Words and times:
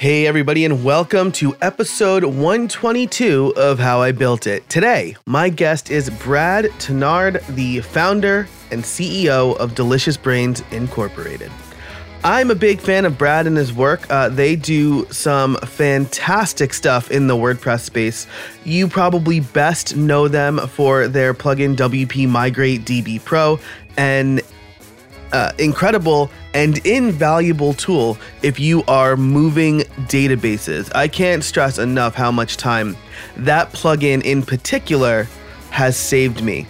Hey, 0.00 0.28
everybody, 0.28 0.64
and 0.64 0.84
welcome 0.84 1.32
to 1.32 1.56
episode 1.60 2.22
122 2.22 3.54
of 3.56 3.80
How 3.80 4.00
I 4.00 4.12
Built 4.12 4.46
It. 4.46 4.68
Today, 4.68 5.16
my 5.26 5.48
guest 5.48 5.90
is 5.90 6.08
Brad 6.08 6.66
Touesnard, 6.78 7.44
the 7.56 7.80
founder 7.80 8.46
and 8.70 8.84
CEO 8.84 9.56
of 9.56 9.74
Delicious 9.74 10.16
Brains 10.16 10.62
Incorporated. 10.70 11.50
I'm 12.22 12.52
a 12.52 12.54
big 12.54 12.80
fan 12.80 13.06
of 13.06 13.18
Brad 13.18 13.48
and 13.48 13.56
his 13.56 13.72
work. 13.72 14.08
Uh, 14.08 14.28
they 14.28 14.54
do 14.54 15.04
some 15.06 15.56
fantastic 15.56 16.74
stuff 16.74 17.10
in 17.10 17.26
the 17.26 17.34
WordPress 17.34 17.80
space. 17.80 18.28
You 18.62 18.86
probably 18.86 19.40
best 19.40 19.96
know 19.96 20.28
them 20.28 20.58
for 20.68 21.08
their 21.08 21.34
plugin 21.34 21.74
WP 21.74 22.28
Migrate 22.28 22.82
DB 22.82 23.24
Pro 23.24 23.58
and 23.96 24.40
uh, 25.32 25.52
incredible 25.58 26.30
and 26.54 26.78
invaluable 26.86 27.74
tool 27.74 28.18
if 28.42 28.58
you 28.58 28.82
are 28.88 29.16
moving 29.16 29.80
databases. 30.08 30.90
I 30.94 31.08
can't 31.08 31.44
stress 31.44 31.78
enough 31.78 32.14
how 32.14 32.30
much 32.30 32.56
time 32.56 32.96
that 33.36 33.72
plugin 33.72 34.22
in 34.22 34.42
particular 34.42 35.28
has 35.70 35.96
saved 35.96 36.42
me. 36.42 36.66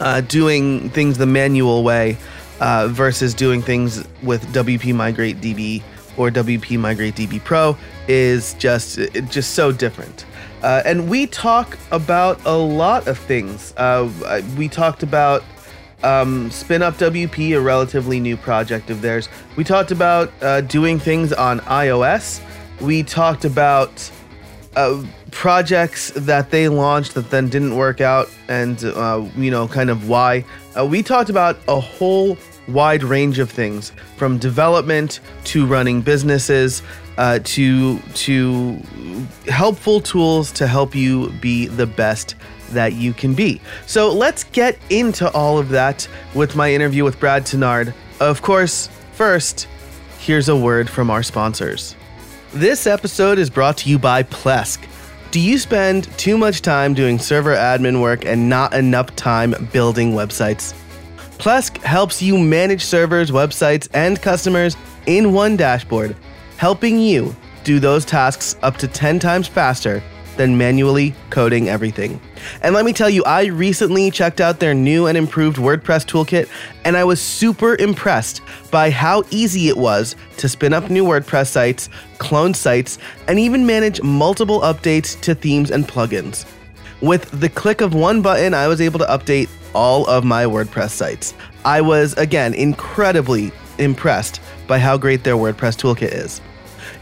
Uh, 0.00 0.20
doing 0.22 0.90
things 0.90 1.16
the 1.16 1.26
manual 1.26 1.82
way 1.82 2.16
uh, 2.60 2.88
versus 2.90 3.34
doing 3.34 3.62
things 3.62 4.06
with 4.22 4.44
WP 4.52 4.94
Migrate 4.94 5.40
DB 5.40 5.82
or 6.16 6.30
WP 6.30 6.78
Migrate 6.78 7.14
DB 7.14 7.42
Pro 7.42 7.76
is 8.06 8.54
just 8.54 8.98
just 9.30 9.54
so 9.54 9.72
different. 9.72 10.26
Uh, 10.62 10.82
and 10.84 11.08
we 11.08 11.26
talk 11.26 11.78
about 11.92 12.44
a 12.44 12.56
lot 12.56 13.06
of 13.06 13.16
things. 13.16 13.72
Uh, 13.76 14.10
we 14.56 14.68
talked 14.68 15.02
about 15.02 15.42
um, 16.02 16.50
SpinupWP, 16.50 17.56
a 17.56 17.60
relatively 17.60 18.20
new 18.20 18.36
project 18.36 18.90
of 18.90 19.00
theirs. 19.00 19.28
We 19.56 19.64
talked 19.64 19.90
about 19.90 20.32
uh, 20.42 20.60
doing 20.62 20.98
things 20.98 21.32
on 21.32 21.60
iOS. 21.60 22.40
We 22.80 23.02
talked 23.02 23.44
about 23.44 24.10
uh, 24.76 25.04
projects 25.30 26.10
that 26.10 26.50
they 26.50 26.68
launched 26.68 27.14
that 27.14 27.30
then 27.30 27.48
didn't 27.48 27.76
work 27.76 28.00
out, 28.00 28.30
and 28.48 28.82
uh, 28.84 29.26
you 29.36 29.50
know, 29.50 29.66
kind 29.66 29.90
of 29.90 30.08
why. 30.08 30.44
Uh, 30.78 30.86
we 30.86 31.02
talked 31.02 31.30
about 31.30 31.58
a 31.66 31.80
whole 31.80 32.38
wide 32.68 33.02
range 33.02 33.38
of 33.38 33.50
things, 33.50 33.92
from 34.16 34.38
development 34.38 35.20
to 35.44 35.66
running 35.66 36.00
businesses. 36.00 36.82
Uh, 37.16 37.40
to 37.42 37.98
to 38.14 38.80
helpful 39.48 40.00
tools 40.00 40.52
to 40.52 40.68
help 40.68 40.94
you 40.94 41.30
be 41.40 41.66
the 41.66 41.84
best 41.84 42.36
that 42.68 42.94
you 42.94 43.12
can 43.12 43.34
be. 43.34 43.60
So 43.86 44.12
let's 44.12 44.44
get 44.44 44.78
into 44.90 45.30
all 45.32 45.58
of 45.58 45.68
that 45.70 46.08
with 46.34 46.56
my 46.56 46.72
interview 46.72 47.04
with 47.04 47.18
Brad 47.20 47.44
Touesnard. 47.44 47.94
Of 48.20 48.42
course, 48.42 48.88
first, 49.12 49.68
here's 50.18 50.48
a 50.48 50.56
word 50.56 50.88
from 50.88 51.10
our 51.10 51.22
sponsors. 51.22 51.94
This 52.52 52.86
episode 52.86 53.38
is 53.38 53.50
brought 53.50 53.76
to 53.78 53.90
you 53.90 53.98
by 53.98 54.22
Plesk. 54.22 54.86
Do 55.30 55.40
you 55.40 55.58
spend 55.58 56.04
too 56.18 56.38
much 56.38 56.62
time 56.62 56.94
doing 56.94 57.18
server 57.18 57.54
admin 57.54 58.00
work 58.00 58.24
and 58.24 58.48
not 58.48 58.72
enough 58.72 59.14
time 59.16 59.68
building 59.72 60.12
websites? 60.12 60.74
Plesk 61.38 61.76
helps 61.82 62.22
you 62.22 62.38
manage 62.38 62.84
servers, 62.84 63.30
websites, 63.30 63.88
and 63.92 64.20
customers 64.20 64.76
in 65.06 65.32
one 65.32 65.56
dashboard, 65.56 66.16
helping 66.56 66.98
you 66.98 67.36
do 67.62 67.78
those 67.78 68.04
tasks 68.04 68.56
up 68.62 68.76
to 68.78 68.88
10 68.88 69.18
times 69.18 69.46
faster 69.46 70.02
than 70.38 70.56
manually 70.56 71.14
coding 71.28 71.68
everything. 71.68 72.18
And 72.62 72.74
let 72.74 72.86
me 72.86 72.94
tell 72.94 73.10
you, 73.10 73.22
I 73.24 73.46
recently 73.46 74.10
checked 74.10 74.40
out 74.40 74.60
their 74.60 74.72
new 74.72 75.06
and 75.06 75.18
improved 75.18 75.58
WordPress 75.58 76.06
toolkit, 76.06 76.48
and 76.84 76.96
I 76.96 77.04
was 77.04 77.20
super 77.20 77.76
impressed 77.76 78.40
by 78.70 78.90
how 78.90 79.24
easy 79.30 79.68
it 79.68 79.76
was 79.76 80.16
to 80.38 80.48
spin 80.48 80.72
up 80.72 80.88
new 80.88 81.04
WordPress 81.04 81.48
sites, 81.48 81.90
clone 82.16 82.54
sites, 82.54 82.98
and 83.26 83.38
even 83.38 83.66
manage 83.66 84.00
multiple 84.02 84.60
updates 84.60 85.20
to 85.20 85.34
themes 85.34 85.70
and 85.70 85.86
plugins. 85.86 86.46
With 87.02 87.28
the 87.38 87.48
click 87.48 87.80
of 87.80 87.92
one 87.92 88.22
button, 88.22 88.54
I 88.54 88.68
was 88.68 88.80
able 88.80 88.98
to 89.00 89.06
update 89.06 89.50
all 89.74 90.06
of 90.06 90.24
my 90.24 90.44
WordPress 90.44 90.90
sites. 90.90 91.34
I 91.64 91.80
was, 91.80 92.14
again, 92.14 92.54
incredibly 92.54 93.52
impressed 93.78 94.40
by 94.66 94.78
how 94.78 94.96
great 94.96 95.24
their 95.24 95.36
WordPress 95.36 95.76
toolkit 95.76 96.12
is. 96.12 96.40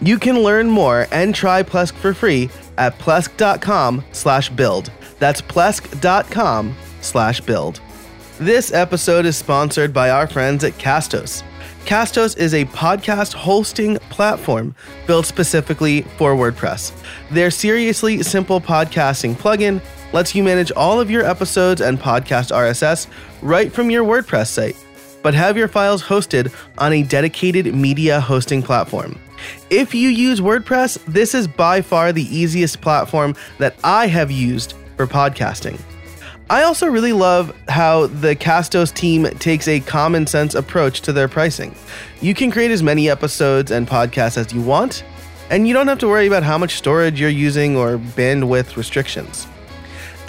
You 0.00 0.19
can 0.19 0.43
learn 0.43 0.69
more 0.69 1.06
and 1.10 1.34
try 1.34 1.62
Plesk 1.62 1.94
for 1.94 2.12
free 2.12 2.50
at 2.78 2.98
plesk.com 2.98 4.04
slash 4.12 4.50
build. 4.50 4.91
That's 5.19 5.41
plesk.com 5.41 6.75
slash 7.00 7.41
build. 7.41 7.81
This 8.38 8.72
episode 8.72 9.25
is 9.25 9.37
sponsored 9.37 9.94
by 9.94 10.10
our 10.10 10.26
friends 10.26 10.62
at 10.62 10.75
Castos. 10.75 11.42
Castos 11.86 12.36
is 12.36 12.53
a 12.53 12.65
podcast 12.66 13.32
hosting 13.32 13.97
platform 14.10 14.75
built 15.06 15.25
specifically 15.25 16.03
for 16.19 16.34
WordPress. 16.34 16.92
Their 17.31 17.50
seriously 17.50 18.22
simple 18.22 18.60
podcasting 18.60 19.36
plugin 19.36 19.81
lets 20.12 20.34
you 20.34 20.42
manage 20.42 20.72
all 20.72 21.00
of 21.00 21.10
your 21.10 21.25
episodes 21.25 21.81
and 21.81 21.98
podcast 21.98 22.50
RSS 22.50 23.06
right 23.41 23.72
from 23.72 23.91
your 23.91 24.04
WordPress 24.04 24.48
site, 24.48 24.76
but 25.22 25.32
have 25.32 25.56
your 25.56 25.69
files 25.69 26.03
hosted 26.03 26.53
on 26.76 26.92
a 26.92 27.03
dedicated 27.04 27.72
media 27.75 28.20
hosting 28.20 28.62
platform. 28.62 29.19
If 29.70 29.94
you 29.94 30.08
use 30.08 30.41
WordPress, 30.41 31.04
this 31.06 31.34
is 31.34 31.47
by 31.47 31.82
far 31.82 32.12
the 32.12 32.24
easiest 32.24 32.80
platform 32.80 33.34
that 33.58 33.76
I 33.84 34.06
have 34.06 34.30
used 34.30 34.74
for 34.97 35.06
podcasting. 35.06 35.80
I 36.48 36.62
also 36.62 36.86
really 36.86 37.12
love 37.12 37.52
how 37.69 38.06
the 38.06 38.36
Castos 38.36 38.94
team 38.94 39.24
takes 39.38 39.66
a 39.66 39.80
common 39.80 40.28
sense 40.28 40.54
approach 40.54 41.00
to 41.02 41.12
their 41.12 41.26
pricing. 41.26 41.74
You 42.20 42.34
can 42.34 42.52
create 42.52 42.70
as 42.70 42.84
many 42.84 43.10
episodes 43.10 43.72
and 43.72 43.88
podcasts 43.88 44.36
as 44.36 44.52
you 44.52 44.62
want, 44.62 45.02
and 45.50 45.66
you 45.66 45.74
don't 45.74 45.88
have 45.88 45.98
to 45.98 46.08
worry 46.08 46.26
about 46.28 46.44
how 46.44 46.56
much 46.56 46.76
storage 46.76 47.20
you're 47.20 47.30
using 47.30 47.76
or 47.76 47.98
bandwidth 47.98 48.76
restrictions. 48.76 49.48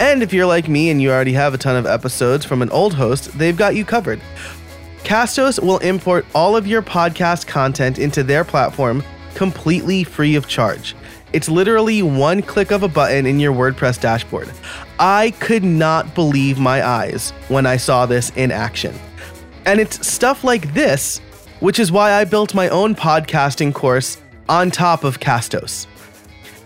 And 0.00 0.22
if 0.22 0.32
you're 0.32 0.46
like 0.46 0.68
me 0.68 0.90
and 0.90 1.02
you 1.02 1.10
already 1.10 1.32
have 1.32 1.54
a 1.54 1.58
ton 1.58 1.76
of 1.76 1.86
episodes 1.86 2.44
from 2.44 2.62
an 2.62 2.70
old 2.70 2.94
host, 2.94 3.36
they've 3.36 3.56
got 3.56 3.74
you 3.74 3.84
covered. 3.84 4.20
Castos 5.08 5.58
will 5.58 5.78
import 5.78 6.26
all 6.34 6.54
of 6.54 6.66
your 6.66 6.82
podcast 6.82 7.46
content 7.46 7.98
into 7.98 8.22
their 8.22 8.44
platform 8.44 9.02
completely 9.34 10.04
free 10.04 10.34
of 10.34 10.48
charge. 10.48 10.94
It's 11.32 11.48
literally 11.48 12.02
one 12.02 12.42
click 12.42 12.70
of 12.70 12.82
a 12.82 12.88
button 12.88 13.24
in 13.24 13.40
your 13.40 13.54
WordPress 13.54 13.98
dashboard. 14.02 14.50
I 14.98 15.30
could 15.40 15.64
not 15.64 16.14
believe 16.14 16.58
my 16.58 16.86
eyes 16.86 17.30
when 17.48 17.64
I 17.64 17.78
saw 17.78 18.04
this 18.04 18.32
in 18.36 18.50
action. 18.50 18.94
And 19.64 19.80
it's 19.80 20.06
stuff 20.06 20.44
like 20.44 20.74
this, 20.74 21.20
which 21.60 21.78
is 21.78 21.90
why 21.90 22.12
I 22.12 22.24
built 22.26 22.54
my 22.54 22.68
own 22.68 22.94
podcasting 22.94 23.72
course 23.72 24.20
on 24.46 24.70
top 24.70 25.04
of 25.04 25.20
Castos. 25.20 25.86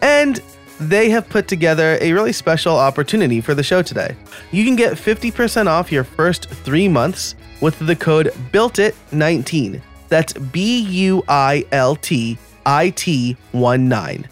And 0.01 0.43
they 0.81 1.11
have 1.11 1.29
put 1.29 1.47
together 1.47 1.97
a 2.01 2.13
really 2.13 2.33
special 2.33 2.77
opportunity 2.77 3.41
for 3.41 3.55
the 3.55 3.63
show 3.63 3.83
today. 3.83 4.17
You 4.51 4.65
can 4.65 4.75
get 4.75 4.95
50% 4.95 5.69
off 5.69 5.93
your 5.93 6.03
first 6.03 6.49
three 6.49 6.89
months 6.89 7.37
with 7.63 7.79
the 7.79 7.97
code 7.97 8.27
BUILTIT19. 8.53 9.81
That's 10.09 10.35
B 10.35 10.81
U 10.81 11.25
I 11.29 11.65
L 11.73 11.97
T 11.97 12.37
I 12.67 12.91
T 12.91 13.39
1 13.53 13.89
9. 13.89 14.29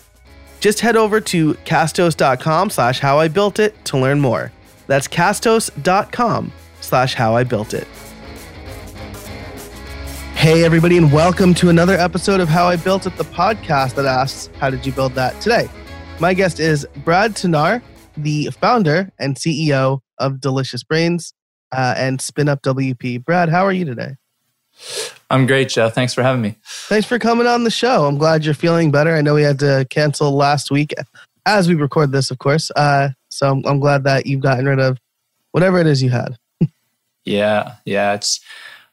Just 0.60 0.80
head 0.80 0.96
over 0.96 1.22
to 1.22 1.54
castos.com 1.54 2.68
slash 2.68 3.00
how 3.00 3.18
I 3.18 3.28
built 3.28 3.58
it 3.58 3.82
to 3.86 3.96
learn 3.96 4.20
more. 4.20 4.52
That's 4.86 5.08
castos.com 5.08 6.52
slash 6.82 7.14
how 7.14 7.34
I 7.34 7.44
built 7.44 7.72
it. 7.72 7.88
Hey, 10.34 10.64
everybody, 10.64 10.98
and 10.98 11.12
welcome 11.12 11.54
to 11.54 11.68
another 11.68 11.94
episode 11.94 12.40
of 12.40 12.48
How 12.48 12.66
I 12.66 12.76
Built 12.76 13.06
It, 13.06 13.16
the 13.16 13.24
podcast 13.24 13.94
that 13.94 14.06
asks, 14.06 14.48
How 14.58 14.70
did 14.70 14.84
you 14.84 14.92
build 14.92 15.14
that 15.14 15.38
today? 15.40 15.68
My 16.18 16.34
guest 16.34 16.60
is 16.60 16.86
Brad 17.04 17.34
Touesnard, 17.34 17.82
the 18.16 18.46
founder 18.46 19.10
and 19.18 19.36
CEO 19.36 20.00
of 20.18 20.40
Delicious 20.40 20.82
Brains 20.82 21.32
uh, 21.72 21.94
and 21.96 22.18
SpinupWP. 22.18 23.24
Brad, 23.24 23.48
how 23.48 23.64
are 23.64 23.72
you 23.72 23.84
today? 23.84 24.16
I'm 25.30 25.46
great, 25.46 25.68
Joe. 25.68 25.90
Thanks 25.90 26.14
for 26.14 26.22
having 26.22 26.42
me. 26.42 26.56
Thanks 26.64 27.06
for 27.06 27.18
coming 27.18 27.46
on 27.46 27.64
the 27.64 27.70
show. 27.70 28.06
I'm 28.06 28.18
glad 28.18 28.44
you're 28.44 28.54
feeling 28.54 28.90
better. 28.90 29.14
I 29.14 29.20
know 29.20 29.34
we 29.34 29.42
had 29.42 29.58
to 29.60 29.86
cancel 29.90 30.32
last 30.32 30.70
week 30.70 30.94
as 31.46 31.68
we 31.68 31.74
record 31.74 32.12
this, 32.12 32.30
of 32.30 32.38
course. 32.38 32.70
Uh, 32.74 33.10
so 33.28 33.50
I'm, 33.50 33.64
I'm 33.66 33.80
glad 33.80 34.04
that 34.04 34.26
you've 34.26 34.40
gotten 34.40 34.66
rid 34.66 34.80
of 34.80 34.98
whatever 35.52 35.78
it 35.78 35.86
is 35.86 36.02
you 36.02 36.10
had. 36.10 36.36
yeah, 37.24 37.76
yeah. 37.84 38.14
It's 38.14 38.40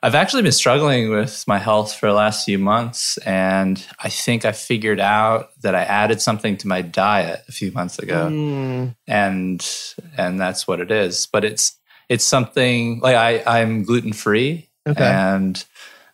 I've 0.03 0.15
actually 0.15 0.43
been 0.43 0.51
struggling 0.51 1.09
with 1.09 1.43
my 1.47 1.57
health 1.57 1.93
for 1.93 2.07
the 2.07 2.13
last 2.13 2.45
few 2.45 2.59
months, 2.59 3.17
and 3.19 3.83
I 3.99 4.09
think 4.09 4.45
I 4.45 4.51
figured 4.51 4.99
out 4.99 5.59
that 5.61 5.73
I 5.73 5.83
added 5.83 6.21
something 6.21 6.55
to 6.57 6.67
my 6.67 6.83
diet 6.83 7.41
a 7.47 7.51
few 7.51 7.71
months 7.71 7.97
ago, 7.97 8.29
mm. 8.29 8.95
and 9.07 9.67
and 10.15 10.39
that's 10.39 10.67
what 10.67 10.79
it 10.79 10.91
is. 10.91 11.25
But 11.25 11.43
it's 11.43 11.77
it's 12.09 12.25
something 12.25 12.99
like 12.99 13.15
I 13.15 13.43
I'm 13.45 13.83
gluten 13.83 14.13
free, 14.13 14.69
okay. 14.87 15.03
and 15.03 15.63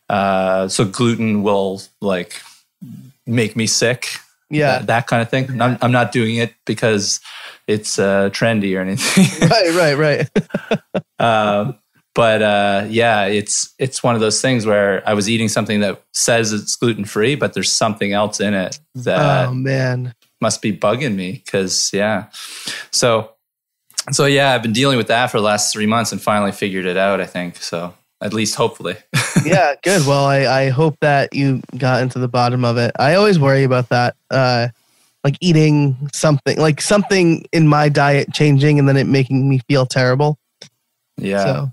uh, 0.09 0.67
so 0.67 0.85
gluten 0.85 1.43
will 1.43 1.81
like 2.01 2.41
make 3.25 3.55
me 3.55 3.67
sick. 3.67 4.07
Yeah, 4.49 4.79
that, 4.79 4.87
that 4.87 5.07
kind 5.07 5.21
of 5.21 5.29
thing. 5.29 5.61
I'm, 5.61 5.77
I'm 5.81 5.91
not 5.91 6.11
doing 6.11 6.35
it 6.35 6.53
because 6.65 7.19
it's 7.67 7.97
uh, 7.97 8.29
trendy 8.29 8.77
or 8.77 8.81
anything. 8.81 9.49
right, 9.49 9.97
right, 9.97 10.29
right. 10.31 11.03
uh, 11.19 11.73
but 12.15 12.41
uh, 12.41 12.85
yeah, 12.89 13.25
it's 13.25 13.73
it's 13.79 14.03
one 14.03 14.15
of 14.15 14.21
those 14.21 14.41
things 14.41 14.65
where 14.65 15.07
I 15.07 15.13
was 15.13 15.29
eating 15.29 15.49
something 15.49 15.79
that 15.79 16.03
says 16.13 16.53
it's 16.53 16.75
gluten 16.75 17.05
free, 17.05 17.35
but 17.35 17.53
there's 17.53 17.71
something 17.71 18.13
else 18.13 18.39
in 18.39 18.53
it 18.53 18.79
that 18.95 19.47
oh 19.47 19.53
man, 19.53 20.13
must 20.39 20.61
be 20.61 20.75
bugging 20.75 21.15
me. 21.15 21.41
Because 21.43 21.91
yeah, 21.91 22.27
so 22.91 23.31
so 24.11 24.25
yeah, 24.25 24.53
I've 24.53 24.61
been 24.61 24.73
dealing 24.73 24.97
with 24.97 25.07
that 25.07 25.27
for 25.31 25.37
the 25.37 25.43
last 25.43 25.73
three 25.73 25.85
months 25.85 26.11
and 26.11 26.21
finally 26.21 26.51
figured 26.51 26.85
it 26.85 26.97
out. 26.97 27.21
I 27.21 27.25
think 27.25 27.57
so. 27.57 27.93
At 28.21 28.33
least 28.33 28.55
hopefully. 28.55 28.95
yeah, 29.45 29.75
good. 29.83 30.05
Well, 30.07 30.25
I, 30.25 30.45
I 30.45 30.69
hope 30.69 30.95
that 31.01 31.33
you 31.33 31.61
got 31.77 32.01
into 32.01 32.19
the 32.19 32.27
bottom 32.27 32.63
of 32.63 32.77
it. 32.77 32.91
I 32.97 33.15
always 33.15 33.37
worry 33.37 33.63
about 33.63 33.89
that. 33.89 34.15
Uh, 34.31 34.69
like 35.23 35.37
eating 35.41 36.09
something, 36.13 36.57
like 36.57 36.81
something 36.81 37.45
in 37.51 37.67
my 37.67 37.89
diet 37.89 38.31
changing 38.33 38.79
and 38.79 38.87
then 38.87 38.97
it 38.97 39.07
making 39.07 39.47
me 39.49 39.59
feel 39.69 39.85
terrible. 39.85 40.37
Yeah. 41.17 41.43
So, 41.43 41.71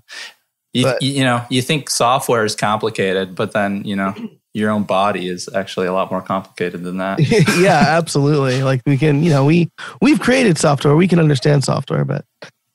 you, 0.73 0.83
but- 0.83 1.01
you 1.01 1.23
know, 1.23 1.45
you 1.49 1.61
think 1.61 1.89
software 1.89 2.45
is 2.45 2.55
complicated, 2.55 3.35
but 3.35 3.51
then, 3.51 3.83
you 3.83 3.95
know, 3.95 4.13
your 4.53 4.69
own 4.69 4.83
body 4.83 5.27
is 5.29 5.47
actually 5.53 5.87
a 5.87 5.93
lot 5.93 6.11
more 6.11 6.21
complicated 6.21 6.83
than 6.83 6.97
that. 6.97 7.19
yeah, 7.59 7.83
absolutely. 7.97 8.63
Like 8.63 8.81
we 8.85 8.97
can, 8.97 9.23
you 9.23 9.29
know, 9.29 9.45
we 9.45 9.69
we've 10.01 10.19
created 10.19 10.57
software, 10.57 10.95
we 10.95 11.07
can 11.07 11.19
understand 11.19 11.63
software, 11.63 12.03
but 12.05 12.25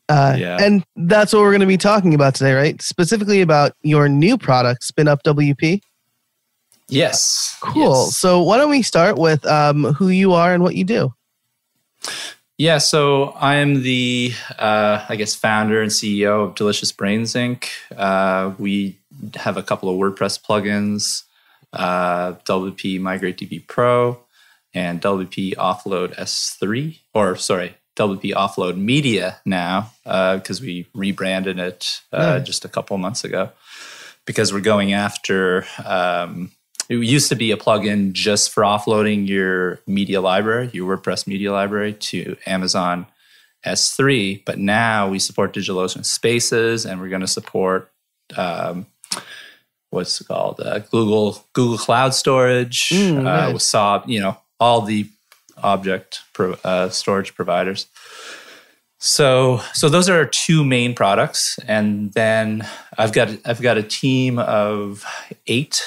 uh, 0.08 0.36
Yeah. 0.38 0.56
and 0.60 0.84
that's 0.96 1.32
what 1.32 1.40
we're 1.42 1.50
going 1.50 1.60
to 1.60 1.66
be 1.66 1.76
talking 1.76 2.14
about 2.14 2.34
today, 2.34 2.54
right? 2.54 2.80
Specifically 2.80 3.40
about 3.42 3.72
your 3.82 4.08
new 4.08 4.38
product, 4.38 4.82
SpinupWP. 4.82 5.80
yes. 6.88 7.56
Cool. 7.60 8.04
Yes. 8.06 8.16
So 8.16 8.42
why 8.42 8.56
don't 8.58 8.70
we 8.70 8.82
start 8.82 9.18
with 9.18 9.44
um, 9.46 9.84
who 9.94 10.08
you 10.08 10.32
are 10.32 10.54
and 10.54 10.62
what 10.62 10.76
you 10.76 10.84
do? 10.84 11.12
Yeah, 12.58 12.78
so 12.78 13.30
I 13.38 13.56
am 13.56 13.82
the, 13.82 14.32
uh, 14.58 15.04
I 15.08 15.16
guess, 15.16 15.34
founder 15.34 15.82
and 15.82 15.90
CEO 15.90 16.44
of 16.48 16.54
Delicious 16.54 16.90
Brains 16.90 17.34
Inc. 17.34 17.66
Uh, 17.94 18.54
we 18.58 18.96
have 19.34 19.58
a 19.58 19.62
couple 19.62 19.90
of 19.90 19.96
WordPress 19.98 20.40
plugins, 20.42 21.24
uh, 21.76 22.34
WP 22.44 23.00
Migrate 23.00 23.38
DB 23.38 23.66
Pro 23.66 24.18
and 24.74 25.00
WP 25.00 25.54
Offload 25.54 26.14
S3, 26.16 26.98
or 27.14 27.36
sorry, 27.36 27.76
WP 27.96 28.32
Offload 28.34 28.76
Media 28.76 29.38
now, 29.44 29.90
because 30.04 30.60
we 30.60 30.86
rebranded 30.94 31.58
it 31.58 32.00
uh, 32.12 32.38
Nice. 32.38 32.46
just 32.46 32.64
a 32.64 32.68
couple 32.68 32.98
months 32.98 33.24
ago 33.24 33.50
because 34.26 34.52
we're 34.52 34.60
going 34.60 34.92
after. 34.92 35.64
Um, 35.84 36.50
it 36.88 36.96
used 36.96 37.28
to 37.30 37.34
be 37.34 37.50
a 37.50 37.56
plugin 37.56 38.12
just 38.12 38.50
for 38.50 38.62
offloading 38.62 39.26
your 39.26 39.80
media 39.86 40.20
library, 40.20 40.70
your 40.72 40.96
WordPress 40.96 41.26
media 41.26 41.52
library 41.52 41.94
to 41.94 42.36
Amazon 42.46 43.06
S3, 43.64 44.44
but 44.44 44.58
now 44.58 45.08
we 45.08 45.18
support 45.18 45.52
DigitalOcean 45.52 46.04
Spaces, 46.04 46.86
and 46.86 47.00
we're 47.00 47.08
going 47.08 47.22
to 47.22 47.26
support 47.26 47.90
um, 48.36 48.86
what's 49.96 50.20
it 50.20 50.28
called 50.28 50.60
uh, 50.60 50.78
Google 50.78 51.44
Google 51.52 51.78
Cloud 51.78 52.14
Storage 52.14 52.90
Mm, 52.90 53.18
uh, 53.18 53.22
nice. 53.22 53.52
with 53.54 53.62
Sob, 53.62 54.04
you 54.06 54.20
know, 54.20 54.36
all 54.60 54.82
the 54.82 55.08
object 55.62 56.20
pro, 56.32 56.52
uh, 56.64 56.88
storage 56.90 57.34
providers. 57.34 57.86
So, 58.98 59.60
so 59.74 59.88
those 59.88 60.08
are 60.08 60.16
our 60.16 60.26
two 60.26 60.64
main 60.64 60.94
products, 60.94 61.58
and 61.66 62.12
then 62.14 62.66
I've 62.96 63.12
got 63.12 63.28
I've 63.44 63.60
got 63.60 63.76
a 63.76 63.82
team 63.82 64.38
of 64.38 65.04
eight 65.46 65.82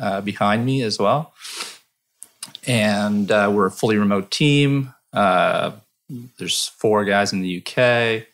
uh, 0.00 0.20
behind 0.22 0.64
me 0.64 0.82
as 0.82 0.98
well, 0.98 1.34
and 2.66 3.30
uh, 3.30 3.50
we're 3.52 3.66
a 3.66 3.70
fully 3.70 3.96
remote 3.98 4.30
team. 4.30 4.94
Uh, 5.12 5.72
there's 6.38 6.68
four 6.68 7.04
guys 7.04 7.32
in 7.32 7.42
the 7.42 7.58
UK, 7.58 8.26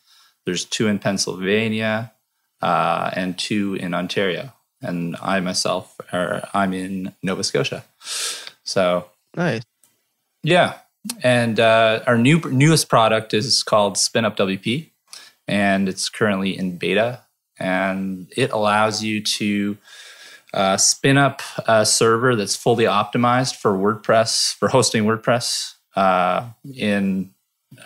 there's 0.46 0.64
two 0.64 0.86
in 0.88 0.98
Pennsylvania, 0.98 2.12
uh, 2.60 3.10
and 3.14 3.36
two 3.38 3.74
in 3.74 3.92
Ontario, 3.94 4.52
and 4.82 5.16
I 5.22 5.40
myself 5.40 5.96
are 6.12 6.48
I'm 6.52 6.72
in 6.72 7.14
Nova 7.22 7.44
Scotia. 7.44 7.84
So 8.64 9.06
Nice. 9.36 9.62
yeah, 10.42 10.78
and 11.22 11.58
uh, 11.58 12.02
our 12.06 12.18
new 12.18 12.40
newest 12.50 12.88
product 12.88 13.32
is 13.34 13.62
called 13.62 13.96
SpinupWP, 13.96 14.90
and 15.48 15.88
it's 15.88 16.08
currently 16.08 16.56
in 16.56 16.76
beta, 16.76 17.20
and 17.58 18.30
it 18.36 18.50
allows 18.52 19.02
you 19.02 19.22
to 19.22 19.78
uh, 20.54 20.76
spin 20.76 21.16
up 21.16 21.40
a 21.66 21.86
server 21.86 22.36
that's 22.36 22.56
fully 22.56 22.84
optimized 22.84 23.56
for 23.56 23.72
WordPress 23.72 24.54
for 24.54 24.68
hosting 24.68 25.04
WordPress 25.04 25.74
uh, 25.96 26.50
in 26.74 27.30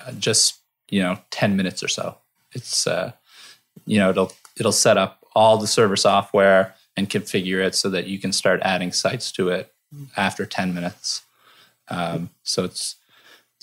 uh, 0.04 0.12
just 0.12 0.58
you 0.90 1.02
know 1.02 1.19
ten 1.31 1.56
minutes 1.56 1.82
or 1.82 1.88
so. 1.88 2.16
It's 2.52 2.87
uh, 2.87 3.12
you 3.87 3.99
know 3.99 4.10
it'll 4.10 4.32
it'll 4.58 4.72
set 4.72 4.96
up 4.96 5.25
all 5.34 5.58
the 5.58 5.66
server 5.66 5.96
software 5.96 6.75
and 6.96 7.10
configure 7.10 7.64
it 7.64 7.75
so 7.75 7.90
that 7.90 8.06
you 8.06 8.19
can 8.19 8.32
start 8.32 8.60
adding 8.62 8.93
sites 8.93 9.31
to 9.32 9.48
it 9.48 9.72
after 10.16 10.46
ten 10.46 10.75
minutes. 10.75 11.22
Um, 11.88 12.31
so 12.43 12.64
it's 12.64 12.96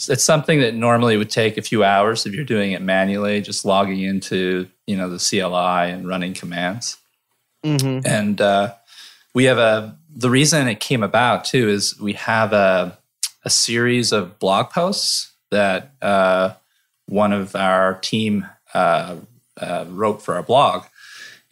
it's 0.09 0.23
something 0.23 0.59
that 0.59 0.73
normally 0.73 1.17
would 1.17 1.29
take 1.29 1.57
a 1.57 1.61
few 1.61 1.83
hours 1.83 2.25
if 2.25 2.33
you're 2.33 2.45
doing 2.45 2.71
it 2.71 2.81
manually, 2.81 3.41
just 3.41 3.65
logging 3.65 4.01
into 4.01 4.67
you 4.87 4.97
know 4.97 5.09
the 5.09 5.17
CLI 5.17 5.91
and 5.91 6.07
running 6.07 6.33
commands. 6.33 6.97
hmm 7.63 7.99
And 8.05 8.39
uh, 8.41 8.73
we 9.33 9.45
have 9.45 9.57
a 9.57 9.97
the 10.15 10.29
reason 10.29 10.67
it 10.67 10.79
came 10.79 11.03
about 11.03 11.45
too 11.45 11.69
is 11.69 11.99
we 11.99 12.13
have 12.13 12.53
a 12.53 12.97
a 13.45 13.49
series 13.49 14.11
of 14.11 14.39
blog 14.39 14.69
posts 14.69 15.31
that 15.51 15.91
uh, 16.01 16.53
one 17.07 17.33
of 17.33 17.55
our 17.55 17.95
team 17.95 18.47
uh, 18.73 19.15
uh, 19.57 19.85
wrote 19.89 20.21
for 20.21 20.35
our 20.35 20.43
blog, 20.43 20.83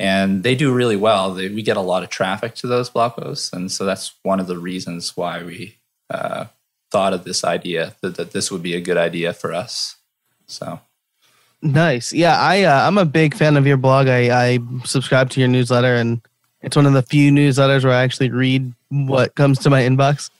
and 0.02 0.44
they 0.44 0.56
do 0.56 0.74
really 0.74 0.96
well. 0.96 1.34
They, 1.34 1.50
we 1.50 1.62
get 1.62 1.78
a 1.78 1.82
lot 1.82 2.04
of 2.04 2.10
traffic 2.10 2.56
to 2.56 2.68
those 2.68 2.90
blog 2.90 3.14
posts, 3.14 3.54
and 3.54 3.72
so 3.72 3.86
that's 3.86 4.14
one 4.24 4.40
of 4.40 4.48
the 4.48 4.58
reasons 4.58 5.16
why 5.16 5.44
we 5.44 5.78
uh, 6.10 6.46
thought 6.90 7.14
of 7.14 7.24
this 7.24 7.44
idea 7.44 7.96
that, 8.02 8.16
that 8.16 8.32
this 8.32 8.52
would 8.52 8.64
be 8.64 8.74
a 8.74 8.82
good 8.82 8.98
idea 8.98 9.32
for 9.32 9.54
us. 9.54 9.98
So 10.48 10.80
Nice. 11.62 12.12
Yeah, 12.12 12.40
I 12.40 12.64
uh, 12.64 12.88
I'm 12.88 12.98
a 12.98 13.06
big 13.06 13.36
fan 13.36 13.56
of 13.56 13.68
your 13.68 13.78
blog. 13.78 14.08
I 14.08 14.54
I 14.54 14.60
subscribe 14.84 15.30
to 15.32 15.40
your 15.40 15.50
newsletter, 15.50 15.96
and 15.96 16.20
it's 16.62 16.76
one 16.76 16.88
of 16.88 16.94
the 16.94 17.04
few 17.04 17.32
newsletters 17.32 17.84
where 17.84 17.94
I 17.94 18.02
actually 18.02 18.32
read 18.32 18.74
what 18.90 19.36
comes 19.36 19.60
to 19.60 19.70
my 19.70 19.84
inbox. 19.84 20.32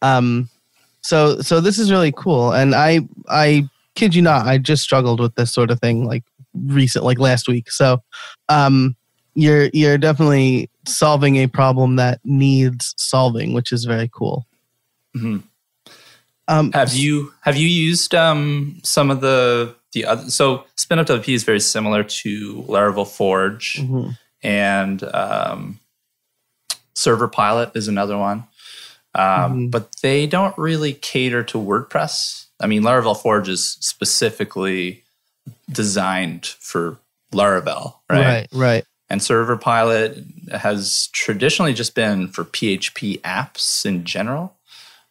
Um, 0.00 0.48
so 1.02 1.42
so 1.42 1.60
this 1.60 1.78
is 1.78 1.90
really 1.92 2.12
cool, 2.12 2.52
and 2.52 2.74
I 2.74 3.00
I 3.28 3.68
kid 3.94 4.14
you 4.14 4.22
not, 4.22 4.46
I 4.46 4.56
just 4.56 4.82
struggled 4.82 5.20
with 5.20 5.34
this 5.34 5.52
sort 5.52 5.70
of 5.70 5.78
thing 5.80 6.06
like 6.06 6.24
recent, 6.54 7.04
like 7.04 7.18
last 7.18 7.48
week. 7.48 7.70
So, 7.70 8.02
um, 8.48 8.96
you're 9.34 9.68
you're 9.72 9.98
definitely 9.98 10.68
solving 10.86 11.36
a 11.36 11.46
problem 11.46 11.96
that 11.96 12.20
needs 12.24 12.94
solving, 12.96 13.52
which 13.52 13.72
is 13.72 13.84
very 13.84 14.08
cool. 14.12 14.46
mhm. 15.16 15.42
Um, 16.48 16.72
Have 16.72 16.94
you 16.94 17.32
have 17.42 17.56
you 17.56 17.68
used 17.68 18.12
um, 18.14 18.80
some 18.82 19.10
of 19.10 19.20
the 19.20 19.74
the 19.92 20.04
other? 20.04 20.28
So 20.30 20.64
SpinupWP 20.76 21.28
is 21.32 21.44
very 21.44 21.60
similar 21.60 22.02
to 22.02 22.64
Laravel 22.68 23.06
Forge, 23.06 23.76
mhm. 23.78 24.18
and 24.42 25.02
um, 25.14 25.78
ServerPilot 26.96 27.76
is 27.76 27.86
another 27.88 28.18
one, 28.18 28.44
um, 29.14 29.68
Mhm. 29.68 29.70
but 29.70 29.90
they 30.02 30.26
don't 30.26 30.56
really 30.58 30.92
cater 30.92 31.42
to 31.44 31.58
WordPress. 31.58 32.46
I 32.58 32.66
mean, 32.66 32.82
Laravel 32.82 33.16
Forge 33.20 33.48
is 33.48 33.76
specifically 33.80 35.04
designed 35.70 36.46
for 36.46 36.98
Laravel, 37.32 37.94
right? 38.10 38.26
right, 38.26 38.48
right. 38.52 38.84
And 39.10 39.20
ServerPilot 39.20 40.52
has 40.52 41.08
traditionally 41.12 41.74
just 41.74 41.96
been 41.96 42.28
for 42.28 42.44
PHP 42.44 43.20
apps 43.22 43.84
in 43.84 44.04
general. 44.04 44.56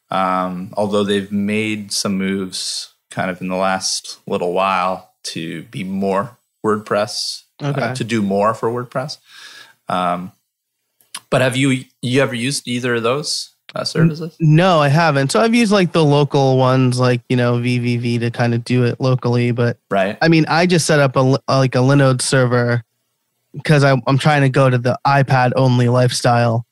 Um, 0.10 0.74
although 0.78 1.04
they've 1.04 1.32
made 1.32 1.92
some 1.92 2.18
moves 2.18 2.94
kind 3.12 3.30
of 3.30 3.42
in 3.42 3.50
the 3.50 3.56
last 3.58 4.20
little 4.26 4.54
while 4.54 5.12
to 5.24 5.64
be 5.64 5.84
more 5.84 6.38
WordPress, 6.66 7.44
uh, 7.60 7.94
to 7.94 8.04
do 8.04 8.22
more 8.22 8.54
for 8.54 8.70
WordPress. 8.70 9.18
Um, 9.90 10.32
but 11.30 11.42
have 11.42 11.56
you 11.56 11.84
you 12.02 12.22
ever 12.22 12.34
used 12.34 12.68
either 12.68 12.96
of 12.96 13.04
those 13.04 13.54
uh, 13.76 13.84
services? 13.84 14.36
No, 14.40 14.80
I 14.80 14.88
haven't. 14.88 15.32
So 15.32 15.42
I've 15.42 15.54
used 15.54 15.72
like 15.72 15.92
the 15.92 16.04
local 16.04 16.58
ones, 16.58 17.00
like 17.00 17.22
you 17.30 17.36
know 17.36 17.56
VVV, 17.56 18.20
to 18.22 18.32
kind 18.32 18.54
of 18.54 18.64
do 18.64 18.84
it 18.84 19.00
locally. 19.00 19.52
But 19.52 19.78
Right. 19.92 20.18
I 20.22 20.28
mean, 20.28 20.46
I 20.48 20.66
just 20.66 20.88
set 20.88 21.00
up 21.00 21.16
a 21.16 21.20
like 21.20 21.76
a 21.76 21.80
Linode 21.80 22.22
server 22.22 22.84
because 23.54 23.84
I'm 23.84 24.02
I'm 24.08 24.18
trying 24.18 24.42
to 24.42 24.50
go 24.50 24.70
to 24.70 24.78
the 24.78 24.98
iPad 25.06 25.52
only 25.56 25.90
lifestyle, 25.90 26.66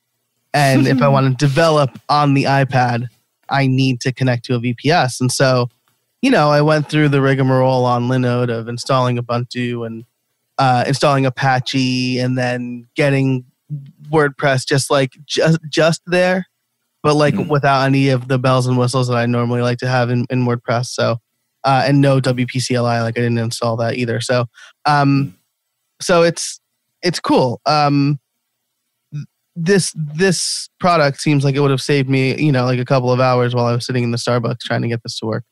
and 0.54 0.86
if 0.86 1.02
I 1.02 1.08
want 1.14 1.38
to 1.38 1.46
develop 1.46 1.90
on 2.08 2.34
the 2.34 2.44
iPad, 2.44 3.08
I 3.48 3.66
need 3.66 4.00
to 4.02 4.12
connect 4.12 4.44
to 4.46 4.54
a 4.54 4.60
VPS. 4.60 5.20
And 5.20 5.30
so, 5.32 5.68
you 6.22 6.30
know, 6.30 6.50
I 6.50 6.60
went 6.62 6.88
through 6.88 7.08
the 7.08 7.20
rigmarole 7.22 7.84
on 7.84 8.08
Linode 8.08 8.50
of 8.50 8.68
installing 8.68 9.18
Ubuntu 9.18 9.86
and 9.86 10.04
uh, 10.58 10.84
installing 10.86 11.26
Apache, 11.26 12.18
and 12.18 12.36
then 12.36 12.86
getting 12.94 13.44
WordPress 14.10 14.66
just 14.66 14.90
like 14.90 15.12
just 15.26 15.58
just 15.68 16.00
there, 16.06 16.46
but 17.02 17.14
like 17.14 17.34
Mhm. 17.34 17.48
without 17.48 17.84
any 17.84 18.08
of 18.08 18.28
the 18.28 18.38
bells 18.38 18.66
and 18.66 18.78
whistles 18.78 19.08
that 19.08 19.16
I 19.16 19.26
normally 19.26 19.62
like 19.62 19.78
to 19.78 19.88
have 19.88 20.10
in, 20.10 20.26
in 20.30 20.46
WordPress. 20.46 20.86
So, 20.86 21.18
uh, 21.64 21.84
and 21.86 22.00
no 22.00 22.20
WPCLI, 22.20 23.02
like 23.02 23.18
I 23.18 23.20
didn't 23.20 23.38
install 23.38 23.76
that 23.76 23.96
either. 23.96 24.20
So, 24.20 24.46
um, 24.86 25.34
so 26.00 26.22
it's 26.22 26.60
it's 27.02 27.20
cool. 27.20 27.60
Um, 27.66 28.18
this 29.56 29.92
this 29.96 30.68
product 30.78 31.20
seems 31.20 31.44
like 31.44 31.54
it 31.56 31.60
would 31.60 31.70
have 31.70 31.82
saved 31.82 32.08
me, 32.08 32.40
you 32.40 32.52
know, 32.52 32.64
like 32.64 32.78
a 32.78 32.84
couple 32.84 33.10
of 33.12 33.20
hours 33.20 33.54
while 33.54 33.66
I 33.66 33.72
was 33.72 33.84
sitting 33.84 34.04
in 34.04 34.10
the 34.12 34.18
Starbucks 34.18 34.60
trying 34.60 34.82
to 34.82 34.88
get 34.88 35.02
this 35.02 35.18
to 35.18 35.26
work. 35.26 35.44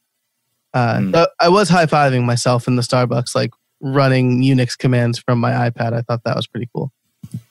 Uh, 0.74 0.98
Mm. 0.98 1.26
I 1.40 1.48
was 1.48 1.68
high 1.68 1.86
fiving 1.86 2.24
myself 2.24 2.68
in 2.68 2.76
the 2.76 2.82
Starbucks, 2.82 3.34
like 3.34 3.50
running 3.80 4.42
Unix 4.42 4.76
commands 4.76 5.18
from 5.18 5.38
my 5.40 5.52
iPad. 5.52 5.92
I 5.92 6.02
thought 6.02 6.20
that 6.24 6.36
was 6.36 6.46
pretty 6.46 6.68
cool. 6.74 6.92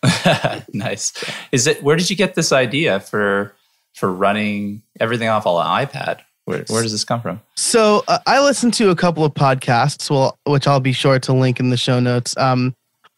nice. 0.74 1.12
Is 1.52 1.68
it? 1.68 1.84
Where 1.84 1.96
did 1.96 2.10
you 2.10 2.16
get 2.16 2.36
this 2.36 2.52
idea 2.52 3.00
for 3.00 3.54
for 3.94 4.12
running 4.12 4.82
everything 5.00 5.28
off 5.28 5.46
on 5.46 5.66
an 5.66 5.88
iPad? 5.88 6.20
Where, 6.46 6.64
where 6.68 6.84
does 6.84 6.92
this 6.92 7.04
come 7.04 7.22
from? 7.22 7.42
So 7.56 8.04
uh, 8.08 8.20
I 8.28 8.40
listened 8.42 8.75
to 8.75 8.92
a 8.92 8.96
couple 8.96 9.25
of 9.25 9.34
podcasts, 9.34 10.10
well, 10.12 10.38
which 10.46 10.68
I'll 10.68 10.80
be 10.80 10.92
sure 10.92 11.18
to 11.20 11.34
link 11.34 11.60
in 11.60 11.72
the 11.72 11.78
show 11.78 12.00
notes. 12.00 12.38
Um, 12.38 12.75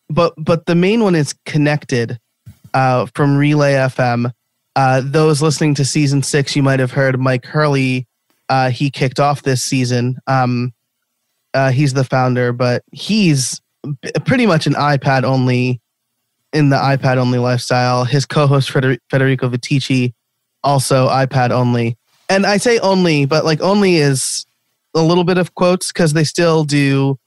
but 0.09 0.33
but 0.37 0.65
the 0.65 0.75
main 0.75 1.03
one 1.03 1.15
is 1.15 1.33
connected 1.45 2.19
uh, 2.73 3.07
from 3.15 3.37
Relay 3.37 3.73
FM. 3.73 4.31
Uh, 4.75 5.01
those 5.03 5.41
listening 5.41 5.73
to 5.75 5.85
season 5.85 6.21
six, 6.21 6.55
you 6.55 6.63
might 6.63 6.79
have 6.79 6.91
heard 6.91 7.19
Mike 7.19 7.45
Hurley. 7.45 8.07
Uh, 8.49 8.69
he 8.69 8.89
kicked 8.89 9.19
off 9.19 9.41
this 9.43 9.63
season. 9.63 10.17
Um, 10.27 10.73
uh, 11.53 11.71
he's 11.71 11.93
the 11.93 12.03
founder, 12.03 12.53
but 12.53 12.83
he's 12.91 13.59
pretty 14.25 14.45
much 14.45 14.67
an 14.67 14.73
iPad 14.73 15.23
only 15.23 15.81
in 16.53 16.69
the 16.69 16.77
iPad 16.77 17.17
only 17.17 17.39
lifestyle. 17.39 18.05
His 18.05 18.25
co-host 18.25 18.69
Feder- 18.69 18.99
Federico 19.09 19.49
Viticci, 19.49 20.13
also 20.63 21.07
iPad 21.07 21.49
only 21.49 21.97
and 22.29 22.45
I 22.45 22.57
say 22.57 22.79
only, 22.79 23.25
but 23.25 23.45
like 23.45 23.61
only 23.61 23.97
is 23.97 24.45
a 24.93 25.01
little 25.01 25.23
bit 25.23 25.37
of 25.37 25.55
quotes 25.55 25.91
because 25.91 26.13
they 26.13 26.23
still 26.23 26.63
do 26.63 27.17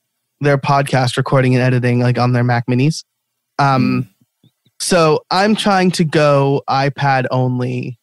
their 0.40 0.58
podcast 0.58 1.16
recording 1.16 1.54
and 1.54 1.62
editing 1.62 2.00
like 2.00 2.18
on 2.18 2.32
their 2.32 2.44
Mac 2.44 2.66
Minis. 2.66 3.04
Um, 3.58 4.08
so 4.78 5.24
I'm 5.30 5.54
trying 5.54 5.90
to 5.92 6.04
go 6.04 6.62
iPad 6.68 7.26
only 7.30 7.98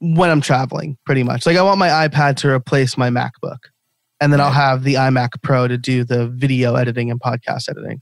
when 0.00 0.30
I'm 0.30 0.40
traveling, 0.40 0.96
pretty 1.04 1.22
much. 1.22 1.46
Like 1.46 1.56
I 1.56 1.62
want 1.62 1.78
my 1.78 1.88
iPad 1.88 2.36
to 2.38 2.48
replace 2.48 2.96
my 2.96 3.10
MacBook, 3.10 3.58
and 4.20 4.32
then 4.32 4.40
I'll 4.40 4.50
have 4.50 4.82
the 4.82 4.94
iMac 4.94 5.42
Pro 5.42 5.68
to 5.68 5.76
do 5.76 6.04
the 6.04 6.28
video 6.28 6.74
editing 6.74 7.10
and 7.10 7.20
podcast 7.20 7.68
editing. 7.68 8.00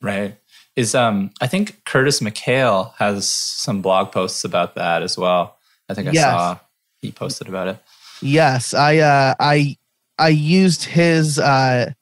Right. 0.00 0.36
Is 0.76 0.94
um 0.94 1.30
I 1.40 1.46
think 1.46 1.84
Curtis 1.84 2.20
McHale 2.20 2.94
has 2.96 3.28
some 3.28 3.80
blog 3.82 4.10
posts 4.10 4.44
about 4.44 4.74
that 4.74 5.02
as 5.02 5.16
well. 5.16 5.56
I 5.88 5.94
think 5.94 6.08
I 6.08 6.12
Yes. 6.12 6.24
saw 6.24 6.58
he 7.00 7.12
posted 7.12 7.48
about 7.48 7.68
it. 7.68 7.78
Yes, 8.22 8.72
I 8.74 8.98
uh, 8.98 9.34
I 9.38 9.76
I 10.18 10.28
used 10.28 10.84
his 10.84 11.38
uh, 11.38 11.92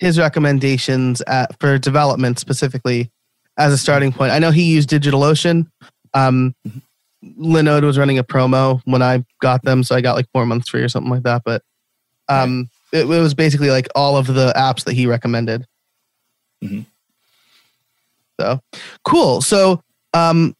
his 0.00 0.18
recommendations 0.18 1.20
at, 1.22 1.58
for 1.60 1.78
development 1.78 2.38
specifically 2.38 3.10
as 3.58 3.72
a 3.72 3.78
starting 3.78 4.12
point. 4.12 4.32
I 4.32 4.38
know 4.38 4.50
he 4.50 4.64
used 4.64 4.88
DigitalOcean. 4.88 5.66
Um, 6.14 6.54
Linode 7.38 7.82
was 7.82 7.98
running 7.98 8.18
a 8.18 8.24
promo 8.24 8.80
when 8.86 9.02
I 9.02 9.24
got 9.42 9.62
them, 9.62 9.84
so 9.84 9.94
I 9.94 10.00
got 10.00 10.16
like 10.16 10.26
four 10.32 10.46
months 10.46 10.70
free 10.70 10.82
or 10.82 10.88
something 10.88 11.10
like 11.12 11.22
that. 11.24 11.42
But 11.44 11.62
um, 12.28 12.70
it, 12.92 13.00
it 13.00 13.06
was 13.06 13.34
basically 13.34 13.70
like 13.70 13.88
all 13.94 14.16
of 14.16 14.26
the 14.26 14.52
apps 14.56 14.84
that 14.84 14.94
he 14.94 15.06
recommended. 15.06 15.66
Mhm. 16.64 16.86
So 18.40 18.60
cool. 19.04 19.42
So 19.42 19.82
um, 20.14 20.56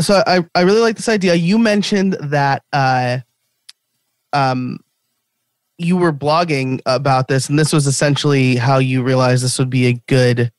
so 0.00 0.22
I 0.26 0.44
I 0.54 0.62
really 0.62 0.80
like 0.80 0.96
this 0.96 1.10
idea. 1.10 1.34
You 1.34 1.58
mentioned 1.58 2.14
that 2.20 2.62
uh, 2.72 3.18
um, 4.32 4.78
you 5.78 5.96
were 5.96 6.12
blogging 6.12 6.80
about 6.86 7.28
this, 7.28 7.48
and 7.48 7.58
this 7.58 7.72
was 7.72 7.86
essentially 7.86 8.56
how 8.56 8.78
you 8.78 9.02
realized 9.02 9.44
this 9.44 9.58
would 9.58 9.70
be 9.70 9.86
a 9.86 9.92
good, 10.08 10.50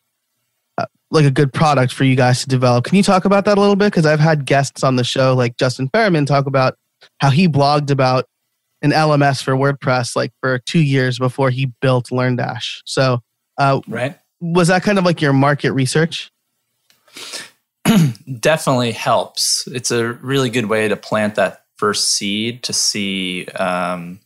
uh, 0.78 0.86
like 1.12 1.26
a 1.26 1.32
good 1.32 1.52
product 1.54 1.94
for 1.94 2.06
you 2.06 2.16
guys 2.16 2.42
to 2.42 2.48
develop. 2.48 2.86
Can 2.86 2.96
you 2.96 3.04
talk 3.04 3.26
about 3.26 3.46
that 3.46 3.58
a 3.58 3.62
little 3.62 3.76
bit? 3.76 3.88
Because 3.92 4.06
I've 4.06 4.20
had 4.20 4.46
guests 4.46 4.84
on 4.84 4.96
the 4.96 5.04
show, 5.04 5.36
like 5.36 5.58
Justin 5.58 5.90
Ferriman, 5.90 6.26
talk 6.26 6.46
about 6.46 6.76
how 7.20 7.30
he 7.30 7.48
blogged 7.48 7.92
about 7.92 8.26
an 8.82 8.92
LMS 8.92 9.44
for 9.44 9.54
WordPress, 9.56 10.16
like 10.16 10.32
for 10.42 10.60
two 10.60 10.80
years 10.80 11.20
before 11.20 11.50
he 11.50 11.72
built 11.82 12.08
LearnDash. 12.12 12.82
So, 12.86 13.20
uh, 13.58 13.82
Right. 13.88 14.18
was 14.40 14.70
that 14.70 14.84
kind 14.84 14.98
of 14.98 15.04
like 15.04 15.22
your 15.22 15.34
market 15.34 15.74
research? 15.74 16.32
definitely 18.40 18.92
helps. 18.92 19.68
It's 19.68 19.92
a 19.92 20.14
really 20.14 20.50
good 20.50 20.68
way 20.68 20.88
to 20.88 20.96
plant 20.96 21.36
that 21.36 21.64
first 21.78 22.14
seed 22.14 22.64
to 22.64 22.74
see, 22.74 23.46
um, 23.48 24.20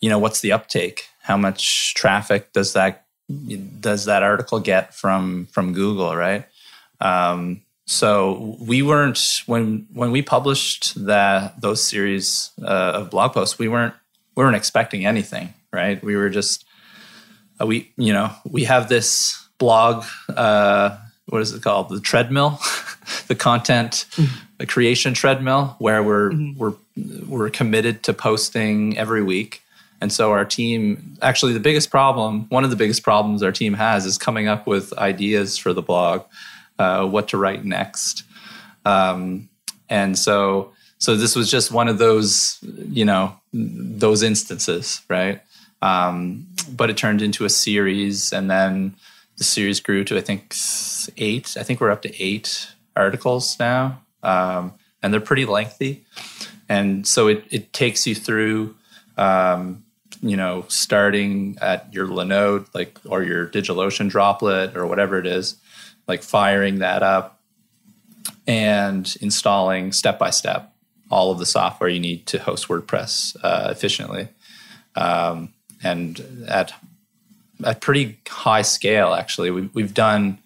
you 0.00 0.10
know, 0.10 0.18
what's 0.18 0.40
the 0.40 0.52
uptake? 0.52 1.08
How 1.22 1.36
much 1.36 1.94
traffic 1.94 2.52
does 2.52 2.72
that 2.74 3.06
does 3.80 4.04
that 4.04 4.22
article 4.22 4.60
get 4.60 4.94
from 4.94 5.46
from 5.46 5.72
Google? 5.72 6.14
Right. 6.14 6.46
Um, 7.00 7.62
so 7.86 8.56
we 8.60 8.82
weren't 8.82 9.20
when 9.46 9.86
when 9.92 10.10
we 10.10 10.22
published 10.22 11.06
that 11.06 11.60
those 11.60 11.82
series 11.84 12.50
uh, 12.62 12.92
of 12.94 13.10
blog 13.10 13.32
posts. 13.32 13.58
We 13.58 13.68
weren't 13.68 13.94
we 14.34 14.44
weren't 14.44 14.56
expecting 14.56 15.06
anything. 15.06 15.54
Right. 15.72 16.02
We 16.02 16.16
were 16.16 16.30
just 16.30 16.64
uh, 17.60 17.66
we 17.66 17.92
you 17.96 18.12
know 18.12 18.32
we 18.44 18.64
have 18.64 18.88
this 18.88 19.46
blog. 19.58 20.04
Uh, 20.28 20.96
what 21.26 21.42
is 21.42 21.52
it 21.52 21.62
called? 21.62 21.88
The 21.88 22.00
treadmill, 22.00 22.60
the 23.26 23.34
content, 23.34 24.06
the 24.58 24.66
creation 24.66 25.14
treadmill, 25.14 25.76
where 25.78 26.02
we're 26.02 26.32
we're 26.56 26.74
we're 27.26 27.50
committed 27.50 28.02
to 28.04 28.12
posting 28.12 28.96
every 28.96 29.22
week. 29.22 29.62
And 30.00 30.12
so 30.12 30.32
our 30.32 30.44
team, 30.44 31.16
actually, 31.22 31.52
the 31.52 31.60
biggest 31.60 31.90
problem, 31.90 32.46
one 32.48 32.64
of 32.64 32.70
the 32.70 32.76
biggest 32.76 33.02
problems 33.02 33.42
our 33.42 33.52
team 33.52 33.74
has, 33.74 34.04
is 34.04 34.18
coming 34.18 34.48
up 34.48 34.66
with 34.66 34.92
ideas 34.98 35.56
for 35.56 35.72
the 35.72 35.82
blog, 35.82 36.22
uh, 36.78 37.06
what 37.06 37.28
to 37.28 37.38
write 37.38 37.64
next. 37.64 38.24
Um, 38.84 39.48
and 39.88 40.18
so, 40.18 40.72
so 40.98 41.16
this 41.16 41.34
was 41.34 41.50
just 41.50 41.72
one 41.72 41.88
of 41.88 41.98
those, 41.98 42.58
you 42.62 43.04
know, 43.04 43.36
those 43.52 44.22
instances, 44.22 45.02
right? 45.08 45.40
Um, 45.82 46.46
but 46.74 46.90
it 46.90 46.96
turned 46.96 47.22
into 47.22 47.44
a 47.44 47.50
series, 47.50 48.32
and 48.32 48.50
then 48.50 48.94
the 49.36 49.44
series 49.44 49.80
grew 49.80 50.04
to 50.04 50.16
I 50.16 50.20
think 50.20 50.54
eight. 51.16 51.56
I 51.58 51.62
think 51.62 51.80
we're 51.80 51.90
up 51.90 52.02
to 52.02 52.22
eight 52.22 52.68
articles 52.94 53.58
now, 53.58 54.00
um, 54.22 54.72
and 55.02 55.12
they're 55.12 55.20
pretty 55.20 55.44
lengthy. 55.44 56.04
And 56.68 57.06
so 57.06 57.28
it 57.28 57.44
it 57.50 57.72
takes 57.72 58.06
you 58.06 58.14
through, 58.14 58.74
um, 59.16 59.84
you 60.20 60.36
know, 60.36 60.64
starting 60.68 61.56
at 61.60 61.92
your 61.92 62.06
Linode, 62.06 62.66
like 62.74 62.98
or 63.06 63.22
your 63.22 63.46
DigitalOcean 63.46 64.08
droplet 64.08 64.76
or 64.76 64.86
whatever 64.86 65.18
it 65.18 65.26
is, 65.26 65.56
like 66.06 66.22
firing 66.22 66.78
that 66.78 67.02
up 67.02 67.40
and 68.46 69.16
installing 69.20 69.92
step 69.92 70.18
by 70.18 70.30
step 70.30 70.72
all 71.10 71.30
of 71.30 71.38
the 71.38 71.46
software 71.46 71.88
you 71.88 72.00
need 72.00 72.26
to 72.26 72.38
host 72.38 72.68
WordPress 72.68 73.36
uh, 73.42 73.68
efficiently, 73.70 74.28
um, 74.94 75.52
and 75.82 76.44
at 76.48 76.72
at 77.64 77.80
pretty 77.80 78.18
high 78.28 78.62
scale. 78.62 79.14
Actually, 79.14 79.50
we've 79.50 79.74
we've 79.74 79.94
done 79.94 80.38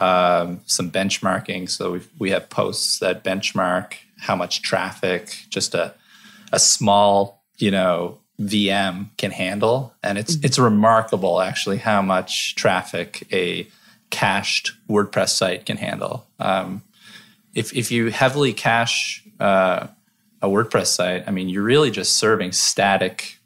um, 0.00 0.60
some 0.66 0.90
benchmarking. 0.90 1.70
So 1.70 1.92
we 1.92 2.00
we 2.18 2.30
have 2.30 2.50
posts 2.50 2.98
that 2.98 3.24
benchmark 3.24 3.94
how 4.18 4.36
much 4.36 4.62
traffic 4.62 5.44
just 5.48 5.74
a 5.74 5.94
a 6.52 6.58
small 6.58 7.42
you 7.58 7.70
know 7.70 8.18
VM 8.40 9.08
can 9.18 9.30
handle, 9.30 9.94
and 10.02 10.18
it's 10.18 10.36
it's 10.42 10.58
remarkable 10.58 11.40
actually 11.40 11.78
how 11.78 12.02
much 12.02 12.54
traffic 12.54 13.26
a 13.32 13.66
cached 14.10 14.72
WordPress 14.88 15.30
site 15.30 15.66
can 15.66 15.76
handle. 15.76 16.26
Um, 16.38 16.82
if 17.54 17.74
if 17.76 17.90
you 17.92 18.10
heavily 18.10 18.52
cache 18.52 19.22
uh, 19.38 19.88
a 20.40 20.48
WordPress 20.48 20.86
site, 20.86 21.24
I 21.26 21.30
mean, 21.30 21.48
you're 21.48 21.62
really 21.62 21.90
just 21.90 22.16
serving 22.16 22.52
static 22.52 23.38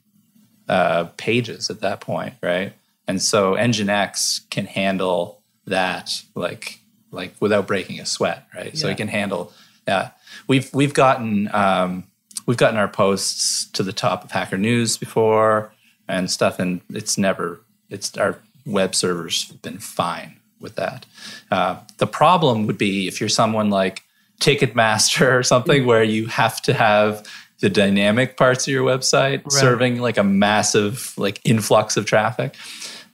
uh, 0.69 1.05
pages 1.17 1.71
at 1.71 1.81
that 1.81 2.01
point, 2.01 2.35
right? 2.43 2.73
And 3.09 3.23
so 3.23 3.55
Nginx 3.55 4.49
can 4.51 4.67
handle 4.67 5.41
that 5.67 6.23
like 6.35 6.81
like 7.11 7.35
without 7.41 7.67
breaking 7.67 8.01
a 8.01 8.07
sweat, 8.07 8.47
right? 8.55 8.77
So 8.77 8.87
Yeah. 8.87 8.93
it 8.93 8.97
can 8.97 9.09
handle. 9.09 9.53
Yeah, 9.87 10.11
we've 10.49 10.73
we've 10.75 10.95
gotten 10.95 11.49
um, 11.55 12.05
we've 12.47 12.57
gotten 12.57 12.79
our 12.79 12.89
posts 12.89 13.67
to 13.73 13.83
the 13.83 13.93
top 13.93 14.25
of 14.25 14.31
Hacker 14.31 14.57
News 14.59 14.97
before 14.97 15.73
and 16.09 16.31
stuff, 16.31 16.59
and 16.59 16.81
it's 16.91 17.19
never 17.19 17.61
it's 17.91 18.17
our 18.17 18.39
web 18.65 18.95
servers 18.95 19.49
have 19.49 19.63
been 19.63 19.79
fine 19.79 20.37
with 20.61 20.75
that. 20.77 21.07
Uh, 21.51 21.77
the 21.99 22.07
problem 22.07 22.67
would 22.67 22.79
be 22.79 23.07
if 23.07 23.21
you're 23.21 23.29
someone 23.29 23.71
like 23.71 24.03
Ticketmaster 24.41 25.33
or 25.39 25.43
something 25.43 25.87
where 25.87 26.03
you 26.03 26.27
have 26.27 26.61
to 26.63 26.75
have 26.75 27.27
the 27.61 27.71
dynamic 27.71 28.37
parts 28.37 28.67
of 28.67 28.73
your 28.73 28.85
website 28.85 29.43
Right. 29.45 29.53
serving 29.53 30.01
like 30.01 30.19
a 30.19 30.23
massive 30.25 31.15
like 31.17 31.41
influx 31.45 31.97
of 31.97 32.05
traffic 32.07 32.55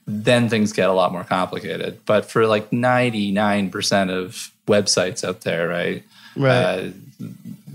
then 0.05 0.49
things 0.49 0.73
get 0.73 0.89
a 0.91 0.93
lot 0.93 1.13
more 1.13 1.23
complicated 1.23 2.01
but 2.07 2.25
for 2.29 2.45
like 2.49 2.69
99% 2.73 4.11
of 4.11 4.51
websites 4.67 5.23
out 5.27 5.43
there 5.43 5.69
right 5.69 6.03
Right. 6.35 6.51
uh, 6.51 6.89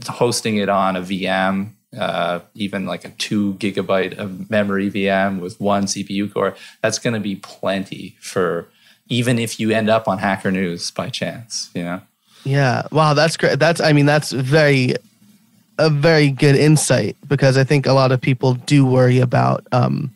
hosting 0.07 0.57
it 0.57 0.69
on 0.69 0.95
a 0.95 1.01
VM, 1.01 1.71
uh, 1.97 2.39
even 2.55 2.85
like 2.85 3.05
a 3.05 3.09
two 3.09 3.53
gigabyte 3.55 4.17
of 4.17 4.49
memory 4.49 4.89
VM 4.89 5.39
with 5.39 5.59
one 5.59 5.85
CPU 5.85 6.31
core, 6.31 6.55
that's 6.81 6.99
going 6.99 7.13
to 7.13 7.19
be 7.19 7.35
plenty 7.35 8.15
for 8.19 8.67
even 9.09 9.39
if 9.39 9.59
you 9.59 9.71
end 9.71 9.89
up 9.89 10.07
on 10.07 10.17
Hacker 10.17 10.51
News 10.51 10.91
by 10.91 11.09
chance, 11.09 11.69
you 11.73 11.83
know? 11.83 12.01
Yeah. 12.43 12.83
Wow, 12.91 13.13
that's 13.13 13.37
great. 13.37 13.59
That's 13.59 13.81
I 13.81 13.93
mean, 13.93 14.05
that's 14.05 14.31
very 14.31 14.95
a 15.77 15.89
very 15.89 16.29
good 16.29 16.55
insight 16.55 17.15
because 17.27 17.57
I 17.57 17.63
think 17.63 17.85
a 17.85 17.93
lot 17.93 18.11
of 18.11 18.19
people 18.21 18.53
do 18.53 18.85
worry 18.85 19.19
about 19.19 19.65
um, 19.71 20.13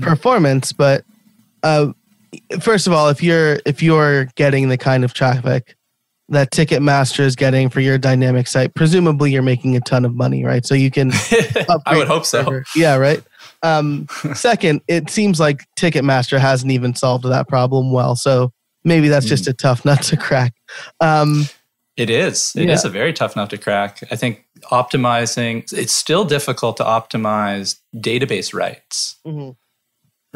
performance, 0.00 0.72
but 0.72 1.04
uh, 1.62 1.92
first 2.60 2.86
of 2.86 2.92
all, 2.92 3.08
if 3.08 3.22
you're 3.22 3.60
if 3.66 3.82
you're 3.82 4.26
getting 4.34 4.68
the 4.68 4.78
kind 4.78 5.04
of 5.04 5.14
traffic 5.14 5.76
that 6.28 6.50
Ticketmaster 6.50 7.20
is 7.20 7.36
getting 7.36 7.68
for 7.68 7.80
your 7.80 7.98
dynamic 7.98 8.46
site, 8.46 8.74
presumably 8.74 9.32
you're 9.32 9.42
making 9.42 9.76
a 9.76 9.80
ton 9.80 10.04
of 10.04 10.14
money, 10.14 10.44
right? 10.44 10.64
So 10.64 10.74
you 10.74 10.90
can. 10.90 11.12
I 11.86 11.96
would 11.96 12.08
hope 12.08 12.24
so. 12.24 12.62
Yeah, 12.74 12.96
right. 12.96 13.22
Um, 13.62 14.06
second, 14.34 14.82
it 14.88 15.10
seems 15.10 15.40
like 15.40 15.64
Ticketmaster 15.78 16.38
hasn't 16.38 16.72
even 16.72 16.94
solved 16.94 17.24
that 17.24 17.48
problem 17.48 17.92
well, 17.92 18.16
so 18.16 18.52
maybe 18.84 19.08
that's 19.08 19.26
just 19.26 19.44
hmm. 19.44 19.50
a 19.50 19.54
tough 19.54 19.84
nut 19.84 20.02
to 20.02 20.16
crack. 20.16 20.54
Um, 21.00 21.44
it 21.96 22.08
is. 22.08 22.52
It 22.56 22.68
yeah. 22.68 22.72
is 22.72 22.84
a 22.84 22.88
very 22.88 23.12
tough 23.12 23.36
nut 23.36 23.50
to 23.50 23.58
crack. 23.58 24.02
I 24.10 24.16
think 24.16 24.46
optimizing. 24.64 25.70
It's 25.72 25.92
still 25.92 26.24
difficult 26.24 26.78
to 26.78 26.84
optimize 26.84 27.78
database 27.94 28.54
writes. 28.54 29.16
Mm-hmm. 29.26 29.50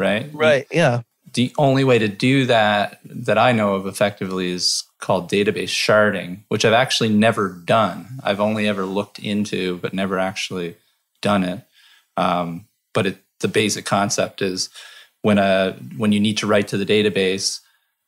Right. 0.00 0.30
Right. 0.34 0.66
Yeah 0.70 1.02
the 1.36 1.52
only 1.58 1.84
way 1.84 1.98
to 1.98 2.08
do 2.08 2.46
that 2.46 2.98
that 3.04 3.38
I 3.38 3.52
know 3.52 3.74
of 3.74 3.86
effectively 3.86 4.50
is 4.50 4.84
called 4.98 5.30
database 5.30 5.68
sharding, 5.68 6.40
which 6.48 6.64
I've 6.64 6.72
actually 6.72 7.10
never 7.10 7.48
done. 7.48 8.20
I've 8.22 8.40
only 8.40 8.66
ever 8.66 8.84
looked 8.84 9.18
into, 9.18 9.78
but 9.78 9.92
never 9.92 10.18
actually 10.18 10.76
done 11.20 11.44
it. 11.44 11.60
Um, 12.16 12.66
but 12.94 13.06
it, 13.06 13.18
the 13.40 13.48
basic 13.48 13.84
concept 13.84 14.40
is 14.40 14.70
when 15.22 15.38
a 15.38 15.72
when 15.96 16.12
you 16.12 16.20
need 16.20 16.38
to 16.38 16.46
write 16.46 16.68
to 16.68 16.78
the 16.78 16.86
database, 16.86 17.60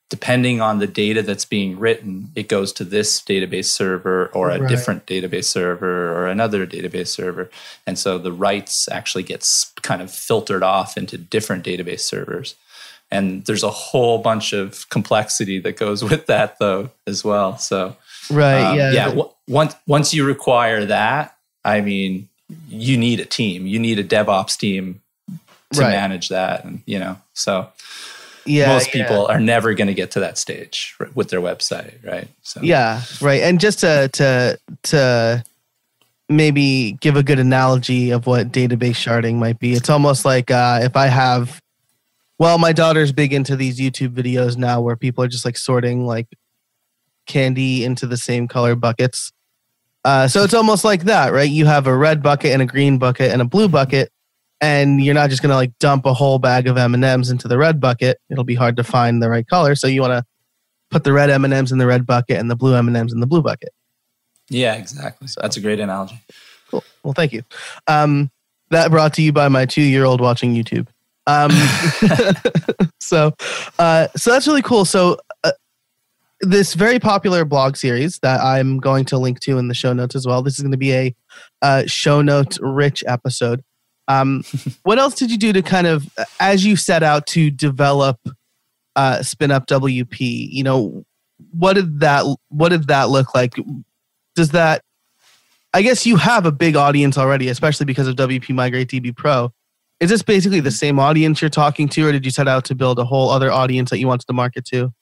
depending 0.09 0.61
on 0.61 0.79
the 0.79 0.87
data 0.87 1.23
that's 1.23 1.45
being 1.45 1.79
written, 1.79 2.31
it 2.35 2.49
goes 2.49 2.73
to 2.73 2.85
this 2.85 3.21
database 3.21 3.67
server 3.67 4.29
or 4.29 4.51
a 4.51 4.59
right. 4.59 4.69
different 4.69 5.05
database 5.05 5.45
server 5.45 6.13
or 6.15 6.27
another 6.27 6.67
database 6.67 7.09
server. 7.09 7.51
And 7.87 7.99
so 7.99 8.17
the 8.17 8.33
writes 8.33 8.89
actually 8.89 9.25
gets 9.25 9.73
kind 9.83 10.01
of 10.01 10.11
filtered 10.11 10.63
off 10.63 10.97
into 10.97 11.19
different 11.19 11.65
database 11.65 12.01
servers 12.01 12.55
and 13.11 13.45
there's 13.47 13.63
a 13.63 13.71
whole 13.71 14.19
bunch 14.19 14.53
of 14.53 14.89
complexity 14.91 15.59
that 15.61 15.77
goes 15.77 16.03
with 16.11 16.27
that 16.27 16.59
though 16.59 16.91
as 17.07 17.25
well. 17.25 17.59
So 17.59 17.97
right 18.31 18.63
um, 18.63 18.77
yeah. 18.77 18.93
yeah 18.93 19.05
w- 19.07 19.31
once 19.47 19.75
once 19.87 20.13
you 20.13 20.23
require 20.23 20.85
that 20.85 21.35
i 21.65 21.81
mean 21.81 22.29
you 22.69 22.97
need 22.97 23.21
a 23.21 23.25
team. 23.25 23.67
You 23.67 23.79
need 23.79 23.99
a 23.99 24.05
devops 24.05 24.57
team 24.57 25.01
to 25.73 25.81
right. 25.81 25.91
manage 25.91 26.29
that 26.31 26.65
and 26.65 26.83
you 26.87 26.99
know 26.99 27.19
so 27.35 27.69
yeah, 28.47 28.69
most 28.69 28.91
people 28.91 29.27
yeah. 29.29 29.35
are 29.35 29.41
never 29.41 29.75
going 29.75 29.89
to 29.89 29.95
get 29.95 30.13
to 30.13 30.21
that 30.21 30.39
stage 30.39 30.97
with 31.15 31.29
their 31.29 31.41
website 31.41 32.03
right? 32.05 32.29
So 32.43 32.61
yeah 32.63 33.03
right. 33.21 33.43
And 33.43 33.61
just 33.61 33.81
to 33.81 34.09
to 34.15 34.59
to 34.85 35.45
maybe 36.31 36.93
give 37.01 37.17
a 37.17 37.23
good 37.23 37.39
analogy 37.39 38.11
of 38.11 38.27
what 38.27 38.51
database 38.51 38.97
sharding 38.97 39.37
might 39.37 39.59
be 39.59 39.73
it's 39.73 39.89
almost 39.89 40.27
like 40.27 40.51
uh, 40.51 40.79
if 40.83 40.95
i 40.95 41.07
have 41.07 41.59
well, 42.39 42.59
my 42.59 42.73
daughter's 42.73 43.13
big 43.13 43.33
into 43.33 43.57
these 43.57 43.79
YouTube 43.79 44.15
videos 44.15 44.57
now 44.57 44.81
where 44.81 44.97
people 44.97 45.25
are 45.25 45.29
just 45.29 45.45
like 45.45 45.59
sorting 45.59 46.07
like 46.07 46.29
candy 47.27 47.85
into 47.85 48.07
the 48.07 48.17
same 48.17 48.49
color 48.49 48.75
buckets. 48.75 49.33
Uh, 50.05 50.29
so 50.29 50.45
it's 50.45 50.55
almost 50.55 50.85
like 50.85 51.05
that, 51.05 51.33
right? 51.33 51.51
You 51.51 51.67
have 51.67 51.87
a 51.87 51.97
red 51.97 52.23
bucket 52.23 52.53
and 52.53 52.63
a 52.63 52.67
green 52.67 52.99
bucket 52.99 53.33
and 53.33 53.43
a 53.43 53.45
blue 53.45 53.69
bucket, 53.69 54.11
and 54.61 55.03
you're 55.03 55.15
not 55.15 55.29
just 55.29 55.43
gonna 55.43 55.57
like 55.57 55.77
dump 55.79 56.07
a 56.07 56.15
whole 56.15 56.39
bag 56.39 56.69
of 56.69 56.79
M 56.79 56.95
and 56.95 57.05
M's 57.05 57.31
into 57.31 57.49
the 57.49 57.59
red 57.59 57.81
bucket. 57.81 58.19
It'll 58.31 58.45
be 58.45 58.55
hard 58.55 58.77
to 58.77 58.85
find 58.85 59.23
the 59.23 59.29
right 59.29 59.47
color, 59.47 59.75
so 59.75 59.87
you 59.87 60.01
want 60.01 60.13
to 60.13 60.25
put 60.91 61.05
the 61.05 61.13
red 61.13 61.31
M 61.31 61.45
and 61.45 61.53
M's 61.53 61.73
in 61.73 61.79
the 61.79 61.87
red 61.87 62.07
bucket 62.07 62.39
and 62.39 62.51
the 62.51 62.57
blue 62.57 62.75
M 62.75 62.87
and 62.87 62.97
M's 62.97 63.13
in 63.13 63.21
the 63.21 63.27
blue 63.27 63.43
bucket. 63.43 63.71
Yeah, 64.49 64.75
exactly. 64.77 65.27
So 65.27 65.41
that's 65.43 65.57
a 65.57 65.61
great 65.61 65.81
analogy. 65.81 66.19
Cool. 66.71 66.85
Well, 67.03 67.13
thank 67.13 67.33
you. 67.33 67.43
Um, 67.87 68.31
that 68.71 68.91
brought 68.91 69.15
to 69.15 69.23
you 69.23 69.33
by 69.33 69.49
my 69.49 69.67
two-year-old 69.67 70.21
watching 70.21 70.55
YouTube. 70.55 70.87
Um, 71.29 71.51
so, 73.01 73.33
uh, 73.79 74.09
so 74.17 74.33
that's 74.33 74.49
really 74.49 74.63
cool. 74.63 74.85
So, 74.85 75.19
uh, 75.45 75.53
this 76.41 76.75
very 76.75 76.99
popular 76.99 77.45
blog 77.45 77.77
series 77.77 78.19
that 78.21 78.41
I'm 78.41 78.79
going 78.79 79.05
to 79.07 79.19
link 79.19 79.41
to 79.41 79.59
in 79.59 79.69
the 79.69 79.75
show 79.75 79.93
notes 79.93 80.17
as 80.17 80.27
well. 80.27 80.43
This 80.43 80.55
is 80.55 80.63
going 80.63 80.73
to 80.73 80.79
be 80.79 80.93
a 80.93 81.15
uh, 81.63 81.83
show 81.87 82.23
note 82.23 82.59
rich 82.61 83.05
episode. 83.07 83.63
Um, 84.09 84.43
what 84.83 84.99
else 84.99 85.15
did 85.15 85.31
you 85.31 85.39
do 85.39 85.53
to 85.53 85.63
kind 85.63 85.87
of, 85.87 86.09
as 86.41 86.65
you 86.65 86.77
set 86.77 87.03
out 87.03 87.27
to 87.29 87.51
develop 87.51 88.19
uh, 88.97 89.19
SpinupWP? 89.19 90.49
You 90.51 90.63
know, 90.65 91.05
what 91.53 91.75
did 91.75 92.01
that 92.01 92.25
what 92.49 92.71
did 92.71 92.89
that 92.89 93.11
look 93.11 93.35
like? 93.35 93.55
Does 94.35 94.51
that 94.51 94.83
I 95.75 95.83
guess 95.83 96.07
you 96.07 96.17
have 96.17 96.47
a 96.47 96.53
big 96.53 96.77
audience 96.77 97.19
already, 97.19 97.49
especially 97.49 97.87
because 97.87 98.09
of 98.09 98.17
WP 98.17 98.55
Migrate 98.55 98.89
DB 98.89 99.15
Pro. 99.15 99.53
Is 100.01 100.11
this 100.11 100.23
basically 100.23 100.61
the 100.61 100.71
same 100.71 100.99
audience 100.99 101.41
you're 101.41 101.51
talking 101.51 101.89
to, 101.91 102.07
or 102.07 102.13
did 102.13 102.25
you 102.25 102.31
set 102.31 102.47
out 102.47 102.65
to 102.67 102.75
build 102.75 102.99
a 102.99 103.05
whole 103.05 103.31
other 103.31 103.51
audience 103.51 103.91
that 103.91 103.99
you 103.99 104.07
wanted 104.07 104.27
to 104.27 104.33
market 104.33 104.65
to? 104.67 104.93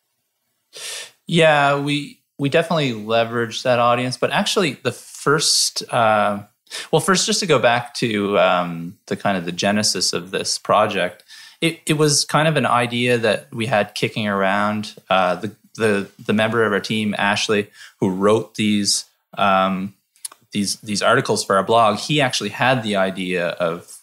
Yeah, 1.26 1.78
we 1.78 2.20
we 2.38 2.48
definitely 2.48 2.92
leveraged 2.92 3.62
that 3.62 3.78
audience, 3.78 4.16
but 4.16 4.30
actually 4.30 4.74
the 4.82 4.92
first, 4.92 5.82
uh, 5.92 6.42
well, 6.92 7.00
first 7.00 7.26
just 7.26 7.40
to 7.40 7.46
go 7.46 7.58
back 7.58 7.94
to 7.94 8.38
um, 8.38 8.98
the 9.06 9.16
kind 9.16 9.36
of 9.38 9.44
the 9.44 9.52
genesis 9.52 10.12
of 10.12 10.30
this 10.30 10.58
project, 10.58 11.24
it, 11.60 11.80
it 11.86 11.94
was 11.94 12.24
kind 12.24 12.46
of 12.46 12.56
an 12.56 12.66
idea 12.66 13.16
that 13.18 13.52
we 13.52 13.66
had 13.66 13.94
kicking 13.94 14.28
around. 14.28 14.94
Uh, 15.08 15.36
the 15.36 15.54
the 15.76 16.10
the 16.24 16.32
member 16.32 16.64
of 16.64 16.72
our 16.72 16.80
team, 16.80 17.14
Ashley, 17.18 17.68
who 18.00 18.10
wrote 18.10 18.54
these 18.54 19.04
um, 19.36 19.94
these 20.52 20.76
these 20.76 21.02
articles 21.02 21.44
for 21.44 21.56
our 21.56 21.64
blog, 21.64 21.98
he 21.98 22.20
actually 22.20 22.50
had 22.50 22.82
the 22.82 22.96
idea 22.96 23.48
of 23.48 23.95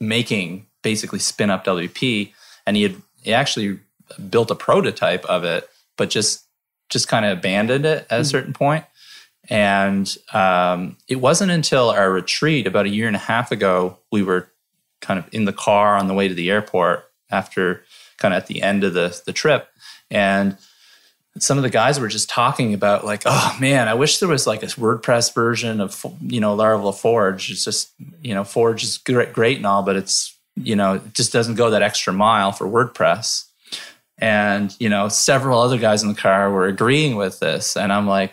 making 0.00 0.66
basically 0.82 1.18
SpinupWP, 1.18 2.32
and 2.66 2.76
he 2.76 2.82
had 2.84 2.96
he 3.22 3.32
actually 3.32 3.78
built 4.30 4.50
a 4.50 4.54
prototype 4.54 5.24
of 5.26 5.44
it, 5.44 5.68
but 5.96 6.10
just 6.10 6.44
just 6.90 7.08
kind 7.08 7.24
of 7.24 7.38
abandoned 7.38 7.86
it 7.86 8.06
at 8.10 8.12
a 8.12 8.22
hmm. 8.22 8.24
certain 8.24 8.52
point. 8.52 8.84
And 9.50 10.16
um, 10.32 10.96
it 11.06 11.16
wasn't 11.16 11.50
until 11.50 11.90
our 11.90 12.10
retreat 12.10 12.66
about 12.66 12.86
a 12.86 12.90
year 12.90 13.06
and 13.06 13.16
a 13.16 13.20
half 13.20 13.52
ago 13.52 13.98
we 14.10 14.22
were 14.22 14.50
kind 15.02 15.18
of 15.18 15.28
in 15.32 15.44
the 15.44 15.52
car 15.52 15.96
on 15.96 16.08
the 16.08 16.14
way 16.14 16.28
to 16.28 16.34
the 16.34 16.50
airport 16.50 17.04
after 17.30 17.84
kind 18.16 18.32
of 18.32 18.38
at 18.38 18.46
the 18.46 18.62
end 18.62 18.84
of 18.84 18.94
the 18.94 19.20
the 19.26 19.32
trip, 19.32 19.68
and 20.10 20.56
some 21.38 21.58
of 21.58 21.62
the 21.64 21.70
guys 21.70 21.98
were 21.98 22.08
just 22.08 22.28
talking 22.28 22.74
about 22.74 23.04
like, 23.04 23.22
oh 23.26 23.56
man, 23.60 23.88
I 23.88 23.94
wish 23.94 24.18
there 24.18 24.28
was 24.28 24.46
like 24.46 24.62
a 24.62 24.66
WordPress 24.66 25.34
version 25.34 25.80
of 25.80 26.04
you 26.20 26.40
know 26.40 26.56
Laravel 26.56 26.96
Forge. 26.96 27.50
It's 27.50 27.64
just 27.64 27.92
you 28.22 28.34
know 28.34 28.44
Forge 28.44 28.84
is 28.84 28.98
great, 28.98 29.32
great 29.32 29.56
and 29.56 29.66
all, 29.66 29.82
but 29.82 29.96
it's 29.96 30.36
you 30.56 30.76
know 30.76 30.94
it 30.94 31.14
just 31.14 31.32
doesn't 31.32 31.56
go 31.56 31.70
that 31.70 31.82
extra 31.82 32.12
mile 32.12 32.52
for 32.52 32.66
WordPress. 32.66 33.44
And 34.18 34.74
you 34.78 34.88
know 34.88 35.08
several 35.08 35.60
other 35.60 35.78
guys 35.78 36.02
in 36.02 36.08
the 36.08 36.14
car 36.14 36.50
were 36.52 36.66
agreeing 36.66 37.16
with 37.16 37.40
this, 37.40 37.76
and 37.76 37.92
I'm 37.92 38.06
like, 38.06 38.32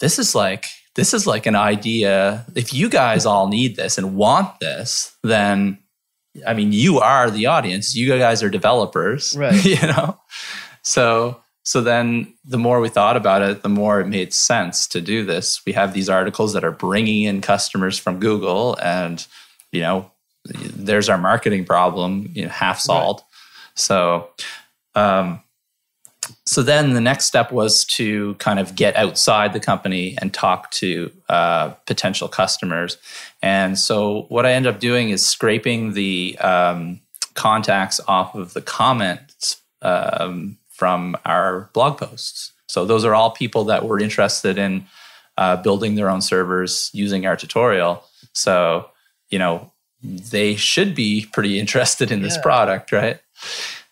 this 0.00 0.18
is 0.18 0.34
like 0.34 0.66
this 0.96 1.14
is 1.14 1.26
like 1.26 1.46
an 1.46 1.54
idea. 1.54 2.44
If 2.56 2.74
you 2.74 2.88
guys 2.88 3.24
all 3.24 3.46
need 3.48 3.76
this 3.76 3.98
and 3.98 4.16
want 4.16 4.58
this, 4.58 5.16
then 5.22 5.78
I 6.44 6.54
mean 6.54 6.72
you 6.72 6.98
are 6.98 7.30
the 7.30 7.46
audience. 7.46 7.94
You 7.94 8.18
guys 8.18 8.42
are 8.42 8.50
developers, 8.50 9.36
right? 9.36 9.64
You 9.64 9.86
know, 9.86 10.18
so 10.82 11.40
so 11.64 11.80
then 11.80 12.34
the 12.44 12.58
more 12.58 12.80
we 12.80 12.88
thought 12.88 13.16
about 13.16 13.42
it, 13.42 13.62
the 13.62 13.68
more 13.68 14.00
it 14.00 14.08
made 14.08 14.34
sense 14.34 14.86
to 14.88 15.00
do 15.00 15.24
this. 15.24 15.64
We 15.64 15.72
have 15.72 15.94
these 15.94 16.08
articles 16.08 16.52
that 16.54 16.64
are 16.64 16.72
bringing 16.72 17.22
in 17.22 17.40
customers 17.40 17.98
from 17.98 18.18
Google 18.18 18.76
and, 18.82 19.24
you 19.70 19.80
know, 19.80 20.10
there's 20.44 21.08
our 21.08 21.18
marketing 21.18 21.64
problem, 21.64 22.30
you 22.34 22.42
know, 22.42 22.48
half 22.48 22.80
solved. 22.80 23.20
Right. 23.20 23.78
So, 23.78 24.30
um, 24.96 25.40
so 26.46 26.62
then 26.62 26.94
the 26.94 27.00
next 27.00 27.26
step 27.26 27.52
was 27.52 27.84
to 27.84 28.34
kind 28.34 28.58
of 28.58 28.74
get 28.74 28.96
outside 28.96 29.52
the 29.52 29.60
company 29.60 30.16
and 30.20 30.34
talk 30.34 30.70
to 30.72 31.10
uh, 31.28 31.70
potential 31.86 32.28
customers. 32.28 32.96
And 33.40 33.78
so 33.78 34.22
what 34.28 34.46
I 34.46 34.52
ended 34.52 34.74
up 34.74 34.80
doing 34.80 35.10
is 35.10 35.24
scraping 35.24 35.92
the 35.92 36.36
um, 36.40 37.00
contacts 37.34 38.00
off 38.08 38.34
of 38.34 38.52
the 38.52 38.62
comments 38.62 39.58
um, 39.82 40.58
from 40.82 41.16
our 41.24 41.70
blog 41.74 41.96
posts. 41.96 42.50
So 42.66 42.84
those 42.84 43.04
are 43.04 43.14
all 43.14 43.30
people 43.30 43.62
that 43.66 43.84
were 43.84 44.00
interested 44.00 44.58
in 44.58 44.84
uh, 45.38 45.54
building 45.62 45.94
their 45.94 46.10
own 46.10 46.20
servers 46.20 46.90
using 46.92 47.24
our 47.24 47.36
tutorial. 47.36 48.02
So, 48.32 48.90
you 49.30 49.38
know, 49.38 49.70
they 50.02 50.56
should 50.56 50.96
be 50.96 51.28
pretty 51.32 51.60
interested 51.64 52.10
in 52.10 52.22
this 52.22 52.36
product, 52.36 52.90
right? 52.90 53.20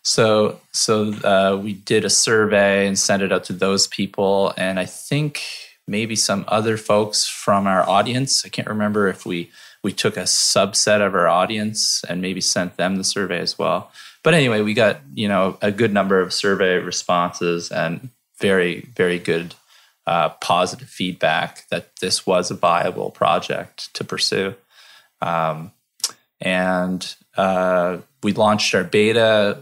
So, 0.02 0.58
so 0.72 1.12
uh, 1.22 1.60
we 1.62 1.74
did 1.74 2.04
a 2.04 2.10
survey 2.10 2.88
and 2.88 2.98
sent 2.98 3.22
it 3.22 3.30
out 3.30 3.44
to 3.44 3.52
those 3.52 3.86
people, 3.86 4.52
and 4.56 4.80
I 4.80 4.84
think 4.84 5.44
maybe 5.86 6.16
some 6.16 6.44
other 6.48 6.76
folks 6.76 7.24
from 7.24 7.68
our 7.68 7.88
audience. 7.88 8.44
I 8.44 8.48
can't 8.48 8.66
remember 8.66 9.06
if 9.06 9.24
we 9.24 9.52
we 9.84 9.92
took 9.92 10.16
a 10.16 10.24
subset 10.24 11.06
of 11.06 11.14
our 11.14 11.28
audience 11.28 12.02
and 12.08 12.20
maybe 12.20 12.40
sent 12.40 12.76
them 12.76 12.96
the 12.96 13.04
survey 13.04 13.38
as 13.38 13.56
well. 13.58 13.92
But 14.22 14.34
anyway, 14.34 14.60
we 14.62 14.74
got 14.74 15.00
you 15.14 15.28
know 15.28 15.58
a 15.62 15.70
good 15.70 15.92
number 15.92 16.20
of 16.20 16.32
survey 16.32 16.76
responses 16.78 17.70
and 17.70 18.10
very 18.38 18.88
very 18.94 19.18
good 19.18 19.54
uh, 20.06 20.30
positive 20.40 20.88
feedback 20.88 21.68
that 21.68 21.96
this 22.00 22.26
was 22.26 22.50
a 22.50 22.54
viable 22.54 23.10
project 23.10 23.92
to 23.94 24.04
pursue. 24.04 24.54
Um, 25.20 25.72
and 26.40 27.14
uh, 27.36 27.98
we 28.22 28.32
launched 28.32 28.74
our 28.74 28.84
beta. 28.84 29.58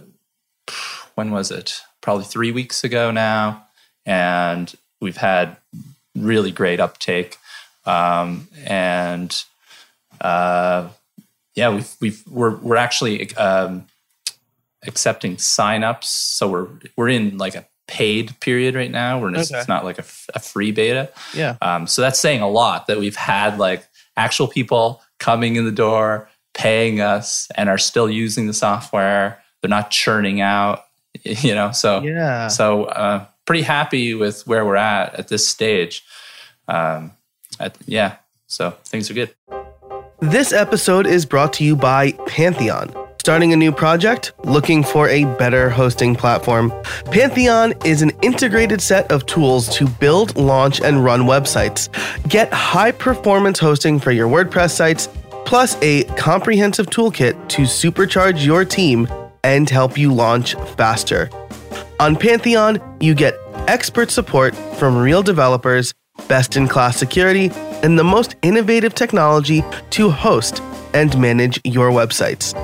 When 1.15 1.33
was 1.33 1.51
it? 1.51 1.81
Probably 2.01 2.25
three 2.25 2.53
weeks 2.53 2.85
ago 2.85 3.11
now, 3.11 3.67
and 4.07 4.73
we've 5.01 5.17
had 5.17 5.57
really 6.15 6.53
great 6.53 6.81
uptake. 6.81 7.37
Um, 7.85 8.49
and 8.65 9.45
uh, 10.21 10.89
yeah, 11.55 11.71
we've, 11.71 11.97
we've 12.01 12.23
we're 12.29 12.57
we're 12.57 12.77
actually 12.77 13.35
um, 13.37 13.87
accepting 14.87 15.37
signups. 15.37 16.05
So 16.05 16.49
we're 16.49 16.69
we're 16.97 17.09
in 17.09 17.39
like 17.39 17.55
a 17.55 17.67
paid 17.87 18.39
period 18.41 18.75
right 18.75 18.91
now. 18.91 19.19
We're 19.19 19.31
okay. 19.31 19.41
it's 19.41 19.69
not 19.69 19.85
like 19.85 19.99
a, 19.99 20.05
a, 20.35 20.39
free 20.39 20.71
beta. 20.71 21.11
Yeah. 21.35 21.57
Um, 21.63 21.87
so 21.87 22.03
that's 22.03 22.19
saying 22.19 22.43
a 22.43 22.49
lot 22.49 22.87
that 22.87 22.99
we've 22.99 23.17
had 23.17 23.59
like 23.59 23.89
actual 24.17 24.47
people 24.47 25.03
coming 25.19 25.57
in 25.57 25.65
the 25.65 25.73
door, 25.73 26.29
paying 26.55 27.01
us, 27.01 27.49
and 27.57 27.69
are 27.69 27.79
still 27.79 28.09
using 28.09 28.47
the 28.47 28.53
software. 28.53 29.43
They're 29.61 29.71
not 29.71 29.91
churning 29.91 30.41
out. 30.41 30.85
You 31.25 31.55
know. 31.55 31.73
So 31.73 32.03
yeah. 32.03 32.47
So 32.47 32.85
uh, 32.85 33.27
pretty 33.45 33.63
happy 33.63 34.15
with 34.15 34.47
where 34.47 34.65
we're 34.65 34.77
at 34.77 35.15
at 35.15 35.27
this 35.27 35.49
stage. 35.49 36.05
Um, 36.69 37.13
at, 37.59 37.77
yeah. 37.87 38.17
So 38.47 38.71
things 38.85 39.11
are 39.11 39.15
good. 39.15 39.35
This 40.21 40.53
episode 40.53 41.07
is 41.07 41.27
brought 41.27 41.53
to 41.55 41.65
you 41.65 41.75
by 41.75 42.13
Pantheon. 42.29 43.08
Starting 43.29 43.53
a 43.53 43.57
new 43.57 43.73
project? 43.73 44.33
Looking 44.45 44.83
for 44.83 45.07
a 45.11 45.27
better 45.37 45.69
hosting 45.69 46.17
platform? 46.17 46.73
Pantheon 47.11 47.75
is 47.85 48.01
an 48.01 48.11
integrated 48.23 48.81
set 48.81 49.13
of 49.13 49.27
tools 49.27 49.69
to 49.77 49.87
build, 49.87 50.35
launch, 50.39 50.81
and 50.81 51.05
run 51.05 51.25
websites. 51.25 51.91
Get 52.27 52.51
high 52.51 52.91
performance 52.91 53.59
hosting 53.59 54.01
for 54.01 54.13
your 54.13 54.29
WordPress 54.29 54.71
sites, 54.71 55.11
plus 55.45 55.77
a 55.83 56.05
comprehensive 56.17 56.87
toolkit 56.87 57.49
to 57.49 57.65
supercharge 57.65 58.43
your 58.47 58.65
team 58.65 59.07
and 59.45 59.69
help 59.69 59.99
you 59.99 60.11
launch 60.11 60.55
faster. 60.79 61.29
On 62.01 62.17
Pantheon, 62.17 62.81
you 62.99 63.15
get 63.15 63.35
expert 63.67 64.11
support 64.11 64.57
from 64.79 64.97
real 64.97 65.23
developers, 65.23 65.93
best 66.29 66.57
in 66.57 66.67
class 66.67 66.97
security, 66.97 67.51
and 67.83 67.99
the 67.99 68.05
most 68.05 68.37
innovative 68.41 68.95
technology 68.95 69.63
to 69.91 70.09
host 70.09 70.63
and 70.95 71.21
manage 71.21 71.61
your 71.65 71.91
websites. 71.91 72.55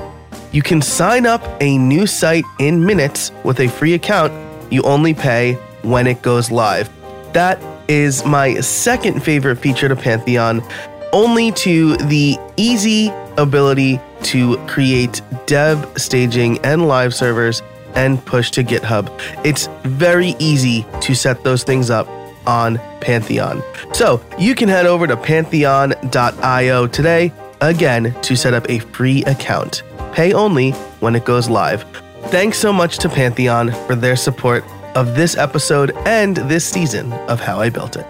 You 0.55 0.61
can 0.61 0.81
sign 0.81 1.25
up 1.25 1.43
a 1.59 1.77
new 1.77 2.07
site 2.07 2.45
in 2.59 2.85
minutes 2.85 3.33
with 3.43 3.59
a 3.59 3.67
free 3.67 3.93
account. 3.93 4.31
You 4.71 4.83
only 4.83 5.13
pay 5.13 5.55
when 5.81 6.07
it 6.07 6.21
goes 6.21 6.49
live. 6.49 6.89
That 7.33 7.61
is 7.89 8.23
my 8.23 8.61
second 8.61 9.21
favorite 9.21 9.57
feature 9.57 9.89
to 9.89 9.97
Pantheon, 9.97 10.63
only 11.11 11.51
to 11.51 11.97
the 11.97 12.37
easy 12.55 13.11
ability 13.37 13.99
to 14.23 14.55
create 14.65 15.21
dev, 15.45 15.91
staging, 15.97 16.59
and 16.59 16.87
live 16.87 17.13
servers 17.13 17.61
and 17.93 18.25
push 18.25 18.49
to 18.51 18.63
GitHub. 18.63 19.11
It's 19.43 19.67
very 19.83 20.35
easy 20.39 20.85
to 21.01 21.15
set 21.15 21.43
those 21.43 21.65
things 21.65 21.89
up 21.89 22.07
on 22.47 22.77
Pantheon. 23.01 23.61
So 23.91 24.21
you 24.39 24.55
can 24.55 24.69
head 24.69 24.85
over 24.85 25.05
to 25.05 25.17
pantheon.io 25.17 26.87
today, 26.87 27.33
again, 27.59 28.15
to 28.21 28.37
set 28.37 28.53
up 28.53 28.69
a 28.69 28.79
free 28.79 29.21
account. 29.25 29.83
Pay 30.15 30.31
only 30.31 30.71
when 31.01 31.13
it 31.13 31.25
goes 31.25 31.49
live. 31.49 31.83
Thanks 32.27 32.57
so 32.57 32.71
much 32.71 32.99
to 32.99 33.09
Pantheon 33.09 33.71
for 33.85 33.95
their 33.95 34.15
support 34.15 34.63
of 34.95 35.13
this 35.17 35.35
episode 35.35 35.91
and 36.05 36.37
this 36.37 36.65
season 36.65 37.11
of 37.27 37.41
How 37.41 37.59
I 37.59 37.69
Built 37.69 37.97
It. 37.97 38.05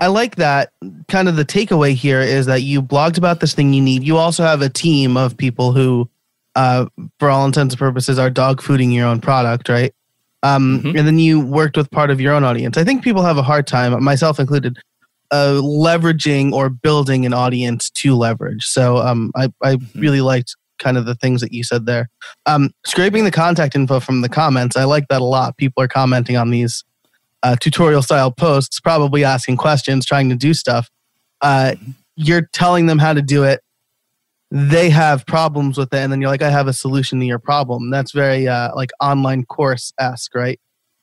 I 0.00 0.06
like 0.06 0.36
that. 0.36 0.72
Kind 1.08 1.28
of 1.28 1.36
the 1.36 1.44
takeaway 1.44 1.92
here 1.92 2.22
is 2.22 2.46
that 2.46 2.62
you 2.62 2.80
blogged 2.80 3.18
about 3.18 3.40
this 3.40 3.52
thing 3.52 3.74
you 3.74 3.82
need. 3.82 4.02
You 4.02 4.16
also 4.16 4.44
have 4.44 4.62
a 4.62 4.70
team 4.70 5.18
of 5.18 5.36
people 5.36 5.72
who, 5.72 6.08
uh, 6.54 6.86
for 7.18 7.28
all 7.28 7.44
intents 7.44 7.74
and 7.74 7.78
purposes, 7.78 8.18
are 8.18 8.30
dog 8.30 8.62
fooding 8.62 8.90
your 8.90 9.06
own 9.06 9.20
product, 9.20 9.68
right? 9.68 9.94
Um, 10.42 10.80
mm-hmm. 10.82 10.96
And 10.96 11.06
then 11.06 11.18
you 11.18 11.38
worked 11.38 11.76
with 11.76 11.90
part 11.90 12.10
of 12.10 12.18
your 12.18 12.32
own 12.32 12.44
audience. 12.44 12.78
I 12.78 12.84
think 12.84 13.04
people 13.04 13.22
have 13.22 13.36
a 13.36 13.42
hard 13.42 13.66
time, 13.66 14.02
myself 14.02 14.40
included, 14.40 14.78
uh, 15.32 15.60
leveraging 15.62 16.52
or 16.52 16.70
building 16.70 17.26
an 17.26 17.34
audience 17.34 17.90
to 17.90 18.14
leverage. 18.14 18.64
So 18.64 18.96
um, 18.96 19.32
I, 19.36 19.52
I 19.62 19.76
mm-hmm. 19.76 20.00
really 20.00 20.22
liked 20.22 20.56
kind 20.78 20.96
of 20.96 21.06
the 21.06 21.14
things 21.14 21.40
that 21.40 21.52
you 21.52 21.64
said 21.64 21.86
there. 21.86 22.08
Um, 22.46 22.70
scraping 22.86 23.24
the 23.24 23.30
contact 23.30 23.74
info 23.74 24.00
from 24.00 24.22
the 24.22 24.28
comments, 24.28 24.76
I 24.76 24.84
like 24.84 25.08
that 25.08 25.20
a 25.20 25.24
lot. 25.24 25.56
People 25.56 25.82
are 25.82 25.88
commenting 25.88 26.36
on 26.36 26.50
these 26.50 26.84
uh, 27.42 27.56
tutorial 27.56 28.02
style 28.02 28.30
posts, 28.30 28.80
probably 28.80 29.24
asking 29.24 29.56
questions, 29.56 30.04
trying 30.04 30.28
to 30.28 30.34
do 30.34 30.54
stuff. 30.54 30.88
Uh, 31.40 31.74
you're 32.16 32.48
telling 32.52 32.86
them 32.86 32.98
how 32.98 33.12
to 33.12 33.22
do 33.22 33.44
it. 33.44 33.60
They 34.50 34.90
have 34.90 35.26
problems 35.26 35.76
with 35.76 35.92
it 35.92 35.98
and 35.98 36.10
then 36.10 36.22
you're 36.22 36.30
like 36.30 36.40
i 36.40 36.48
have 36.48 36.68
a 36.68 36.72
solution 36.72 37.20
to 37.20 37.26
your 37.26 37.38
problem. 37.38 37.90
That's 37.90 38.12
very 38.12 38.48
uh, 38.48 38.74
like 38.74 38.90
online 39.00 39.44
course 39.44 39.92
esque 40.00 40.34
right? 40.34 40.58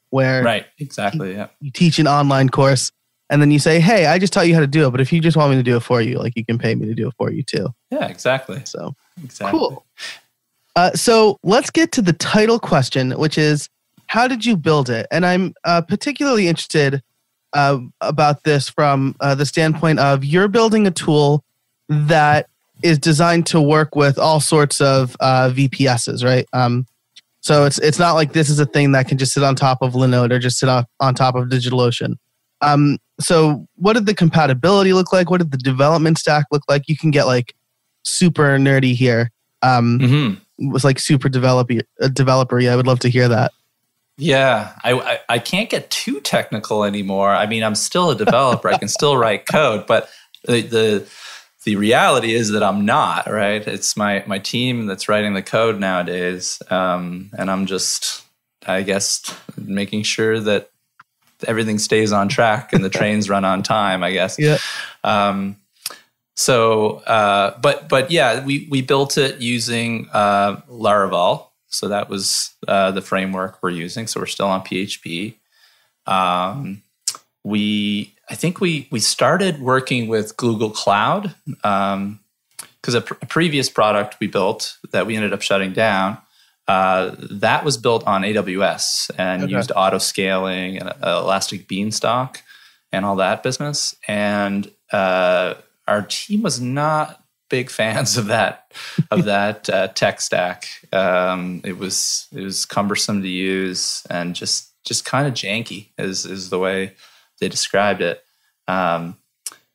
Where 0.10 0.44
right. 0.44 0.66
Exactly 0.80 1.34
yeah. 1.34 1.48
you 1.62 1.72
teach 1.72 2.00
an 2.00 2.08
online 2.08 2.50
course 2.50 2.92
and 3.30 3.42
then 3.42 3.52
you 3.52 3.60
say 3.60 3.80
hey 3.80 4.06
i 4.06 4.20
just 4.20 4.32
taught 4.32 4.48
you 4.48 4.54
how 4.54 4.60
to 4.60 4.68
do 4.68 4.88
it 4.88 4.92
but 4.92 5.02
if 5.02 5.12
you 5.12 5.20
just 5.20 5.36
want 5.36 5.50
me 5.50 5.58
to 5.58 5.64
do 5.64 5.76
it 5.76 5.82
for 5.82 6.00
you 6.00 6.18
like 6.20 6.34
you 6.36 6.46
can 6.46 6.60
pay 6.60 6.76
me 6.76 6.86
to 6.86 6.94
do 6.94 7.08
it 7.08 7.14
for 7.18 7.32
you 7.32 7.44
too. 7.44 7.70
Yeah 7.92 8.08
exactly. 8.08 8.62
So 8.66 8.96
exactly 9.24 9.60
cool 9.60 9.86
uh, 10.76 10.92
so 10.92 11.38
let's 11.44 11.70
get 11.70 11.92
to 11.92 12.02
the 12.02 12.14
title 12.14 12.60
question 12.60 13.12
which 13.12 13.38
is 13.38 13.70
how 14.08 14.28
did 14.28 14.46
you 14.46 14.58
build 14.58 14.90
it 14.90 15.08
and 15.12 15.26
i'm 15.26 15.54
uh, 15.64 15.82
particularly 15.82 16.48
interested 16.48 17.02
uh, 17.54 17.80
about 18.02 18.44
this 18.44 18.68
from 18.70 19.16
uh, 19.22 19.34
the 19.34 19.46
standpoint 19.46 20.00
of 20.00 20.24
you're 20.26 20.50
building 20.50 20.86
a 20.86 20.92
tool 20.92 21.44
that 21.88 22.48
is 22.84 23.00
designed 23.00 23.46
to 23.48 23.62
work 23.62 23.96
with 23.96 24.20
all 24.20 24.40
sorts 24.40 24.82
of 24.82 25.16
uh, 25.20 25.50
VPSs, 25.54 26.24
right? 26.24 26.46
Um, 26.54 26.86
so 27.40 27.66
it's 27.66 27.78
it's 27.80 28.00
not 28.00 28.14
like 28.14 28.34
this 28.34 28.50
is 28.50 28.60
a 28.60 28.66
thing 28.66 28.92
that 28.92 29.08
can 29.08 29.18
just 29.18 29.34
sit 29.34 29.44
on 29.44 29.56
top 29.56 29.80
of 29.82 29.94
Linode 29.94 30.32
or 30.32 30.40
just 30.40 30.60
sit 30.60 30.68
on, 30.68 30.86
on 31.00 31.16
top 31.16 31.36
of 31.36 31.48
DigitalOcean. 31.48 32.16
Um, 32.62 32.98
so 33.20 33.68
what 33.76 33.94
did 33.94 34.08
the 34.08 34.16
compatibility 34.16 34.94
look 34.94 35.14
like? 35.14 35.30
What 35.30 35.38
did 35.38 35.52
the 35.52 35.58
development 35.58 36.18
stack 36.18 36.46
look 36.52 36.64
like? 36.68 36.84
You 36.88 36.98
can 36.98 37.12
get 37.12 37.26
like 37.26 37.55
super 38.06 38.58
nerdy 38.58 38.94
here. 38.94 39.32
Um, 39.62 40.00
mm-hmm. 40.00 40.72
Was 40.72 40.86
like 40.86 41.00
super 41.00 41.28
developer 41.28 41.82
uh, 42.02 42.08
developer. 42.08 42.60
Yeah, 42.60 42.74
I 42.74 42.76
would 42.78 42.88
love 42.88 43.00
to 43.00 43.10
hear 43.10 43.28
that. 43.28 43.52
Yeah, 44.18 44.72
I, 44.84 44.94
I, 44.94 45.20
I 45.28 45.40
can't 45.40 45.70
get 45.70 45.90
too 45.90 46.22
technical 46.22 46.86
anymore. 46.86 47.32
I 47.32 47.48
mean, 47.48 47.64
I'm 47.64 47.76
still 47.76 48.12
a 48.12 48.16
developer. 48.16 48.70
I 48.70 48.78
can 48.78 48.88
still 48.88 49.18
write 49.18 49.46
code, 49.46 49.86
but 49.86 50.10
the 50.46 50.62
the 50.62 51.10
the 51.66 51.76
reality 51.76 52.34
is 52.34 52.52
that 52.52 52.64
I'm 52.64 52.86
not 52.86 53.30
right. 53.30 53.68
It's 53.68 53.98
my 53.98 54.24
my 54.26 54.40
team 54.40 54.86
that's 54.86 55.10
writing 55.10 55.34
the 55.34 55.42
code 55.42 55.80
nowadays, 55.80 56.62
um, 56.70 57.32
and 57.38 57.52
I'm 57.52 57.66
just, 57.66 58.24
I 58.66 58.84
guess, 58.84 59.36
making 59.58 60.04
sure 60.04 60.40
that 60.40 60.70
everything 61.46 61.80
stays 61.80 62.14
on 62.14 62.30
track 62.30 62.72
and 62.72 62.84
the 62.84 62.90
trains 63.00 63.30
run 63.30 63.44
on 63.44 63.64
time. 63.64 64.04
I 64.04 64.14
guess. 64.14 64.40
Yeah. 64.40 64.60
Um, 65.04 65.58
so, 66.36 66.98
uh, 67.00 67.58
but 67.60 67.90
but 67.90 68.12
yeah, 68.12 68.44
we 68.46 68.68
we 68.70 68.82
built 68.82 69.18
it 69.18 69.42
using 69.42 70.10
uh, 70.14 70.58
Laravel. 70.70 71.48
So 71.68 71.88
that 71.90 72.10
was 72.10 72.54
uh, 72.68 72.92
the 72.92 73.02
framework 73.02 73.60
we're 73.62 73.72
using. 73.72 74.08
So 74.08 74.20
we're 74.20 74.28
still 74.28 74.48
on 74.48 74.62
PHP. 74.62 75.36
Um, 76.06 76.84
we 77.44 78.14
I 78.30 78.36
think 78.36 78.62
we 78.62 78.88
we 78.92 79.00
started 79.00 79.60
working 79.60 80.08
with 80.08 80.38
Google 80.38 80.70
Cloud 80.70 81.34
because 81.46 81.94
um, 81.94 82.20
a, 82.86 83.02
pr- 83.02 83.16
a, 83.22 83.26
previous 83.26 83.70
product 83.70 84.18
we 84.20 84.28
built 84.28 84.78
that 84.92 85.06
we 85.06 85.16
ended 85.16 85.34
up 85.34 85.42
shutting 85.42 85.74
down 85.74 86.18
uh, 86.68 87.16
that 87.20 87.64
was 87.64 87.78
built 87.78 88.06
on 88.08 88.24
AWS 88.24 89.12
and 89.18 89.44
okay. 89.44 89.54
used 89.54 89.72
auto 89.76 90.00
scaling 90.00 90.78
and 90.78 90.90
uh, 90.90 91.22
Elastic 91.24 91.68
Beanstalk 91.68 92.42
and 92.92 93.06
all 93.06 93.18
that 93.18 93.44
business. 93.44 93.96
And 94.08 94.72
uh, 94.92 95.56
our 95.88 96.02
team 96.02 96.42
was 96.42 96.60
not 96.60 97.24
big 97.50 97.70
fans 97.70 98.18
of 98.18 98.28
that 98.28 98.72
of 99.12 99.26
that 99.26 99.70
uh, 99.70 99.88
tech 99.90 100.22
stack. 100.22 100.68
Um, 100.92 101.62
it 101.64 101.78
was 101.78 102.28
it 102.34 102.42
was 102.42 102.66
cumbersome 102.66 103.22
to 103.22 103.30
use 103.30 104.06
and 104.10 104.36
just 104.36 104.72
just 104.84 105.06
kind 105.06 105.28
of 105.28 105.34
janky 105.34 105.90
is 105.98 106.26
is 106.26 106.50
the 106.50 106.60
way 106.60 106.94
they 107.40 107.50
described 107.50 108.02
it. 108.02 108.24
Um, 108.68 109.18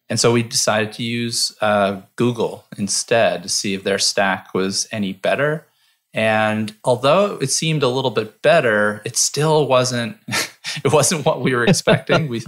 and 0.08 0.18
so 0.18 0.32
we 0.32 0.42
decided 0.42 0.92
to 0.94 1.04
use 1.04 1.56
uh, 1.60 2.00
Google 2.16 2.64
instead 2.76 3.44
to 3.44 3.48
see 3.48 3.74
if 3.74 3.84
their 3.84 3.98
stack 3.98 4.52
was 4.54 4.88
any 4.90 5.12
better. 5.12 5.66
And 6.12 6.74
although 6.84 7.36
it 7.36 7.50
seemed 7.50 7.84
a 7.84 7.88
little 7.88 8.10
bit 8.10 8.42
better, 8.42 9.02
it 9.04 9.16
still 9.16 9.68
wasn't. 9.68 10.16
it 10.84 10.92
wasn't 10.92 11.24
what 11.24 11.40
we 11.40 11.54
were 11.54 11.64
expecting. 11.64 12.28
we, 12.28 12.42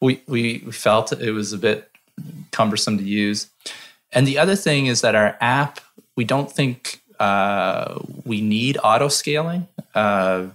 we 0.00 0.22
we 0.28 0.58
felt 0.72 1.12
it 1.12 1.30
was 1.30 1.52
a 1.52 1.58
bit 1.58 1.88
cumbersome 2.56 2.98
to 2.98 3.04
use. 3.04 3.48
And 4.12 4.26
the 4.26 4.38
other 4.38 4.56
thing 4.56 4.86
is 4.86 5.00
that 5.00 5.14
our 5.14 5.36
app, 5.40 5.80
we 6.16 6.24
don't 6.24 6.50
think 6.50 7.02
uh, 7.18 7.98
we 8.24 8.40
need 8.40 8.78
auto 8.82 9.08
scaling. 9.08 9.66
Uh, 9.94 10.46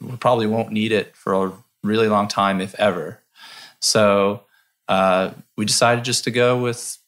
we 0.00 0.16
probably 0.16 0.46
won't 0.46 0.70
need 0.70 0.92
it 0.92 1.16
for 1.16 1.34
a 1.34 1.52
really 1.82 2.08
long 2.08 2.28
time, 2.28 2.60
if 2.60 2.74
ever. 2.74 3.20
So 3.80 4.42
uh, 4.88 5.30
we 5.56 5.64
decided 5.64 6.04
just 6.04 6.24
to 6.24 6.30
go 6.30 6.60
with 6.60 6.98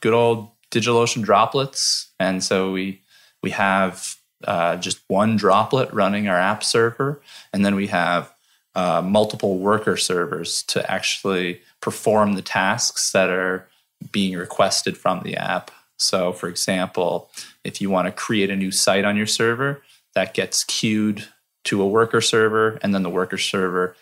good 0.00 0.12
old 0.12 0.50
DigitalOcean 0.70 1.22
droplets, 1.22 2.10
and 2.18 2.44
so 2.44 2.72
we 2.72 3.00
we 3.42 3.50
have 3.50 4.16
uh, 4.44 4.76
just 4.76 5.00
one 5.08 5.36
droplet 5.36 5.92
running 5.92 6.28
our 6.28 6.38
app 6.38 6.62
server, 6.62 7.20
and 7.52 7.64
then 7.64 7.74
we 7.74 7.88
have 7.88 8.32
uh, 8.74 9.02
multiple 9.02 9.58
worker 9.58 9.96
servers 9.96 10.62
to 10.64 10.90
actually 10.90 11.60
perform 11.80 12.34
the 12.34 12.42
tasks 12.42 13.12
that 13.12 13.30
are 13.30 13.66
being 14.12 14.36
requested 14.36 14.96
from 14.96 15.22
the 15.22 15.36
app. 15.36 15.70
So, 15.98 16.32
for 16.32 16.48
example, 16.48 17.30
if 17.64 17.80
you 17.80 17.90
want 17.90 18.06
to 18.06 18.12
create 18.12 18.50
a 18.50 18.56
new 18.56 18.70
site 18.70 19.04
on 19.04 19.16
your 19.16 19.26
server, 19.26 19.82
that 20.14 20.34
gets 20.34 20.64
queued 20.64 21.28
to 21.64 21.82
a 21.82 21.86
worker 21.86 22.20
server, 22.20 22.78
and 22.82 22.94
then 22.94 23.02
the 23.02 23.10
worker 23.10 23.38
server 23.38 23.94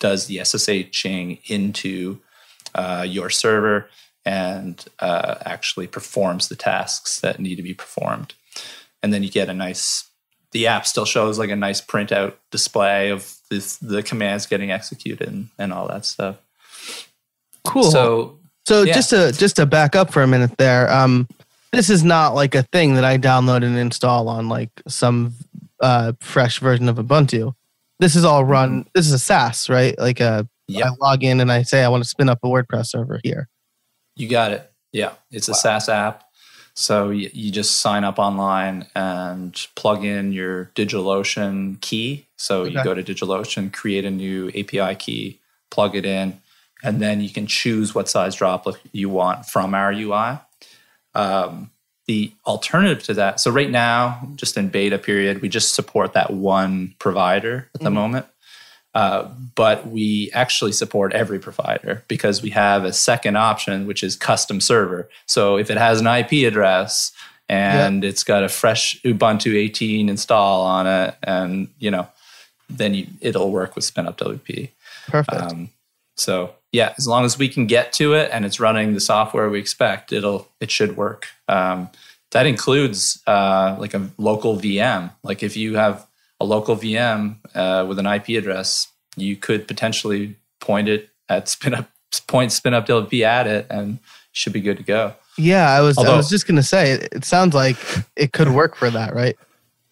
does 0.00 0.26
the 0.26 0.38
SSHing 0.38 1.40
into 1.46 2.20
uh, 2.74 3.04
your 3.06 3.30
server 3.30 3.88
and 4.24 4.84
uh, 4.98 5.36
actually 5.44 5.86
performs 5.86 6.48
the 6.48 6.56
tasks 6.56 7.20
that 7.20 7.38
need 7.38 7.56
to 7.56 7.62
be 7.62 7.74
performed. 7.74 8.34
And 9.02 9.12
then 9.12 9.22
you 9.22 9.30
get 9.30 9.48
a 9.48 9.54
nice, 9.54 10.08
the 10.52 10.66
app 10.66 10.86
still 10.86 11.04
shows 11.04 11.38
like 11.38 11.50
a 11.50 11.56
nice 11.56 11.80
printout 11.80 12.34
display 12.50 13.10
of 13.10 13.36
this, 13.50 13.76
the 13.76 14.02
commands 14.02 14.46
getting 14.46 14.70
executed 14.70 15.28
and, 15.28 15.48
and 15.58 15.72
all 15.72 15.88
that 15.88 16.06
stuff. 16.06 16.36
Cool. 17.64 17.84
So, 17.84 18.38
so 18.66 18.82
yeah. 18.82 18.94
just 18.94 19.10
to 19.10 19.32
just 19.32 19.56
to 19.56 19.66
back 19.66 19.96
up 19.96 20.12
for 20.12 20.22
a 20.22 20.26
minute 20.26 20.56
there, 20.58 20.90
um, 20.90 21.28
this 21.72 21.90
is 21.90 22.04
not 22.04 22.34
like 22.34 22.54
a 22.54 22.62
thing 22.64 22.94
that 22.94 23.04
I 23.04 23.18
download 23.18 23.64
and 23.64 23.76
install 23.76 24.28
on 24.28 24.48
like 24.48 24.70
some 24.88 25.34
uh, 25.80 26.12
fresh 26.20 26.60
version 26.60 26.88
of 26.88 26.96
Ubuntu. 26.96 27.54
This 27.98 28.16
is 28.16 28.24
all 28.24 28.44
run. 28.44 28.86
This 28.94 29.06
is 29.06 29.12
a 29.12 29.18
SaaS, 29.18 29.68
right? 29.68 29.98
Like 29.98 30.20
a 30.20 30.48
Yep. 30.68 30.86
I 30.86 30.90
log 31.00 31.24
in 31.24 31.40
and 31.40 31.50
I 31.50 31.62
say 31.62 31.84
I 31.84 31.88
want 31.88 32.02
to 32.02 32.08
spin 32.08 32.28
up 32.28 32.38
a 32.42 32.46
WordPress 32.46 32.86
server 32.86 33.20
here. 33.22 33.48
You 34.16 34.28
got 34.28 34.52
it. 34.52 34.70
Yeah, 34.92 35.12
it's 35.30 35.48
a 35.48 35.54
SaaS 35.54 35.88
app. 35.88 36.24
So 36.74 37.10
you, 37.10 37.30
you 37.32 37.50
just 37.50 37.80
sign 37.80 38.04
up 38.04 38.18
online 38.18 38.86
and 38.94 39.54
plug 39.74 40.04
in 40.04 40.32
your 40.32 40.66
DigitalOcean 40.74 41.80
key. 41.80 42.26
So 42.36 42.64
you 42.64 42.82
go 42.82 42.94
to 42.94 43.02
DigitalOcean, 43.02 43.72
create 43.72 44.04
a 44.04 44.10
new 44.10 44.48
API 44.48 44.94
key, 44.96 45.40
plug 45.70 45.94
it 45.94 46.06
in, 46.06 46.40
and 46.82 47.00
then 47.00 47.20
you 47.20 47.30
can 47.30 47.46
choose 47.46 47.94
what 47.94 48.08
size 48.08 48.34
droplet 48.34 48.76
you 48.92 49.08
want 49.08 49.46
from 49.46 49.74
our 49.74 49.92
UI. 49.92 50.38
Um, 51.14 51.70
the 52.06 52.32
alternative 52.46 53.02
to 53.04 53.14
that, 53.14 53.38
so 53.40 53.50
right 53.50 53.70
now, 53.70 54.28
just 54.36 54.56
in 54.56 54.68
beta 54.68 54.98
period, 54.98 55.40
we 55.40 55.48
just 55.48 55.74
support 55.74 56.14
that 56.14 56.32
one 56.32 56.94
provider 56.98 57.68
at 57.74 57.80
the 57.80 57.90
Mhm. 57.90 57.94
moment. 57.94 58.26
Uh, 58.94 59.22
but 59.54 59.86
we 59.88 60.30
actually 60.34 60.72
support 60.72 61.14
every 61.14 61.38
provider 61.38 62.04
because 62.08 62.42
we 62.42 62.50
have 62.50 62.84
a 62.84 62.92
second 62.92 63.36
option, 63.36 63.86
which 63.86 64.02
is 64.02 64.16
custom 64.16 64.60
server. 64.60 65.08
So 65.26 65.56
if 65.56 65.70
it 65.70 65.78
has 65.78 66.00
an 66.00 66.06
IP 66.06 66.44
address 66.44 67.12
and 67.48 68.04
it's 68.04 68.22
got 68.24 68.44
a 68.44 68.48
fresh 68.50 69.00
Ubuntu 69.02 69.54
18 69.56 70.08
install 70.10 70.62
on 70.62 70.86
it, 70.86 71.14
and 71.22 71.68
you 71.78 71.90
know, 71.90 72.06
then 72.68 72.92
you, 72.94 73.06
it'll 73.22 73.50
work 73.50 73.74
with 73.76 73.84
SpinupWP. 73.84 74.70
Perfect. 75.06 75.40
Um, 75.42 75.70
so 76.16 76.54
yeah, 76.72 76.94
as 76.96 77.06
long 77.06 77.24
as 77.24 77.38
we 77.38 77.48
can 77.48 77.66
get 77.66 77.92
to 77.94 78.14
it 78.14 78.30
and 78.32 78.44
it's 78.44 78.58
running 78.58 78.94
the 78.94 79.00
software 79.00 79.48
we 79.50 79.58
expect, 79.58 80.12
it'll 80.12 80.48
it 80.58 80.70
should 80.70 80.96
work. 80.96 81.28
Um, 81.48 81.90
that 82.30 82.46
includes 82.46 83.22
uh, 83.26 83.76
like 83.78 83.92
a 83.92 84.08
local 84.16 84.56
VM. 84.56 85.12
Like 85.22 85.42
if 85.42 85.56
you 85.56 85.76
have 85.76 86.06
a 86.40 86.46
local 86.46 86.76
VM 86.76 87.36
uh, 87.54 87.84
with 87.86 87.98
an 87.98 88.06
IP 88.06 88.30
address, 88.30 88.88
you 89.16 89.36
could 89.36 89.68
potentially 89.68 90.36
point 90.60 90.88
it 90.88 91.10
at 91.28 91.48
spin 91.48 91.74
up 91.74 91.88
point 92.26 92.50
SpinupWP 92.50 93.22
at 93.22 93.46
it, 93.46 93.66
and 93.70 93.98
should 94.32 94.52
be 94.52 94.60
good 94.60 94.78
to 94.78 94.82
go. 94.82 95.14
yeah, 95.38 95.70
I 95.70 95.80
was 95.80 95.96
I 95.98 96.16
was 96.16 96.28
just 96.28 96.46
gonna 96.46 96.62
say 96.62 96.92
it, 96.92 97.08
it 97.12 97.24
sounds 97.24 97.54
like 97.54 97.76
it 98.16 98.32
could 98.32 98.50
work 98.50 98.76
for 98.76 98.90
that, 98.90 99.14
right? 99.14 99.36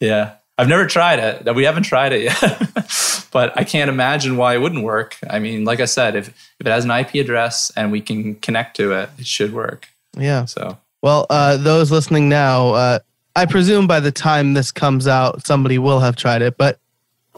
Yeah. 0.00 0.34
I've 0.60 0.68
never 0.68 0.84
tried 0.84 1.18
it. 1.20 1.54
We 1.54 1.64
haven't 1.64 1.84
tried 1.84 2.12
it 2.12 2.22
yet. 2.24 3.28
but 3.32 3.58
I 3.58 3.64
can't 3.64 3.88
imagine 3.88 4.36
why 4.36 4.52
it 4.52 4.58
wouldn't 4.58 4.84
work. 4.84 5.16
I 5.30 5.38
mean, 5.38 5.64
like 5.64 5.80
I 5.80 5.86
said, 5.86 6.16
if, 6.16 6.28
if 6.28 6.66
it 6.66 6.66
has 6.66 6.84
an 6.84 6.90
IP 6.90 7.14
address 7.14 7.72
and 7.74 7.90
we 7.90 8.02
can 8.02 8.34
connect 8.36 8.76
to 8.76 8.92
it, 8.92 9.08
it 9.16 9.26
should 9.26 9.54
work. 9.54 9.88
Yeah. 10.18 10.44
So, 10.44 10.76
Well, 11.00 11.24
uh, 11.30 11.56
those 11.56 11.90
listening 11.90 12.28
now, 12.28 12.74
uh, 12.74 12.98
I 13.34 13.46
presume 13.46 13.86
by 13.86 14.00
the 14.00 14.12
time 14.12 14.52
this 14.52 14.70
comes 14.70 15.08
out, 15.08 15.46
somebody 15.46 15.78
will 15.78 16.00
have 16.00 16.14
tried 16.14 16.42
it. 16.42 16.58
But 16.58 16.78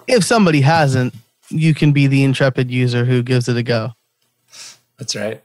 if 0.09 0.25
somebody 0.25 0.61
hasn't, 0.61 1.15
you 1.49 1.75
can 1.75 1.93
be 1.93 2.09
the 2.09 2.25
intrepid 2.25 2.73
user 2.73 3.05
who 3.05 3.23
gives 3.23 3.49
it 3.49 3.57
a 3.57 3.63
go. 3.63 3.93
that's 4.99 5.15
right. 5.15 5.41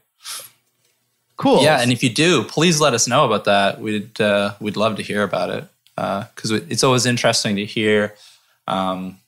Cool. 1.36 1.62
Yeah, 1.62 1.80
and 1.80 1.92
if 1.92 2.02
you 2.02 2.10
do, 2.10 2.42
please 2.42 2.80
let 2.80 2.92
us 2.92 3.06
know 3.06 3.24
about 3.24 3.44
that. 3.44 3.80
We'd 3.80 4.20
uh, 4.20 4.54
we'd 4.58 4.76
love 4.76 4.96
to 4.96 5.04
hear 5.04 5.22
about 5.22 5.50
it 5.50 5.64
because 6.34 6.50
it's 6.52 6.84
always 6.84 7.06
interesting 7.06 7.56
to 7.56 7.64
hear 7.64 8.14
um, 8.66 9.18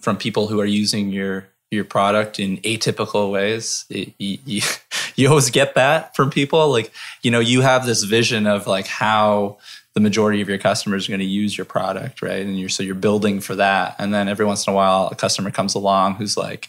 from 0.00 0.16
people 0.16 0.48
who 0.48 0.60
are 0.60 0.66
using 0.66 1.10
your 1.10 1.46
your 1.70 1.84
product 1.84 2.38
in 2.38 2.58
atypical 2.58 3.30
ways. 3.30 3.84
It- 3.88 4.12
you, 4.18 4.38
you, 4.44 4.62
you 5.16 5.28
always 5.28 5.50
get 5.50 5.74
that 5.74 6.14
from 6.16 6.30
people. 6.30 6.68
Like 6.70 6.92
you 7.22 7.30
know, 7.30 7.40
you 7.40 7.60
have 7.60 7.86
this 7.86 8.02
vision 8.04 8.46
of 8.46 8.66
like 8.66 8.86
how 8.86 9.58
the 9.94 10.00
majority 10.00 10.40
of 10.40 10.48
your 10.48 10.58
customers 10.58 11.06
are 11.06 11.12
going 11.12 11.20
to 11.20 11.26
use 11.26 11.56
your 11.56 11.66
product, 11.66 12.22
right? 12.22 12.44
And 12.44 12.58
you're 12.58 12.68
so 12.70 12.82
you're 12.82 12.94
building 12.94 13.40
for 13.40 13.54
that, 13.56 13.96
and 13.98 14.12
then 14.12 14.28
every 14.28 14.44
once 14.46 14.66
in 14.66 14.72
a 14.72 14.76
while, 14.76 15.08
a 15.12 15.14
customer 15.14 15.50
comes 15.50 15.74
along 15.74 16.16
who's 16.16 16.36
like 16.36 16.68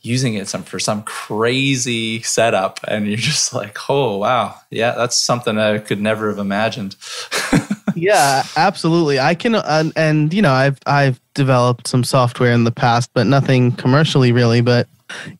using 0.00 0.34
it 0.34 0.46
some 0.48 0.62
for 0.62 0.78
some 0.78 1.02
crazy 1.02 2.22
setup 2.22 2.78
and 2.86 3.08
you're 3.08 3.16
just 3.16 3.52
like 3.52 3.76
oh 3.90 4.16
wow 4.16 4.54
yeah 4.70 4.92
that's 4.92 5.16
something 5.16 5.58
i 5.58 5.76
could 5.78 6.00
never 6.00 6.28
have 6.30 6.38
imagined 6.38 6.94
yeah, 8.00 8.42
absolutely. 8.56 9.18
I 9.18 9.34
can, 9.34 9.54
uh, 9.54 9.62
and, 9.66 9.92
and 9.96 10.34
you 10.34 10.42
know, 10.42 10.52
I've 10.52 10.78
I've 10.86 11.20
developed 11.34 11.86
some 11.88 12.04
software 12.04 12.52
in 12.52 12.64
the 12.64 12.72
past, 12.72 13.10
but 13.14 13.26
nothing 13.26 13.72
commercially 13.72 14.32
really. 14.32 14.60
But 14.60 14.88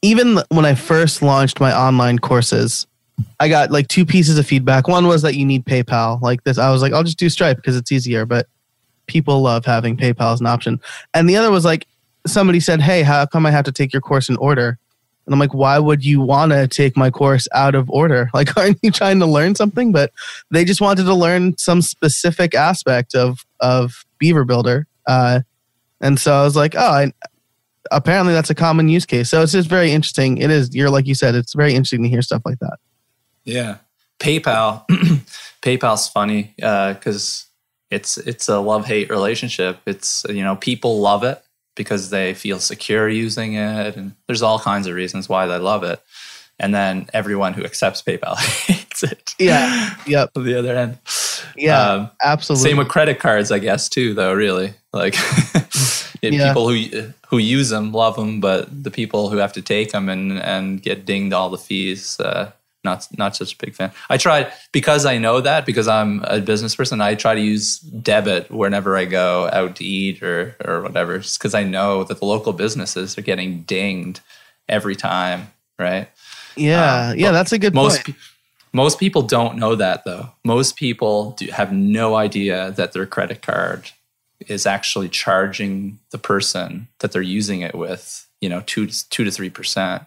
even 0.02 0.40
when 0.50 0.64
I 0.64 0.74
first 0.74 1.22
launched 1.22 1.60
my 1.60 1.74
online 1.76 2.18
courses, 2.18 2.86
I 3.40 3.48
got 3.48 3.70
like 3.70 3.88
two 3.88 4.04
pieces 4.04 4.38
of 4.38 4.46
feedback. 4.46 4.88
One 4.88 5.06
was 5.06 5.22
that 5.22 5.34
you 5.34 5.44
need 5.44 5.64
PayPal, 5.64 6.20
like 6.22 6.44
this. 6.44 6.58
I 6.58 6.70
was 6.70 6.82
like, 6.82 6.92
I'll 6.92 7.04
just 7.04 7.18
do 7.18 7.28
Stripe 7.28 7.56
because 7.56 7.76
it's 7.76 7.92
easier, 7.92 8.24
but 8.26 8.46
people 9.06 9.40
love 9.40 9.64
having 9.64 9.96
PayPal 9.96 10.32
as 10.32 10.40
an 10.40 10.46
option. 10.46 10.80
And 11.14 11.28
the 11.28 11.36
other 11.36 11.50
was 11.50 11.64
like, 11.64 11.86
somebody 12.26 12.60
said, 12.60 12.80
"Hey, 12.80 13.02
how 13.02 13.26
come 13.26 13.46
I 13.46 13.50
have 13.50 13.64
to 13.64 13.72
take 13.72 13.92
your 13.92 14.02
course 14.02 14.28
in 14.28 14.36
order?" 14.36 14.78
And 15.28 15.34
I'm 15.34 15.38
like, 15.38 15.52
"Why 15.54 15.78
would 15.78 16.04
you 16.04 16.20
want 16.20 16.52
to 16.52 16.66
take 16.66 16.96
my 16.96 17.10
course 17.10 17.46
out 17.54 17.74
of 17.74 17.90
order? 17.90 18.30
Like, 18.34 18.56
aren't 18.56 18.78
you 18.82 18.90
trying 18.90 19.20
to 19.20 19.26
learn 19.26 19.54
something?" 19.54 19.92
But 19.92 20.10
they 20.50 20.64
just 20.64 20.80
wanted 20.80 21.04
to 21.04 21.14
learn 21.14 21.56
some 21.58 21.82
specific 21.82 22.54
aspect 22.54 23.14
of 23.14 23.44
of 23.60 24.04
Beaver 24.18 24.44
Builder, 24.44 24.86
uh, 25.06 25.40
and 26.00 26.18
so 26.18 26.32
I 26.32 26.44
was 26.44 26.56
like, 26.56 26.74
"Oh, 26.74 26.80
I, 26.80 27.12
apparently 27.92 28.32
that's 28.32 28.48
a 28.50 28.54
common 28.54 28.88
use 28.88 29.04
case." 29.04 29.28
So 29.28 29.42
it's 29.42 29.52
just 29.52 29.68
very 29.68 29.92
interesting. 29.92 30.38
It 30.38 30.50
is. 30.50 30.74
You're 30.74 30.90
like 30.90 31.06
you 31.06 31.14
said, 31.14 31.34
it's 31.34 31.52
very 31.52 31.74
interesting 31.74 32.02
to 32.04 32.08
hear 32.08 32.22
stuff 32.22 32.42
like 32.46 32.58
that. 32.60 32.78
yeah 33.44 33.76
paypal 34.18 34.84
paypal's 35.62 36.08
funny 36.08 36.54
because 36.56 37.46
it's 37.90 38.18
it's 38.18 38.48
a 38.48 38.58
love 38.58 38.84
hate 38.84 39.10
relationship 39.10 39.78
it's 39.86 40.24
you 40.28 40.42
know 40.42 40.56
people 40.56 41.00
love 41.00 41.22
it 41.24 41.42
because 41.78 42.10
they 42.10 42.34
feel 42.34 42.58
secure 42.60 43.08
using 43.08 43.54
it 43.54 43.96
and 43.96 44.12
there's 44.26 44.42
all 44.42 44.58
kinds 44.58 44.86
of 44.86 44.94
reasons 44.94 45.28
why 45.30 45.46
they 45.46 45.56
love 45.58 45.82
it 45.84 46.02
and 46.60 46.74
then 46.74 47.06
everyone 47.14 47.54
who 47.54 47.64
accepts 47.64 48.02
paypal 48.02 48.36
hates 48.66 49.02
it 49.02 49.34
Yeah. 49.38 49.94
Yep. 50.06 50.30
on 50.36 50.44
the 50.44 50.58
other 50.58 50.76
end 50.76 50.98
Yeah. 51.56 51.80
Um, 51.92 52.10
absolutely. 52.22 52.68
Same 52.68 52.76
with 52.78 52.88
credit 52.88 53.18
cards, 53.20 53.50
I 53.52 53.58
guess, 53.60 53.88
too. 53.88 54.12
Though, 54.12 54.34
really, 54.34 54.74
like 54.92 55.14
Yeah. 56.20 56.48
people 56.48 56.68
who 56.68 57.12
who 57.28 57.38
use 57.38 57.68
them 57.68 57.92
love 57.92 58.16
them, 58.16 58.40
but 58.40 58.66
the 58.84 58.90
people 58.90 59.28
who 59.30 59.36
have 59.38 59.52
to 59.52 59.62
take 59.62 59.92
them 59.92 60.08
and 60.08 60.32
and 60.32 60.82
get 60.82 61.06
dinged 61.06 61.32
all 61.32 61.48
the 61.50 61.58
fees, 61.58 62.18
uh, 62.20 62.50
not 62.88 63.06
not 63.16 63.36
such 63.36 63.54
a 63.54 63.56
big 63.58 63.74
fan. 63.74 63.92
I 64.08 64.16
try 64.16 64.50
because 64.72 65.04
I 65.04 65.18
know 65.18 65.40
that 65.40 65.66
because 65.66 65.88
I'm 65.88 66.22
a 66.24 66.40
business 66.40 66.74
person. 66.74 67.00
I 67.00 67.14
try 67.14 67.34
to 67.34 67.40
use 67.40 67.78
debit 67.78 68.50
whenever 68.50 68.96
I 68.96 69.04
go 69.04 69.48
out 69.52 69.76
to 69.76 69.84
eat 69.84 70.22
or 70.22 70.56
or 70.64 70.82
whatever, 70.82 71.18
just 71.18 71.38
because 71.38 71.54
I 71.54 71.64
know 71.64 72.04
that 72.04 72.18
the 72.18 72.26
local 72.26 72.52
businesses 72.52 73.18
are 73.18 73.22
getting 73.22 73.62
dinged 73.62 74.20
every 74.68 74.96
time, 74.96 75.48
right? 75.78 76.08
yeah. 76.56 77.10
um, 77.10 77.18
yeah. 77.18 77.30
That's 77.30 77.52
a 77.52 77.58
good 77.58 77.74
most 77.74 78.04
point. 78.04 78.18
most 78.72 78.98
people 78.98 79.22
don't 79.22 79.56
know 79.56 79.74
that 79.74 80.04
though. 80.04 80.30
Most 80.44 80.76
people 80.76 81.32
do 81.32 81.46
have 81.50 81.72
no 81.72 82.16
idea 82.16 82.72
that 82.72 82.92
their 82.92 83.06
credit 83.06 83.42
card 83.42 83.90
is 84.46 84.66
actually 84.66 85.08
charging 85.08 85.98
the 86.10 86.18
person 86.18 86.88
that 87.00 87.12
they're 87.12 87.22
using 87.22 87.60
it 87.60 87.74
with, 87.74 88.26
you 88.40 88.48
know, 88.48 88.62
two 88.66 88.86
two 88.86 89.24
to 89.24 89.30
three 89.30 89.50
percent 89.50 90.02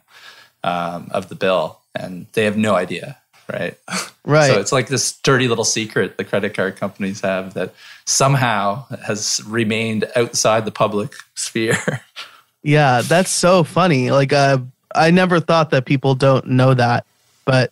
um, 0.64 1.10
of 1.12 1.30
the 1.30 1.36
bill, 1.36 1.80
and 1.96 2.26
they 2.34 2.46
have 2.46 2.58
no 2.58 2.76
idea. 2.76 3.18
right? 3.52 3.78
Right. 4.24 4.52
So 4.52 4.60
it's 4.60 4.72
like 4.72 4.88
this 4.88 5.14
dirty 5.24 5.48
little 5.48 5.64
secret 5.66 6.18
the 6.18 6.24
credit 6.24 6.54
card 6.54 6.76
companies 6.76 7.22
have 7.22 7.56
that 7.56 7.74
somehow 8.06 8.86
has 9.04 9.42
remained 9.48 10.06
outside 10.16 10.64
the 10.64 10.72
public 10.72 11.14
sphere. 11.34 11.78
Yeah, 12.64 13.02
that's 13.02 13.32
so 13.32 13.64
funny. 13.64 14.12
Like, 14.12 14.32
uh, 14.32 14.60
I 14.94 15.10
never 15.10 15.40
thought 15.40 15.72
that 15.72 15.86
people 15.86 16.14
don't 16.16 16.46
know 16.46 16.74
that, 16.76 17.06
but 17.44 17.72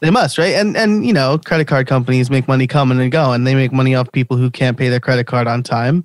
they 0.00 0.10
must, 0.10 0.38
right? 0.38 0.54
And 0.54 0.76
and 0.76 1.04
you 1.04 1.12
know, 1.12 1.38
credit 1.38 1.66
card 1.66 1.86
companies 1.86 2.30
make 2.30 2.46
money 2.46 2.66
coming 2.66 3.00
and 3.00 3.10
going. 3.10 3.44
They 3.44 3.54
make 3.54 3.72
money 3.72 3.94
off 3.94 4.12
people 4.12 4.36
who 4.36 4.50
can't 4.50 4.76
pay 4.76 4.88
their 4.88 5.00
credit 5.00 5.26
card 5.26 5.46
on 5.48 5.62
time, 5.62 6.04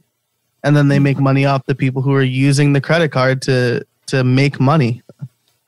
and 0.64 0.76
then 0.76 0.88
they 0.88 1.00
make 1.00 1.20
money 1.20 1.46
off 1.46 1.66
the 1.68 1.76
people 1.76 2.02
who 2.02 2.14
are 2.14 2.24
using 2.24 2.74
the 2.74 2.82
credit 2.82 3.12
card 3.12 3.42
to 3.44 3.86
to 4.08 4.24
make 4.24 4.60
money. 4.60 5.04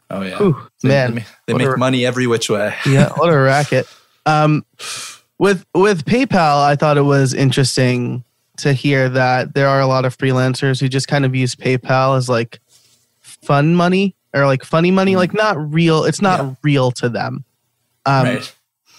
Oh 0.09 0.21
yeah, 0.21 0.37
Whew, 0.37 0.55
they, 0.83 0.89
man, 0.89 1.15
they, 1.15 1.25
they 1.47 1.53
make 1.53 1.67
a- 1.67 1.77
money 1.77 2.05
every 2.05 2.27
which 2.27 2.49
way. 2.49 2.73
yeah, 2.87 3.09
what 3.15 3.29
a 3.29 3.37
racket. 3.37 3.87
Um, 4.25 4.65
with 5.37 5.65
with 5.73 6.05
PayPal, 6.05 6.63
I 6.63 6.75
thought 6.75 6.97
it 6.97 7.01
was 7.03 7.33
interesting 7.33 8.23
to 8.57 8.73
hear 8.73 9.07
that 9.09 9.53
there 9.53 9.67
are 9.67 9.81
a 9.81 9.85
lot 9.87 10.05
of 10.05 10.17
freelancers 10.17 10.79
who 10.81 10.87
just 10.87 11.07
kind 11.07 11.25
of 11.25 11.35
use 11.35 11.55
PayPal 11.55 12.17
as 12.17 12.27
like 12.27 12.59
fun 13.21 13.75
money 13.75 14.15
or 14.33 14.45
like 14.45 14.63
funny 14.63 14.91
money, 14.91 15.15
like 15.15 15.33
not 15.33 15.55
real. 15.73 16.05
It's 16.05 16.21
not 16.21 16.39
Yeah. 16.39 16.53
real 16.63 16.91
to 16.91 17.09
them. 17.09 17.43
Um, 18.05 18.25
right. 18.25 18.55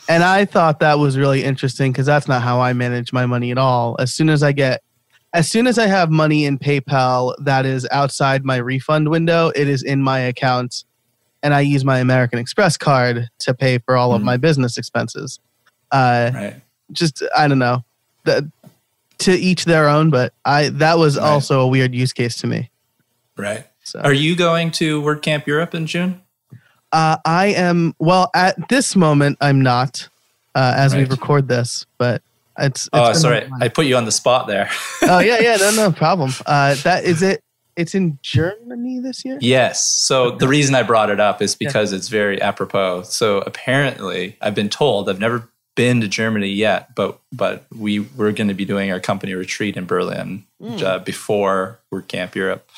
And 0.08 0.22
I 0.22 0.44
thought 0.44 0.80
that 0.80 0.98
was 0.98 1.18
really 1.18 1.42
interesting 1.44 1.92
because 1.92 2.06
that's 2.06 2.28
not 2.28 2.40
how 2.42 2.60
I 2.60 2.72
manage 2.72 3.12
my 3.12 3.26
money 3.26 3.50
at 3.50 3.58
all. 3.58 3.96
As 3.98 4.14
soon 4.14 4.28
as 4.30 4.42
I 4.42 4.52
get, 4.52 4.82
as 5.34 5.50
soon 5.50 5.66
as 5.66 5.78
I 5.78 5.86
have 5.86 6.10
money 6.10 6.44
in 6.46 6.58
PayPal 6.58 7.34
that 7.40 7.66
is 7.66 7.86
outside 7.90 8.44
my 8.44 8.56
refund 8.56 9.08
window, 9.10 9.50
it 9.54 9.68
is 9.68 9.82
in 9.82 10.02
my 10.02 10.20
account, 10.20 10.84
and 11.42 11.54
I 11.54 11.60
use 11.60 11.84
my 11.84 11.98
American 11.98 12.38
Express 12.38 12.76
card 12.76 13.28
to 13.40 13.54
pay 13.54 13.78
for 13.78 13.96
all 13.96 14.12
of 14.14 14.20
Mhm. 14.22 14.24
my 14.24 14.36
business 14.36 14.76
expenses. 14.78 15.38
Uh, 15.90 16.30
Right. 16.34 16.56
just 16.92 17.22
I 17.36 17.48
don't 17.48 17.58
know, 17.58 17.84
the, 18.24 18.50
to 19.18 19.32
each 19.32 19.64
their 19.64 19.88
own. 19.88 20.10
But 20.10 20.32
I 20.44 20.68
that 20.70 20.98
was 20.98 21.16
Right. 21.16 21.24
also 21.26 21.60
a 21.60 21.66
weird 21.66 21.94
use 21.94 22.12
case 22.12 22.36
to 22.38 22.46
me. 22.46 22.70
Right. 23.36 23.66
So 23.84 24.00
Are 24.00 24.12
you 24.12 24.36
going 24.36 24.70
to 24.72 25.00
WordCamp 25.00 25.46
Europe 25.46 25.74
in 25.74 25.86
June? 25.86 26.20
uh, 26.92 27.16
I 27.24 27.46
am 27.48 27.94
well 27.98 28.30
at 28.34 28.68
this 28.68 28.96
moment. 28.96 29.38
I'm 29.40 29.62
not 29.62 30.08
uh, 30.54 30.74
as 30.76 30.94
we 30.96 31.04
record 31.04 31.46
this, 31.48 31.86
but 31.98 32.20
it's. 32.58 32.86
it's 32.86 32.90
oh, 32.92 33.12
sorry. 33.12 33.48
I 33.60 33.68
put 33.68 33.86
you 33.86 33.96
on 33.96 34.04
the 34.06 34.10
spot 34.12 34.46
there. 34.48 34.68
oh 35.02 35.20
yeah, 35.20 35.38
yeah, 35.40 35.56
no, 35.56 35.70
no 35.70 35.92
problem. 36.04 36.32
Uh, 36.44 36.74
that 36.82 37.04
is 37.04 37.22
it. 37.22 37.42
It's 37.78 37.94
in 37.94 38.18
Germany 38.22 38.98
this 39.00 39.24
year. 39.24 39.38
Yes. 39.40 39.86
So 40.06 40.32
the 40.32 40.48
reason 40.48 40.74
I 40.74 40.82
brought 40.82 41.10
it 41.10 41.20
up 41.20 41.40
is 41.40 41.54
because 41.54 41.92
it's 41.92 42.08
very 42.08 42.42
apropos. 42.42 43.02
So 43.04 43.38
apparently, 43.38 44.36
I've 44.42 44.54
been 44.54 44.68
told 44.68 45.08
I've 45.08 45.20
never 45.20 45.48
been 45.76 46.00
to 46.00 46.08
Germany 46.08 46.48
yet, 46.48 46.94
but 46.96 47.20
but 47.32 47.64
we 47.74 48.00
we're 48.00 48.32
going 48.32 48.48
to 48.48 48.54
be 48.54 48.64
doing 48.64 48.90
our 48.90 48.98
company 49.00 49.34
retreat 49.34 49.76
in 49.76 49.86
Berlin 49.86 50.44
Mm. 50.60 50.82
uh, 50.82 50.98
before 50.98 51.78
WordCamp 51.92 52.34
Europe. 52.34 52.68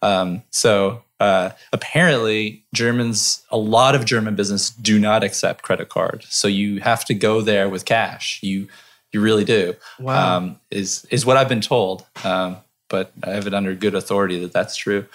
Um, 0.00 0.42
so 0.50 1.02
uh, 1.20 1.50
apparently, 1.70 2.64
Germans, 2.72 3.42
a 3.50 3.58
lot 3.58 3.94
of 3.94 4.06
German 4.06 4.34
business 4.36 4.70
do 4.70 4.98
not 4.98 5.22
accept 5.22 5.60
credit 5.62 5.90
card. 5.90 6.24
So 6.30 6.48
you 6.48 6.80
have 6.80 7.04
to 7.04 7.14
go 7.14 7.42
there 7.42 7.68
with 7.68 7.84
cash. 7.84 8.40
You 8.42 8.68
you 9.12 9.20
really 9.20 9.44
do. 9.44 9.74
Wow. 9.98 10.36
Um, 10.36 10.60
is 10.70 11.04
is 11.10 11.26
what 11.26 11.36
I've 11.36 11.48
been 11.48 11.60
told. 11.60 12.06
Um, 12.24 12.56
but 12.90 13.12
I 13.24 13.30
have 13.30 13.46
it 13.46 13.54
under 13.54 13.74
good 13.74 13.94
authority 13.94 14.38
that 14.40 14.52
that's 14.52 14.76
true. 14.76 15.06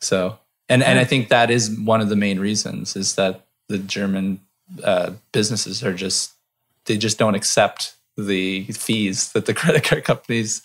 So, 0.00 0.38
and 0.68 0.82
and 0.82 0.98
I 0.98 1.04
think 1.04 1.28
that 1.30 1.50
is 1.50 1.70
one 1.70 2.02
of 2.02 2.10
the 2.10 2.16
main 2.16 2.38
reasons 2.38 2.96
is 2.96 3.14
that 3.14 3.46
the 3.68 3.78
German 3.78 4.40
uh, 4.82 5.12
businesses 5.32 5.82
are 5.82 5.94
just 5.94 6.32
they 6.84 6.98
just 6.98 7.18
don't 7.18 7.34
accept 7.34 7.94
the 8.16 8.64
fees 8.64 9.32
that 9.32 9.46
the 9.46 9.54
credit 9.60 9.84
card 9.84 10.04
companies 10.04 10.62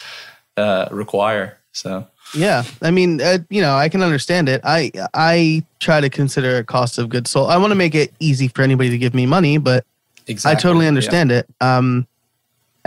uh, 0.58 0.88
require. 0.92 1.58
So, 1.72 2.08
Yeah, 2.34 2.64
I 2.82 2.92
mean, 2.92 3.22
uh, 3.22 3.40
you 3.50 3.62
know, 3.62 3.76
I 3.76 3.90
can 3.90 4.02
understand 4.02 4.50
it. 4.50 4.62
I 4.64 4.92
I 5.14 5.64
try 5.80 6.02
to 6.02 6.10
consider 6.10 6.58
a 6.58 6.64
cost 6.64 6.98
of 6.98 7.10
goods 7.10 7.30
sold. 7.30 7.50
I 7.50 7.58
want 7.58 7.72
to 7.72 7.76
make 7.76 7.96
it 7.96 8.14
easy 8.20 8.48
for 8.48 8.62
anybody 8.62 8.90
to 8.90 8.98
give 8.98 9.14
me 9.14 9.26
money, 9.26 9.58
but 9.58 9.86
exactly, 10.28 10.58
I 10.58 10.60
totally 10.60 10.86
yeah. 10.86 10.90
understand 10.90 11.32
it. 11.32 11.48
Um, 11.62 12.08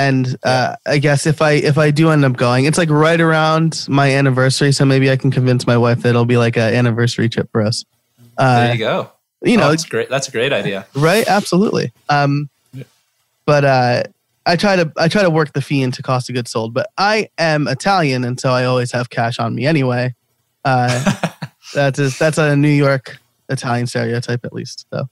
and 0.08 0.36
uh, 0.44 0.76
I 0.86 0.98
guess 0.98 1.26
if 1.26 1.40
I 1.42 1.52
if 1.52 1.78
I 1.78 1.90
do 1.90 2.10
end 2.10 2.24
up 2.24 2.36
going, 2.36 2.64
it's 2.64 2.78
like 2.78 2.90
right 2.90 3.20
around 3.20 3.86
my 3.88 4.10
anniversary, 4.14 4.72
so 4.72 4.84
maybe 4.84 5.10
I 5.10 5.16
can 5.16 5.30
convince 5.30 5.66
my 5.66 5.76
wife 5.76 6.02
that 6.02 6.10
it'll 6.10 6.24
be 6.24 6.36
like 6.36 6.56
an 6.56 6.74
anniversary 6.74 7.28
trip 7.28 7.48
for 7.52 7.62
us. 7.62 7.84
Uh, 8.38 8.64
There 8.64 8.72
you 8.74 8.78
go. 8.78 9.12
you 9.42 9.56
know, 9.56 9.66
Oh, 9.66 9.70
that's 9.70 9.84
great. 9.84 10.08
That's 10.10 10.28
a 10.28 10.30
great 10.30 10.52
idea. 10.52 10.86
right? 10.94 11.24
Absolutely. 11.28 11.92
Um, 12.08 12.48
Yeah. 12.72 12.84
but 13.46 13.64
uh, 13.64 14.02
I 14.46 14.56
try 14.56 14.76
to 14.76 14.90
I 14.96 15.08
try 15.08 15.22
to 15.22 15.30
work 15.30 15.52
the 15.52 15.60
fee 15.62 15.82
into 15.82 16.02
cost 16.02 16.28
of 16.30 16.34
goods 16.34 16.50
sold. 16.50 16.74
But 16.74 16.88
I 16.98 17.28
am 17.38 17.68
Italian, 17.68 18.24
and 18.24 18.40
so 18.40 18.50
I 18.50 18.64
always 18.64 18.92
have 18.92 19.08
cash 19.10 19.38
on 19.38 19.54
me 19.54 19.66
anyway. 19.66 20.14
Uh, 20.64 21.12
that's 21.74 21.98
a, 21.98 22.10
that's 22.18 22.38
a 22.38 22.56
New 22.56 22.68
York 22.86 23.18
Italian 23.48 23.86
stereotype, 23.86 24.44
at 24.44 24.52
least. 24.52 24.86
So 24.92 25.06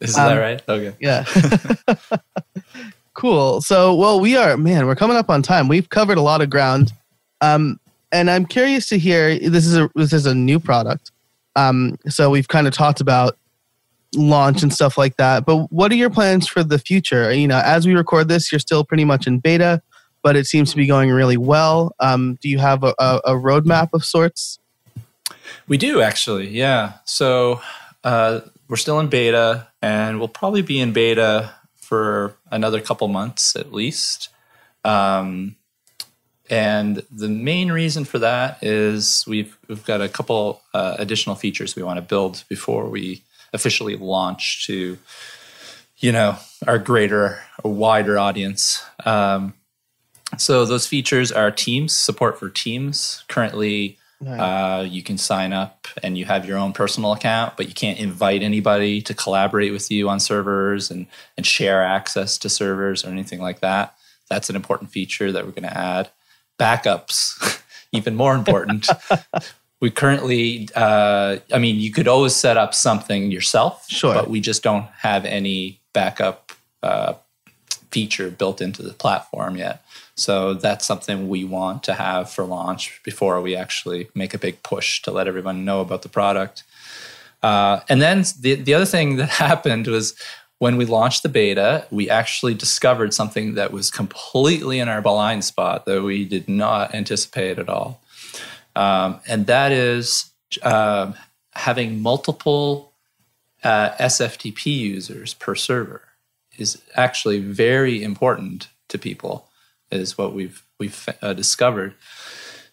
Is 0.00 0.14
that 0.14 0.32
Um, 0.32 0.38
right? 0.38 0.62
Okay. 0.68 0.94
yeah. 1.00 1.24
cool. 3.18 3.60
So, 3.60 3.94
well, 3.96 4.20
we 4.20 4.36
are, 4.36 4.56
man, 4.56 4.86
we're 4.86 4.94
coming 4.94 5.16
up 5.16 5.28
on 5.28 5.42
time. 5.42 5.66
We've 5.66 5.88
covered 5.88 6.18
a 6.18 6.22
lot 6.22 6.40
of 6.40 6.48
ground. 6.48 6.92
Um, 7.40 7.80
and 8.12 8.30
I'm 8.30 8.46
curious 8.46 8.88
to 8.90 8.98
hear 8.98 9.36
this 9.38 9.66
is 9.66 9.76
a 9.76 9.90
this 9.96 10.12
is 10.12 10.24
a 10.24 10.34
new 10.34 10.60
product. 10.60 11.10
Um, 11.56 11.98
so 12.08 12.30
we've 12.30 12.48
kind 12.48 12.66
of 12.66 12.72
talked 12.72 13.00
about 13.00 13.36
launch 14.14 14.62
and 14.62 14.72
stuff 14.72 14.96
like 14.96 15.16
that. 15.16 15.44
But 15.44 15.70
what 15.72 15.90
are 15.90 15.96
your 15.96 16.10
plans 16.10 16.46
for 16.46 16.62
the 16.62 16.78
future? 16.78 17.32
You 17.34 17.48
know, 17.48 17.60
as 17.62 17.86
we 17.86 17.94
record 17.94 18.28
this, 18.28 18.50
you're 18.50 18.60
still 18.60 18.84
pretty 18.84 19.04
much 19.04 19.26
in 19.26 19.40
beta, 19.40 19.82
but 20.22 20.36
it 20.36 20.46
seems 20.46 20.70
to 20.70 20.76
be 20.76 20.86
going 20.86 21.10
really 21.10 21.36
well. 21.36 21.94
Um, 21.98 22.38
do 22.40 22.48
you 22.48 22.58
have 22.58 22.84
a, 22.84 22.94
a, 22.98 23.32
roadmap 23.32 23.90
of 23.92 24.04
sorts? 24.04 24.58
We 25.66 25.76
do 25.76 26.00
actually, 26.00 26.48
yeah. 26.48 26.94
So 27.04 27.60
uh, 28.04 28.40
we're 28.68 28.76
still 28.76 29.00
in 29.00 29.08
beta, 29.08 29.66
and 29.82 30.18
we'll 30.18 30.28
probably 30.28 30.62
be 30.62 30.78
in 30.78 30.92
beta 30.92 31.52
for 31.88 32.36
another 32.50 32.82
couple 32.82 33.08
months 33.08 33.56
at 33.56 33.72
least. 33.72 34.28
Um, 34.84 35.56
and 36.50 37.02
the 37.10 37.28
main 37.28 37.72
reason 37.72 38.04
for 38.04 38.18
that 38.18 38.62
is 38.62 39.24
we've 39.26 39.56
we've 39.68 39.84
got 39.84 40.02
a 40.02 40.08
couple 40.08 40.60
uh, 40.74 40.96
additional 40.98 41.34
features 41.34 41.76
we 41.76 41.82
want 41.82 41.96
to 41.96 42.02
build 42.02 42.44
before 42.48 42.88
we 42.88 43.22
officially 43.54 43.96
launch 43.96 44.66
to, 44.66 44.98
you 45.96 46.12
know, 46.12 46.36
our 46.66 46.78
greater, 46.78 47.42
wider 47.64 48.18
audience. 48.18 48.82
Um, 49.06 49.54
so 50.36 50.66
those 50.66 50.86
features 50.86 51.32
are 51.32 51.50
Teams 51.50 51.94
support 51.94 52.38
for 52.38 52.50
Teams. 52.50 53.24
Currently, 53.28 53.98
uh, 54.26 54.84
you 54.88 55.02
can 55.02 55.16
sign 55.16 55.52
up 55.52 55.86
and 56.02 56.18
you 56.18 56.24
have 56.24 56.44
your 56.44 56.58
own 56.58 56.72
personal 56.72 57.12
account, 57.12 57.56
but 57.56 57.68
you 57.68 57.74
can't 57.74 57.98
invite 58.00 58.42
anybody 58.42 59.00
to 59.02 59.14
collaborate 59.14 59.72
with 59.72 59.90
you 59.90 60.08
on 60.08 60.18
servers 60.18 60.90
and, 60.90 61.06
and 61.36 61.46
share 61.46 61.82
access 61.82 62.36
to 62.38 62.48
servers 62.48 63.04
or 63.04 63.08
anything 63.10 63.40
like 63.40 63.60
that. 63.60 63.94
That's 64.28 64.50
an 64.50 64.56
important 64.56 64.90
feature 64.90 65.30
that 65.30 65.44
we're 65.44 65.52
going 65.52 65.62
to 65.62 65.76
add. 65.76 66.10
Backups, 66.58 67.62
even 67.92 68.16
more 68.16 68.34
important. 68.34 68.88
we 69.80 69.90
currently, 69.90 70.68
uh, 70.74 71.36
I 71.52 71.58
mean, 71.58 71.76
you 71.76 71.92
could 71.92 72.08
always 72.08 72.34
set 72.34 72.56
up 72.56 72.74
something 72.74 73.30
yourself, 73.30 73.88
Sure. 73.88 74.14
but 74.14 74.28
we 74.28 74.40
just 74.40 74.62
don't 74.64 74.86
have 74.98 75.24
any 75.24 75.80
backup 75.92 76.52
uh, 76.82 77.14
feature 77.90 78.30
built 78.30 78.60
into 78.60 78.82
the 78.82 78.92
platform 78.92 79.56
yet. 79.56 79.82
So 80.18 80.54
that's 80.54 80.84
something 80.84 81.28
we 81.28 81.44
want 81.44 81.84
to 81.84 81.94
have 81.94 82.30
for 82.30 82.44
launch 82.44 83.00
before 83.04 83.40
we 83.40 83.54
actually 83.54 84.08
make 84.14 84.34
a 84.34 84.38
big 84.38 84.62
push 84.62 85.00
to 85.02 85.10
let 85.10 85.28
everyone 85.28 85.64
know 85.64 85.80
about 85.80 86.02
the 86.02 86.08
product. 86.08 86.64
Uh, 87.42 87.80
and 87.88 88.02
then 88.02 88.24
the, 88.40 88.56
the 88.56 88.74
other 88.74 88.84
thing 88.84 89.16
that 89.16 89.28
happened 89.46 89.86
was 89.86 90.14
when 90.58 90.76
we 90.76 90.84
launched 90.84 91.22
the 91.22 91.28
beta, 91.28 91.86
we 91.90 92.10
actually 92.10 92.52
discovered 92.52 93.14
something 93.14 93.54
that 93.54 93.72
was 93.72 93.92
completely 93.92 94.80
in 94.80 94.88
our 94.88 95.00
blind 95.00 95.44
spot 95.44 95.86
that 95.86 96.02
we 96.02 96.24
did 96.24 96.48
not 96.48 96.94
anticipate 96.94 97.58
at 97.60 97.68
all. 97.68 98.00
Um, 98.74 99.20
and 99.28 99.46
that 99.46 99.72
is 99.72 100.32
um 100.62 101.14
having 101.52 102.00
multiple 102.00 102.92
uh, 103.64 103.90
SFTP 103.96 104.66
users 104.66 105.34
per 105.34 105.56
server 105.56 106.02
is 106.56 106.80
actually 106.94 107.40
very 107.40 108.02
important 108.02 108.68
to 108.88 108.96
people 108.96 109.47
is 109.90 110.18
what 110.18 110.32
we've 110.32 110.62
we've 110.78 111.08
uh, 111.22 111.32
discovered. 111.32 111.94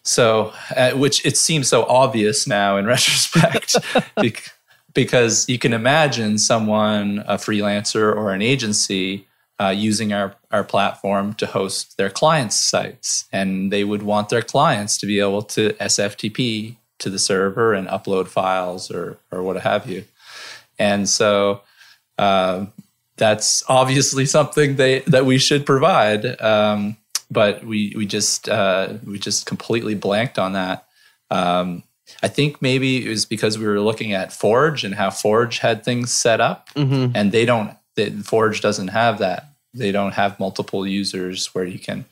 So, 0.02 0.52
uh, 0.76 0.92
which 0.92 1.24
it 1.26 1.36
seems 1.36 1.68
so 1.68 1.84
obvious 1.84 2.46
now 2.46 2.76
in 2.76 2.86
retrospect, 2.94 3.76
bec- 4.16 4.52
because 4.94 5.48
you 5.48 5.58
can 5.58 5.72
imagine 5.72 6.38
someone, 6.38 7.24
a 7.26 7.36
freelancer 7.36 8.14
or 8.14 8.32
an 8.32 8.40
agency, 8.40 9.26
uh, 9.60 9.74
using 9.76 10.12
our 10.12 10.36
our 10.50 10.62
platform 10.62 11.34
to 11.34 11.46
host 11.46 11.96
their 11.96 12.10
clients' 12.10 12.56
sites, 12.56 13.26
and 13.32 13.72
they 13.72 13.84
would 13.84 14.02
want 14.02 14.28
their 14.28 14.42
clients 14.42 14.96
to 14.98 15.06
be 15.06 15.18
able 15.18 15.42
to 15.42 15.70
SFTP 15.74 16.76
to 16.98 17.10
the 17.10 17.18
server 17.18 17.74
and 17.74 17.88
upload 17.88 18.28
files 18.28 18.90
or 18.90 19.18
or 19.32 19.42
what 19.42 19.56
have 19.56 19.88
you. 19.88 20.04
And 20.78 21.08
so, 21.08 21.62
uh, 22.18 22.66
that's 23.16 23.64
obviously 23.68 24.26
something 24.26 24.76
they 24.76 25.00
that 25.00 25.26
we 25.26 25.38
should 25.38 25.66
provide. 25.66 26.40
Um, 26.40 26.96
but 27.30 27.64
we 27.64 27.92
we 27.96 28.06
just 28.06 28.48
uh, 28.48 28.94
we 29.04 29.18
just 29.18 29.46
completely 29.46 29.94
blanked 29.94 30.38
on 30.38 30.52
that. 30.54 30.86
Um, 31.30 31.82
I 32.22 32.28
think 32.28 32.62
maybe 32.62 33.04
it 33.04 33.08
was 33.08 33.26
because 33.26 33.58
we 33.58 33.66
were 33.66 33.80
looking 33.80 34.12
at 34.12 34.32
Forge 34.32 34.84
and 34.84 34.94
how 34.94 35.10
Forge 35.10 35.58
had 35.58 35.84
things 35.84 36.12
set 36.12 36.40
up, 36.40 36.68
Mhm. 36.74 37.12
and 37.14 37.32
they 37.32 37.44
don't. 37.44 37.76
They, 37.96 38.10
Forge 38.10 38.60
doesn't 38.60 38.88
have 38.88 39.18
that. 39.18 39.48
They 39.74 39.90
don't 39.92 40.12
have 40.14 40.38
multiple 40.38 40.86
users 40.86 41.54
where 41.54 41.64
you 41.64 41.78
can, 41.78 42.04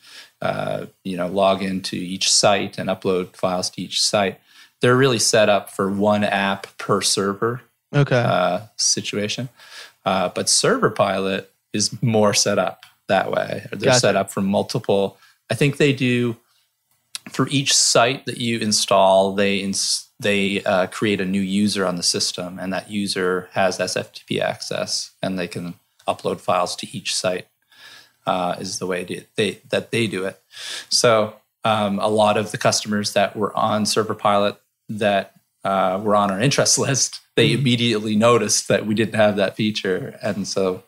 uh, 0.42 0.86
you 1.04 1.16
know, 1.16 1.28
log 1.28 1.62
into 1.62 1.96
each 1.96 2.30
site 2.30 2.76
and 2.78 2.88
upload 2.90 3.36
files 3.36 3.70
to 3.70 3.82
each 3.82 4.02
site. 4.02 4.40
They're 4.80 4.96
really 4.96 5.18
set 5.18 5.48
up 5.48 5.70
for 5.70 5.90
one 5.90 6.24
app 6.24 6.66
per 6.76 7.00
server 7.00 7.62
Okay. 7.94 8.16
uh, 8.20 8.60
situation. 8.76 9.48
Uh, 10.04 10.28
but 10.30 10.46
ServerPilot 10.46 11.46
is 11.72 12.02
more 12.02 12.34
set 12.34 12.58
up 12.58 12.84
that 13.08 13.30
way. 13.30 13.66
They're 13.70 13.90
Gotcha. 13.90 14.00
set 14.00 14.16
up 14.16 14.30
for 14.30 14.40
multiple. 14.40 15.18
I 15.50 15.54
think 15.54 15.76
they 15.76 15.92
do 15.92 16.36
for 17.30 17.48
each 17.48 17.74
site 17.74 18.26
that 18.26 18.38
you 18.38 18.58
install. 18.58 19.34
They 19.34 19.58
ins- 19.58 20.08
they 20.20 20.62
uh, 20.64 20.86
create 20.88 21.20
a 21.20 21.24
new 21.24 21.40
user 21.40 21.84
on 21.86 21.96
the 21.96 22.02
system, 22.02 22.58
and 22.58 22.72
that 22.72 22.90
user 22.90 23.48
has 23.52 23.78
SFTP 23.78 24.40
access, 24.40 25.10
and 25.22 25.38
they 25.38 25.48
can 25.48 25.74
upload 26.06 26.40
files 26.40 26.76
to 26.76 26.96
each 26.96 27.14
site. 27.14 27.46
Uh, 28.26 28.56
is 28.58 28.78
the 28.78 28.86
way 28.86 29.04
to, 29.04 29.22
they 29.36 29.60
that 29.68 29.90
they 29.90 30.06
do 30.06 30.24
it. 30.24 30.40
So 30.88 31.36
um, 31.62 31.98
a 31.98 32.08
lot 32.08 32.38
of 32.38 32.52
the 32.52 32.58
customers 32.58 33.12
that 33.12 33.36
were 33.36 33.54
on 33.54 33.84
ServerPilot 33.84 34.56
that 34.88 35.34
uh, 35.62 36.00
were 36.02 36.16
on 36.16 36.30
our 36.30 36.40
interest 36.40 36.78
list, 36.86 37.20
they 37.36 37.52
immediately 37.52 38.16
noticed 38.16 38.68
that 38.68 38.86
we 38.86 38.94
didn't 38.94 39.16
have 39.16 39.36
that 39.36 39.56
feature, 39.56 40.18
and 40.22 40.48
so 40.48 40.84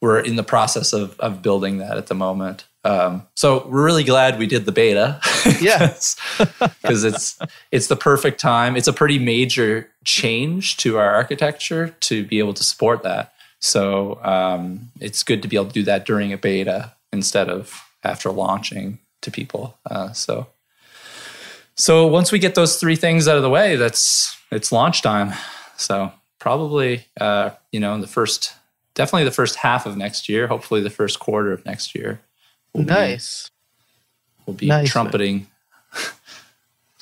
we're 0.00 0.20
in 0.20 0.36
the 0.36 0.42
process 0.42 0.92
of 0.92 1.18
of 1.20 1.42
building 1.42 1.78
that 1.78 1.96
at 1.96 2.06
the 2.06 2.14
moment. 2.14 2.64
Um, 2.82 3.26
so 3.34 3.66
we're 3.68 3.84
really 3.84 4.04
glad 4.04 4.38
we 4.38 4.46
did 4.46 4.64
the 4.64 4.72
beta. 4.72 5.20
Yeah. 5.60 5.94
because 6.82 7.02
it's 7.02 7.38
it's 7.72 7.86
the 7.86 7.96
perfect 7.96 8.40
time. 8.40 8.76
It's 8.76 8.88
a 8.88 8.92
pretty 8.92 9.18
major 9.18 9.90
change 10.04 10.76
to 10.78 10.98
our 10.98 11.14
architecture 11.14 11.94
to 12.00 12.24
be 12.24 12.38
able 12.38 12.52
to 12.54 12.62
support 12.62 13.02
that. 13.04 13.32
So 13.58 14.22
um, 14.22 14.90
it's 15.00 15.22
good 15.22 15.40
to 15.42 15.48
be 15.48 15.56
able 15.56 15.66
to 15.66 15.72
do 15.72 15.82
that 15.84 16.04
during 16.04 16.32
a 16.32 16.38
beta 16.38 16.92
instead 17.10 17.48
of 17.48 17.82
after 18.04 18.30
launching 18.30 18.98
to 19.22 19.30
people. 19.30 19.78
Uh, 19.90 20.12
so 20.12 20.46
so 21.74 22.06
once 22.06 22.30
we 22.30 22.38
get 22.38 22.54
those 22.54 22.76
three 22.76 22.96
things 22.96 23.26
out 23.26 23.36
of 23.36 23.42
the 23.42 23.50
way, 23.50 23.76
that's 23.76 24.36
it's 24.50 24.72
launch 24.72 25.00
time. 25.00 25.32
So 25.78 26.12
probably 26.38 27.06
uh, 27.18 27.50
you 27.72 27.80
know 27.80 27.94
in 27.94 28.02
the 28.02 28.06
first 28.06 28.54
definitely 29.00 29.24
the 29.24 29.30
first 29.32 29.56
half 29.56 29.86
of 29.86 29.96
next 29.96 30.28
year, 30.28 30.46
hopefully 30.46 30.80
the 30.82 30.90
first 30.90 31.18
quarter 31.20 31.52
of 31.52 31.64
next 31.64 31.94
year. 31.94 32.20
We'll 32.74 32.84
be- 32.84 32.90
nice. 32.90 33.50
we'll 34.46 34.54
be 34.54 34.66
Nice. 34.66 34.90
trumpeting. 34.90 35.46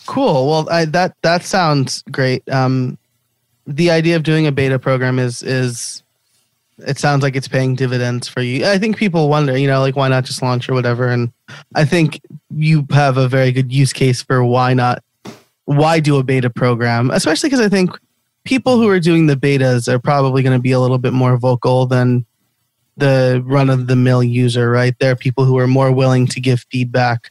Cool. 0.07 0.49
Well, 0.49 0.68
I, 0.70 0.86
that 0.86 1.14
that 1.22 1.42
sounds 1.42 2.03
great. 2.11 2.49
Um, 2.51 2.96
the 3.66 3.90
idea 3.90 4.16
of 4.16 4.22
doing 4.22 4.46
a 4.46 4.53
beta 4.53 4.78
program 4.78 5.18
is 5.18 5.42
is 5.42 6.03
it 6.78 6.96
sounds 6.99 7.22
like 7.22 7.36
it's 7.36 7.49
paying 7.49 7.74
dividends 7.74 8.26
for 8.28 8.40
you. 8.40 8.64
I 8.64 8.78
think 8.78 8.96
people 8.96 9.28
wonder, 9.28 9.59
you 9.59 9.66
know, 9.66 9.80
like 9.80 9.96
why 9.96 10.09
not 10.09 10.24
just 10.24 10.40
launch 10.40 10.68
or 10.68 10.74
whatever. 10.74 11.09
And 11.09 11.30
I 11.74 11.84
think 11.84 12.20
you 12.55 12.86
have 12.90 13.16
a 13.18 13.28
very 13.28 13.53
good 13.53 13.70
use 13.72 13.92
case 13.92 14.22
for 14.22 14.42
why 14.44 14.72
not 14.72 15.03
why 15.66 16.01
do 16.01 16.16
a 16.16 16.22
beta 16.22 16.49
program, 16.49 17.11
especially 17.11 17.51
because 17.51 17.61
I 17.64 17.68
think 17.68 17.90
people 18.49 18.78
who 18.78 18.88
are 18.88 19.01
doing 19.01 19.26
the 19.26 19.36
betas 19.36 19.86
are 19.92 19.99
probably 19.99 20.42
going 20.42 20.57
to 20.57 20.62
be 20.62 20.72
a 20.72 20.80
little 20.80 20.99
bit 20.99 21.12
more 21.12 21.36
vocal 21.36 21.86
than 21.86 22.24
the 22.96 23.42
run 23.46 23.70
of 23.70 23.86
the 23.86 23.94
mill 23.94 24.22
user, 24.22 24.70
right? 24.70 24.94
There 24.99 25.12
are 25.12 25.16
people 25.16 25.44
who 25.44 25.59
are 25.59 25.66
more 25.66 25.92
willing 25.92 26.26
to 26.28 26.40
give 26.40 26.64
feedback 26.70 27.30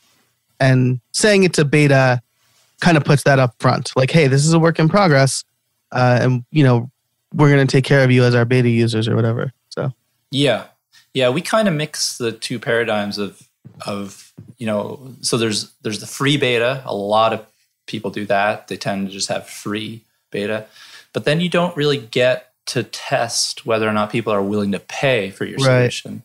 and 0.59 0.99
saying 1.11 1.43
it's 1.43 1.59
a 1.59 1.65
beta 1.65 2.22
kind 2.80 2.95
of 2.95 3.03
puts 3.03 3.24
that 3.24 3.39
up 3.39 3.55
front 3.59 3.91
like 3.95 4.11
hey 4.11 4.28
this 4.28 4.45
is 4.45 4.53
a 4.53 4.59
work 4.59 4.78
in 4.78 4.88
progress 4.88 5.43
uh, 5.91 6.20
and 6.22 6.45
you 6.51 6.63
know 6.63 6.91
we're 7.34 7.49
going 7.51 7.65
to 7.65 7.72
take 7.72 7.84
care 7.84 8.03
of 8.03 8.11
you 8.11 8.24
as 8.24 8.36
our 8.36 8.45
beta 8.45 8.70
users 8.70 9.07
or 9.07 9.15
whatever 9.15 9.51
so 9.70 9.91
Yeah, 10.32 10.65
yeah. 11.13 11.30
We 11.30 11.41
kind 11.41 11.68
of 11.68 11.74
mix 11.74 12.18
the 12.18 12.32
two 12.32 12.59
paradigms 12.59 13.18
of 13.18 13.47
of 13.86 14.34
you 14.57 14.65
know. 14.65 15.15
So 15.22 15.38
there's 15.38 15.72
there's 15.82 15.99
the 15.99 16.07
free 16.07 16.38
beta. 16.38 16.82
A 16.86 16.95
lot 16.95 17.34
of 17.34 17.45
people 17.86 18.11
do 18.11 18.26
that. 18.26 18.68
They 18.68 18.78
tend 18.78 19.07
to 19.07 19.13
just 19.13 19.30
have 19.30 19.47
free 19.47 20.03
beta, 20.32 20.65
but 21.14 21.26
then 21.26 21.41
you 21.41 21.49
don't 21.49 21.76
really 21.76 21.97
get 21.97 22.53
to 22.68 22.84
test 22.84 23.66
whether 23.66 23.88
or 23.88 23.93
not 23.93 24.12
people 24.12 24.34
are 24.34 24.43
willing 24.43 24.72
to 24.74 24.80
pay 24.80 25.30
for 25.30 25.45
your 25.45 25.58
Right. 25.58 25.91
solution. 25.91 26.24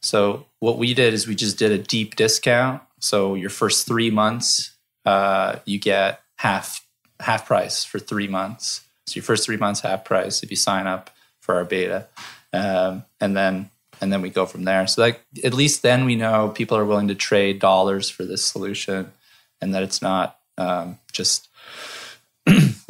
So 0.00 0.46
what 0.60 0.78
we 0.78 0.94
did 0.94 1.12
is 1.14 1.26
we 1.26 1.34
just 1.34 1.58
did 1.58 1.72
a 1.72 1.78
deep 1.78 2.16
discount. 2.16 2.82
So 3.00 3.34
your 3.34 3.50
first 3.50 3.86
three 3.86 4.10
months, 4.10 4.72
uh, 5.04 5.56
you 5.64 5.78
get 5.78 6.22
half 6.36 6.86
half 7.20 7.46
price 7.46 7.84
for 7.84 7.98
three 7.98 8.28
months. 8.28 8.82
So 9.06 9.16
your 9.16 9.22
first 9.24 9.44
three 9.44 9.58
months 9.58 9.80
half 9.80 10.04
price 10.04 10.42
if 10.42 10.50
you 10.50 10.56
sign 10.56 10.86
up 10.86 11.10
for 11.40 11.56
our 11.56 11.64
beta, 11.64 12.06
um, 12.52 13.04
and 13.20 13.36
then 13.36 13.70
and 14.00 14.10
then 14.10 14.22
we 14.22 14.30
go 14.30 14.46
from 14.46 14.64
there. 14.64 14.86
So 14.86 15.02
like 15.02 15.20
at 15.44 15.52
least 15.52 15.82
then 15.82 16.06
we 16.06 16.16
know 16.16 16.48
people 16.48 16.78
are 16.78 16.84
willing 16.86 17.08
to 17.08 17.14
trade 17.14 17.58
dollars 17.58 18.08
for 18.08 18.24
this 18.24 18.44
solution, 18.44 19.12
and 19.60 19.74
that 19.74 19.82
it's 19.82 20.00
not 20.00 20.38
um, 20.56 20.98
just 21.12 21.48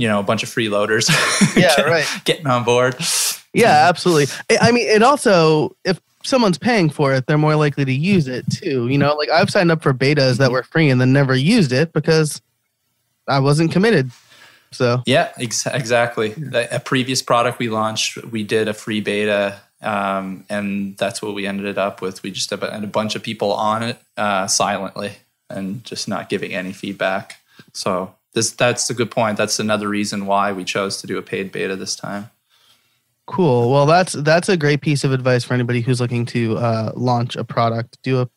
you 0.01 0.09
know 0.09 0.19
a 0.21 0.23
bunch 0.23 0.43
of 0.43 0.49
freeloaders. 0.49 1.09
Yeah, 1.57 1.75
getting- 1.77 1.93
right. 1.93 2.07
Getting 2.25 2.47
on 2.47 2.65
board. 2.65 2.97
yeah 3.53 3.89
absolutely 3.89 4.27
I- 4.61 4.71
mean 4.73 4.87
it 4.89 5.03
also 5.03 5.75
if 5.85 6.01
someone's 6.23 6.59
paying 6.59 6.91
for 6.91 7.13
it 7.15 7.27
they're 7.27 7.39
more 7.39 7.57
likely 7.57 7.85
to 7.85 7.93
use 7.93 8.29
it 8.29 8.45
too 8.51 8.87
you 8.89 8.99
know 8.99 9.15
like 9.17 9.31
i've 9.31 9.49
signed 9.51 9.71
up 9.73 9.83
for 9.83 9.93
betas 9.95 10.37
that 10.37 10.51
were 10.53 10.63
free 10.63 10.91
and 10.91 11.01
then 11.01 11.13
never 11.13 11.35
used 11.35 11.73
it 11.73 11.93
because 11.95 12.41
i 13.27 13.39
wasn't 13.41 13.73
committed 13.73 14.11
so 14.73 15.03
Yeah, 15.05 15.33
ex- 15.37 15.67
exactly. 15.67 16.33
A 16.55 16.77
a 16.77 16.81
previous 16.81 17.23
product 17.23 17.59
we 17.59 17.69
launched, 17.69 18.23
we 18.31 18.45
did 18.45 18.69
a 18.69 18.73
free 18.73 19.01
beta, 19.01 19.59
um, 19.83 20.45
and 20.49 20.97
that's 20.97 21.21
what 21.21 21.35
we 21.35 21.45
ended 21.45 21.77
up 21.77 22.01
with. 22.01 22.23
We 22.23 22.31
just 22.31 22.51
had 22.51 22.63
a 22.63 22.87
bunch 22.87 23.17
of 23.17 23.23
people 23.25 23.51
on 23.53 23.83
it 23.83 23.99
uh, 24.17 24.47
silently 24.47 25.11
and 25.49 25.83
just 25.85 26.07
not 26.07 26.29
giving 26.29 26.55
any 26.55 26.73
feedback. 26.73 27.41
So 27.73 28.15
this 28.35 28.51
that's 28.51 28.89
a 28.91 28.95
good 28.95 29.11
point. 29.11 29.37
That's 29.37 29.59
another 29.59 29.89
reason 29.89 30.27
why 30.27 30.53
we 30.53 30.65
chose 30.65 31.01
to 31.01 31.07
do 31.07 31.19
a 31.19 31.23
paid 31.23 31.51
beta 31.53 31.77
this 31.77 31.97
time. 31.97 32.31
Cool. 33.27 33.71
Well, 33.71 33.87
that's 33.87 34.13
that's 34.13 34.49
a 34.49 34.57
great 34.57 34.81
piece 34.81 35.05
of 35.05 35.13
advice 35.13 35.45
for 35.45 35.55
anybody 35.55 35.81
who's 35.81 36.01
looking 36.01 36.27
to 36.27 36.57
uh, 36.59 36.93
launch 36.97 37.37
a 37.37 37.45
product. 37.45 37.99
Do 38.03 38.23
a 38.23 38.29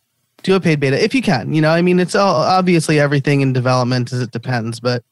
do 0.44 0.56
a 0.56 0.60
paid 0.60 0.80
beta 0.80 1.04
if 1.04 1.16
you 1.16 1.22
can. 1.22 1.54
You 1.54 1.62
know, 1.62 1.72
I 1.72 1.82
mean, 1.82 2.00
it's 2.00 2.16
all 2.16 2.36
obviously 2.36 3.00
everything 3.00 3.42
in 3.42 3.54
development 3.54 4.14
as 4.14 4.22
it 4.22 4.32
depends, 4.32 4.80
but 4.80 5.04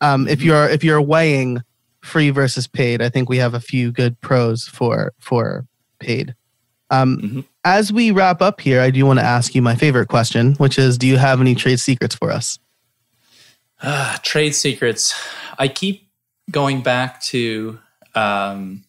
um, 0.00 0.26
if 0.26 0.42
you're 0.42 0.68
if 0.68 0.82
you're 0.82 1.00
weighing 1.02 1.62
free 2.00 2.30
versus 2.30 2.66
paid, 2.66 3.02
I 3.02 3.08
think 3.08 3.28
we 3.28 3.38
have 3.38 3.54
a 3.54 3.60
few 3.60 3.92
good 3.92 4.20
pros 4.20 4.64
for 4.64 5.12
for 5.18 5.66
paid. 6.00 6.34
Um, 6.90 7.18
Mhm. 7.18 7.44
As 7.64 7.92
we 7.92 8.10
wrap 8.12 8.40
up 8.40 8.62
here, 8.62 8.80
I 8.80 8.90
do 8.90 9.04
want 9.04 9.18
to 9.18 9.24
ask 9.24 9.54
you 9.54 9.60
my 9.60 9.74
favorite 9.76 10.08
question, 10.08 10.54
which 10.54 10.78
is, 10.78 10.96
do 10.96 11.06
you 11.06 11.18
have 11.18 11.38
any 11.38 11.54
trade 11.54 11.80
secrets 11.80 12.14
for 12.14 12.30
us? 12.30 12.58
Ah, 13.82 14.18
trade 14.22 14.54
secrets. 14.54 15.14
I 15.58 15.68
keep 15.68 16.08
going 16.50 16.82
back 16.82 17.22
to 17.22 17.78
um, 18.14 18.84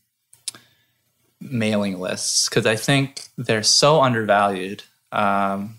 mailing 1.40 2.00
lists 2.00 2.50
because 2.50 2.66
I 2.66 2.76
think 2.76 3.28
they're 3.38 3.64
so 3.64 4.02
undervalued. 4.02 4.84
Um, 5.12 5.76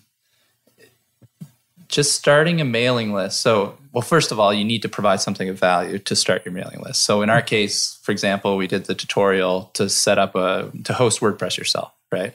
just 1.89 2.15
starting 2.15 2.61
a 2.61 2.65
mailing 2.65 3.13
list. 3.13 3.41
So, 3.41 3.77
well, 3.93 4.03
first 4.03 4.31
of 4.31 4.39
all, 4.39 4.55
you 4.55 4.65
need 4.65 4.83
to 4.83 4.89
provide 4.89 5.21
something 5.21 5.49
of 5.49 5.59
value 5.59 5.99
to 5.99 6.15
start 6.15 6.45
your 6.45 6.55
mailing 6.55 6.81
list. 6.81 7.03
So, 7.03 7.23
in 7.23 7.31
our 7.31 7.43
case, 7.43 7.99
for 8.03 8.13
example, 8.13 8.57
we 8.57 8.69
did 8.69 8.85
the 8.85 8.95
tutorial 8.95 9.71
to 9.75 9.89
set 9.89 10.19
up 10.19 10.37
a 10.37 10.71
to 10.85 10.93
host 10.93 11.21
WordPress 11.21 11.57
yourself, 11.57 11.93
right? 12.13 12.35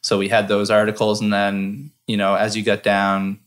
So 0.00 0.18
we 0.18 0.28
had 0.28 0.48
those 0.48 0.70
articles, 0.70 1.20
and 1.20 1.32
then 1.32 1.90
you 2.06 2.16
know, 2.16 2.34
as 2.34 2.56
you 2.56 2.62
got 2.62 2.82
down 2.82 3.40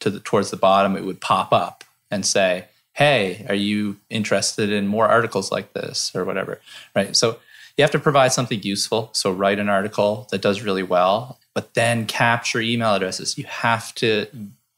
to 0.00 0.10
the 0.10 0.20
towards 0.20 0.50
the 0.50 0.56
bottom, 0.56 0.96
it 0.96 1.04
would 1.04 1.20
pop 1.20 1.52
up 1.52 1.84
and 2.12 2.24
say, 2.24 2.66
"Hey, 2.92 3.44
are 3.48 3.54
you 3.56 3.96
interested 4.10 4.70
in 4.70 4.86
more 4.86 5.08
articles 5.08 5.50
like 5.50 5.72
this 5.72 6.12
or 6.14 6.24
whatever?" 6.24 6.60
Right? 6.94 7.16
So 7.16 7.38
you 7.76 7.82
have 7.82 7.90
to 7.92 7.98
provide 7.98 8.32
something 8.32 8.62
useful. 8.62 9.10
So 9.12 9.32
write 9.32 9.58
an 9.58 9.68
article 9.68 10.28
that 10.30 10.42
does 10.42 10.62
really 10.62 10.82
well, 10.82 11.38
but 11.54 11.74
then 11.74 12.06
capture 12.06 12.60
email 12.60 12.94
addresses. 12.94 13.36
You 13.38 13.44
have 13.44 13.94
to 13.96 14.26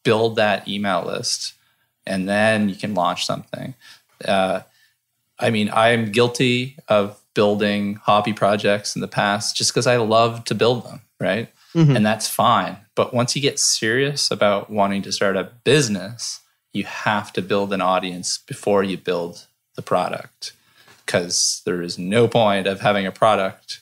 build 0.04 0.36
that 0.36 0.66
email 0.68 1.02
list, 1.04 1.54
and 2.06 2.28
then 2.28 2.68
you 2.68 2.76
can 2.76 2.94
launch 2.94 3.26
something. 3.26 3.74
Uh, 4.24 4.60
I 5.38 5.50
mean, 5.50 5.68
I'm 5.72 6.12
guilty 6.12 6.76
of 6.88 7.20
building 7.34 7.94
hobby 8.04 8.32
projects 8.32 8.94
in 8.94 9.00
the 9.00 9.08
past 9.08 9.56
just 9.56 9.72
because 9.72 9.88
I 9.88 9.96
love 9.96 10.44
to 10.44 10.54
build 10.54 10.84
them, 10.84 11.00
right? 11.18 11.48
Mhm. 11.74 11.96
And 11.96 12.06
that's 12.06 12.28
fine. 12.28 12.76
But 12.94 13.12
once 13.12 13.34
you 13.34 13.42
get 13.42 13.58
serious 13.58 14.30
about 14.30 14.70
wanting 14.70 15.02
to 15.02 15.10
start 15.10 15.36
a 15.36 15.50
business, 15.64 16.40
you 16.74 16.84
have 16.84 17.32
to 17.32 17.40
build 17.40 17.72
an 17.72 17.80
audience 17.80 18.36
before 18.36 18.82
you 18.82 18.98
build 18.98 19.46
the 19.76 19.82
product 19.82 20.52
because 21.06 21.62
there 21.64 21.80
is 21.80 21.98
no 21.98 22.28
point 22.28 22.66
of 22.66 22.80
having 22.80 23.06
a 23.06 23.12
product 23.12 23.80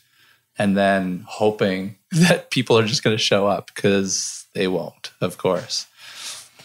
and 0.59 0.77
then 0.77 1.25
hoping 1.27 1.97
that 2.13 2.51
people 2.51 2.79
are 2.79 2.87
just 2.87 3.03
going 3.03 3.17
to 3.17 3.23
show 3.23 3.49
up 3.49 3.71
because 3.75 4.47
they 4.55 4.69
won't, 4.69 5.13
of 5.21 5.39
course. 5.39 5.87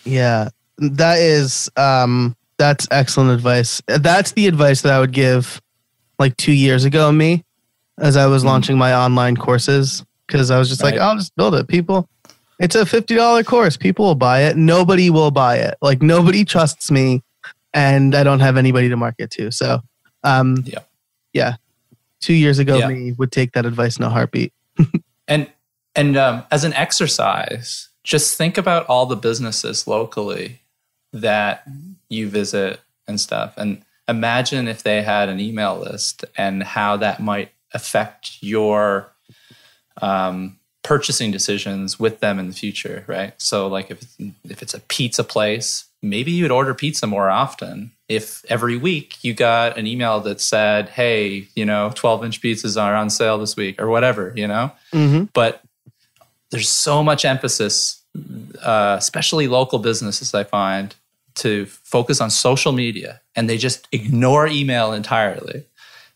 Yeah, 0.04 0.50
that 0.78 1.20
is 1.20 1.70
um 1.76 2.36
that's 2.58 2.88
excellent 2.92 3.32
advice. 3.32 3.82
That's 3.88 4.32
the 4.32 4.48
advice 4.48 4.82
that 4.82 4.92
I 4.92 5.00
would 5.00 5.12
give 5.12 5.62
like 6.20 6.36
2 6.38 6.52
years 6.52 6.86
ago 6.86 7.12
me 7.12 7.44
as 7.98 8.18
I 8.18 8.28
was 8.28 8.44
mm 8.44 8.48
launching 8.48 8.78
my 8.78 8.94
online 8.94 9.38
courses 9.38 10.04
cuz 10.28 10.52
I 10.52 10.60
was 10.60 10.70
just 10.70 10.84
right. 10.84 10.94
like 10.94 11.02
I'll 11.02 11.16
just 11.16 11.36
build 11.36 11.56
it. 11.56 11.68
People 11.68 12.10
it's 12.60 12.76
a 12.76 12.84
$50 12.84 13.46
course. 13.46 13.78
People 13.78 14.06
will 14.06 14.16
buy 14.16 14.44
it. 14.44 14.58
Nobody 14.58 15.10
will 15.10 15.32
buy 15.32 15.58
it. 15.58 15.78
Like 15.82 16.02
nobody 16.02 16.44
trusts 16.44 16.90
me 16.90 17.24
and 17.74 18.16
I 18.16 18.24
don't 18.24 18.40
have 18.40 18.58
anybody 18.58 18.90
to 18.90 18.98
market 18.98 19.32
to. 19.32 19.52
So, 19.52 19.82
um 20.24 20.64
yeah. 20.66 20.80
Yeah. 21.34 21.56
2 22.22 22.34
years 22.34 22.60
ago 22.60 22.78
yeah. 22.78 22.88
me 22.88 23.12
would 23.14 23.32
take 23.32 23.52
that 23.54 23.66
advice 23.66 23.98
in 23.98 24.04
a 24.04 24.10
heartbeat. 24.10 24.54
and 25.28 25.50
and 25.96 26.16
um, 26.16 26.44
as 26.52 26.64
an 26.64 26.74
exercise, 26.74 27.90
just 28.04 28.38
think 28.38 28.58
about 28.58 28.86
all 28.86 29.08
the 29.08 29.16
businesses 29.16 29.88
locally 29.88 30.62
that 31.12 31.64
you 32.10 32.30
visit 32.30 32.80
and 33.08 33.20
stuff 33.20 33.56
and 33.58 33.84
imagine 34.08 34.68
if 34.68 34.84
they 34.84 35.02
had 35.02 35.30
an 35.30 35.40
email 35.40 35.78
list 35.78 36.24
and 36.38 36.64
how 36.64 36.98
that 36.98 37.20
might 37.20 37.52
affect 37.74 38.38
your 38.42 39.12
um, 40.02 40.57
purchasing 40.88 41.32
decisions 41.32 42.00
with 42.00 42.20
them 42.20 42.40
in 42.40 42.48
the 42.48 42.54
future 42.54 43.04
right 43.08 43.34
so 43.38 43.68
like 43.68 43.92
if 43.92 44.02
it's, 44.02 44.18
if 44.46 44.62
it's 44.62 44.74
a 44.74 44.80
pizza 44.82 45.24
place 45.24 45.86
maybe 46.02 46.32
you'd 46.32 46.52
order 46.52 46.74
pizza 46.74 47.06
more 47.06 47.30
often 47.30 47.92
if 48.08 48.46
every 48.50 48.78
week 48.78 49.24
you 49.24 49.34
got 49.34 49.78
an 49.78 49.86
email 49.86 50.20
that 50.20 50.40
said 50.40 50.90
hey 50.90 51.48
you 51.56 51.66
know 51.66 51.92
12 51.96 52.26
inch 52.26 52.42
pizzas 52.42 52.82
are 52.82 52.96
on 52.96 53.10
sale 53.10 53.38
this 53.38 53.56
week 53.56 53.82
or 53.82 53.88
whatever 53.88 54.34
you 54.36 54.48
know 54.48 54.72
mm-hmm. 54.94 55.24
but 55.34 55.62
there's 56.52 56.70
so 56.70 57.04
much 57.04 57.26
emphasis 57.26 58.02
uh, 58.64 58.96
especially 58.98 59.48
local 59.48 59.80
businesses 59.80 60.34
i 60.34 60.44
find 60.44 60.96
to 61.38 61.66
focus 61.68 62.20
on 62.20 62.30
social 62.30 62.72
media 62.72 63.22
and 63.36 63.50
they 63.50 63.58
just 63.58 63.88
ignore 63.92 64.48
email 64.48 64.92
entirely. 64.92 65.64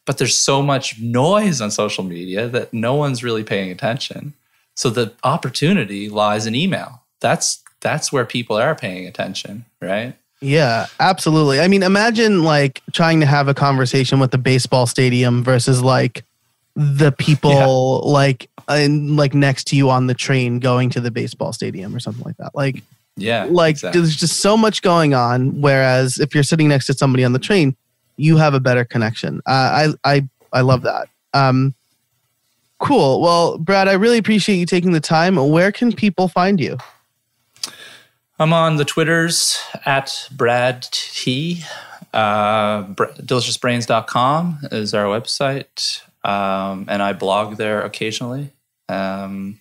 But 0.05 0.17
there's 0.17 0.35
so 0.35 0.61
much 0.61 0.99
noise 0.99 1.61
on 1.61 1.71
social 1.71 2.03
media 2.03 2.47
that 2.49 2.73
no 2.73 2.95
one's 2.95 3.23
really 3.23 3.43
paying 3.43 3.71
attention. 3.71 4.33
So 4.75 4.89
the 4.89 5.13
opportunity 5.23 6.09
lies 6.09 6.45
in 6.45 6.55
email. 6.55 7.03
That's 7.19 7.61
that's 7.81 8.11
where 8.11 8.25
people 8.25 8.57
are 8.57 8.75
paying 8.75 9.07
attention, 9.07 9.65
right? 9.81 10.15
Yeah, 10.39 10.87
absolutely. 10.99 11.59
I 11.59 11.67
mean, 11.67 11.83
imagine 11.83 12.43
like 12.43 12.81
trying 12.93 13.19
to 13.19 13.25
have 13.25 13.47
a 13.47 13.53
conversation 13.53 14.19
with 14.19 14.31
the 14.31 14.37
baseball 14.37 14.87
stadium 14.87 15.43
versus 15.43 15.83
like 15.83 16.23
the 16.75 17.11
people 17.11 18.01
yeah. 18.05 18.11
like 18.11 18.49
in, 18.69 19.15
like 19.15 19.33
next 19.33 19.65
to 19.67 19.75
you 19.75 19.89
on 19.89 20.07
the 20.07 20.13
train 20.13 20.59
going 20.59 20.89
to 20.91 21.01
the 21.01 21.11
baseball 21.11 21.53
stadium 21.53 21.95
or 21.95 21.99
something 21.99 22.23
like 22.23 22.37
that. 22.37 22.55
Like 22.55 22.81
yeah. 23.17 23.45
Like 23.49 23.73
exactly. 23.73 24.01
there's 24.01 24.15
just 24.15 24.41
so 24.41 24.57
much 24.57 24.81
going 24.81 25.13
on. 25.13 25.61
Whereas 25.61 26.17
if 26.17 26.33
you're 26.33 26.43
sitting 26.43 26.69
next 26.69 26.87
to 26.87 26.93
somebody 26.93 27.23
on 27.23 27.33
the 27.33 27.39
train, 27.39 27.75
you 28.17 28.37
have 28.37 28.53
a 28.53 28.59
better 28.59 28.85
connection. 28.85 29.41
Uh, 29.45 29.93
I 30.03 30.15
I 30.15 30.29
I 30.53 30.61
love 30.61 30.83
that. 30.83 31.07
Um, 31.33 31.75
cool. 32.81 33.21
Well, 33.21 33.57
Brad, 33.57 33.87
I 33.87 33.93
really 33.93 34.17
appreciate 34.17 34.57
you 34.57 34.65
taking 34.65 34.91
the 34.91 34.99
time. 34.99 35.37
Where 35.37 35.71
can 35.71 35.93
people 35.93 36.27
find 36.27 36.59
you? 36.59 36.77
I'm 38.37 38.51
on 38.51 38.75
the 38.77 38.85
Twitters 38.85 39.57
at 39.85 40.27
Brad 40.31 40.87
T. 40.91 41.63
Uh, 42.13 42.83
deliciousbrains.com 42.83 44.59
is 44.71 44.93
our 44.93 45.05
website. 45.05 46.01
Um, 46.23 46.85
and 46.89 47.01
I 47.01 47.13
blog 47.13 47.57
there 47.57 47.81
occasionally. 47.83 48.51
Um, 48.89 49.59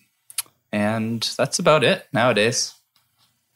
and 0.72 1.22
that's 1.36 1.58
about 1.58 1.84
it 1.84 2.06
nowadays. 2.12 2.74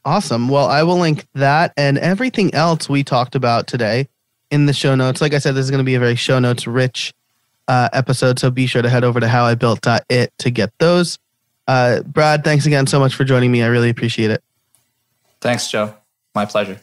Awesome. 0.05 0.47
Well, 0.47 0.67
I 0.67 0.83
will 0.83 0.99
link 0.99 1.25
that 1.33 1.73
and 1.75 1.97
everything 1.97 2.53
else 2.53 2.87
we 2.87 3.03
talked 3.03 3.33
about 3.33 3.65
today 3.65 4.07
in 4.51 4.67
the 4.67 4.73
show 4.73 4.93
notes. 4.93 5.21
Like 5.21 5.33
I 5.33 5.39
said, 5.39 5.55
this 5.55 5.65
is 5.65 5.71
going 5.71 5.79
to 5.79 5.85
be 5.85 5.95
a 5.95 5.99
very 5.99 6.15
show 6.15 6.37
notes 6.37 6.67
rich 6.67 7.13
uh, 7.67 7.89
episode, 7.93 8.39
so 8.39 8.49
be 8.51 8.67
sure 8.67 8.81
to 8.81 8.89
head 8.89 9.03
over 9.03 9.19
to 9.19 9.27
howibuilt.it 9.27 10.33
to 10.37 10.49
get 10.49 10.71
those. 10.79 11.17
Uh, 11.67 12.01
Brad, 12.01 12.43
thanks 12.43 12.65
again 12.65 12.87
so 12.87 12.99
much 12.99 13.15
for 13.15 13.23
joining 13.23 13.51
me. 13.51 13.63
I 13.63 13.67
really 13.67 13.89
appreciate 13.89 14.31
it. 14.31 14.43
Thanks, 15.41 15.69
Joe. 15.69 15.95
My 16.33 16.45
pleasure. 16.45 16.79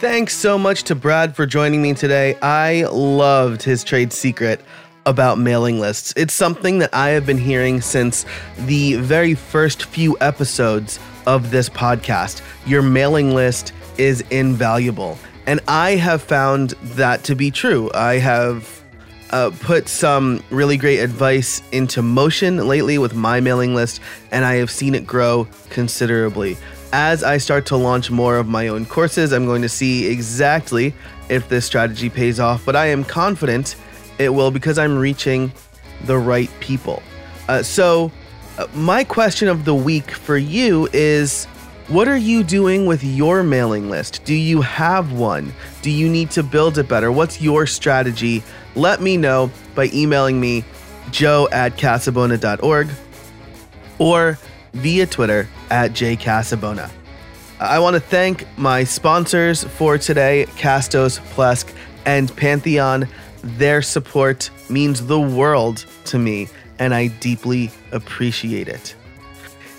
Thanks 0.00 0.34
so 0.36 0.56
much 0.56 0.84
to 0.84 0.94
Brad 0.94 1.34
for 1.34 1.44
joining 1.44 1.82
me 1.82 1.92
today. 1.92 2.36
I 2.40 2.84
loved 2.92 3.62
his 3.62 3.82
trade 3.82 4.12
secret 4.12 4.60
about 5.06 5.38
mailing 5.38 5.80
lists. 5.80 6.14
It's 6.16 6.34
something 6.34 6.78
that 6.78 6.94
I 6.94 7.08
have 7.08 7.26
been 7.26 7.38
hearing 7.38 7.80
since 7.80 8.24
the 8.58 8.94
very 8.94 9.34
first 9.34 9.84
few 9.84 10.16
episodes 10.20 11.00
of 11.26 11.50
this 11.50 11.68
podcast. 11.68 12.42
Your 12.66 12.82
mailing 12.82 13.34
list 13.34 13.72
is 13.96 14.20
invaluable. 14.30 15.18
And 15.48 15.60
I 15.66 15.92
have 15.92 16.20
found 16.20 16.72
that 16.98 17.24
to 17.24 17.34
be 17.34 17.50
true. 17.50 17.90
I 17.94 18.18
have 18.18 18.82
uh, 19.30 19.50
put 19.60 19.88
some 19.88 20.44
really 20.50 20.76
great 20.76 20.98
advice 20.98 21.62
into 21.72 22.02
motion 22.02 22.68
lately 22.68 22.98
with 22.98 23.14
my 23.14 23.40
mailing 23.40 23.74
list, 23.74 24.02
and 24.30 24.44
I 24.44 24.56
have 24.56 24.70
seen 24.70 24.94
it 24.94 25.06
grow 25.06 25.48
considerably. 25.70 26.58
As 26.92 27.24
I 27.24 27.38
start 27.38 27.64
to 27.68 27.76
launch 27.76 28.10
more 28.10 28.36
of 28.36 28.46
my 28.46 28.68
own 28.68 28.84
courses, 28.84 29.32
I'm 29.32 29.46
going 29.46 29.62
to 29.62 29.70
see 29.70 30.06
exactly 30.08 30.92
if 31.30 31.48
this 31.48 31.64
strategy 31.64 32.10
pays 32.10 32.38
off, 32.38 32.66
but 32.66 32.76
I 32.76 32.88
am 32.88 33.02
confident 33.02 33.74
it 34.18 34.28
will 34.28 34.50
because 34.50 34.76
I'm 34.76 34.98
reaching 34.98 35.50
the 36.04 36.18
right 36.18 36.50
people. 36.60 37.02
Uh, 37.48 37.62
so, 37.62 38.12
uh, 38.58 38.66
my 38.74 39.02
question 39.02 39.48
of 39.48 39.64
the 39.64 39.74
week 39.74 40.10
for 40.10 40.36
you 40.36 40.90
is 40.92 41.46
what 41.88 42.06
are 42.06 42.18
you 42.18 42.42
doing 42.42 42.84
with 42.84 43.02
your 43.02 43.42
mailing 43.42 43.88
list? 43.88 44.22
Do 44.24 44.34
you 44.34 44.60
have 44.60 45.12
one? 45.12 45.54
Do 45.80 45.90
you 45.90 46.06
need 46.06 46.30
to 46.32 46.42
build 46.42 46.76
it 46.76 46.86
better? 46.86 47.10
What's 47.10 47.40
your 47.40 47.66
strategy? 47.66 48.42
Let 48.74 49.00
me 49.00 49.16
know 49.16 49.50
by 49.74 49.88
emailing 49.94 50.38
me, 50.38 50.64
joe 51.10 51.48
at 51.50 51.78
casabona.org 51.78 52.90
or 53.98 54.38
via 54.74 55.06
Twitter 55.06 55.48
at 55.70 55.92
jcasabona. 55.92 56.90
I 57.58 57.78
want 57.78 57.94
to 57.94 58.00
thank 58.00 58.46
my 58.58 58.84
sponsors 58.84 59.64
for 59.64 59.96
today, 59.96 60.44
Castos, 60.56 61.18
Plesk, 61.34 61.72
and 62.04 62.34
Pantheon. 62.36 63.08
Their 63.42 63.80
support 63.80 64.50
means 64.68 65.06
the 65.06 65.18
world 65.18 65.86
to 66.04 66.18
me, 66.18 66.48
and 66.78 66.94
I 66.94 67.06
deeply 67.06 67.70
appreciate 67.92 68.68
it. 68.68 68.94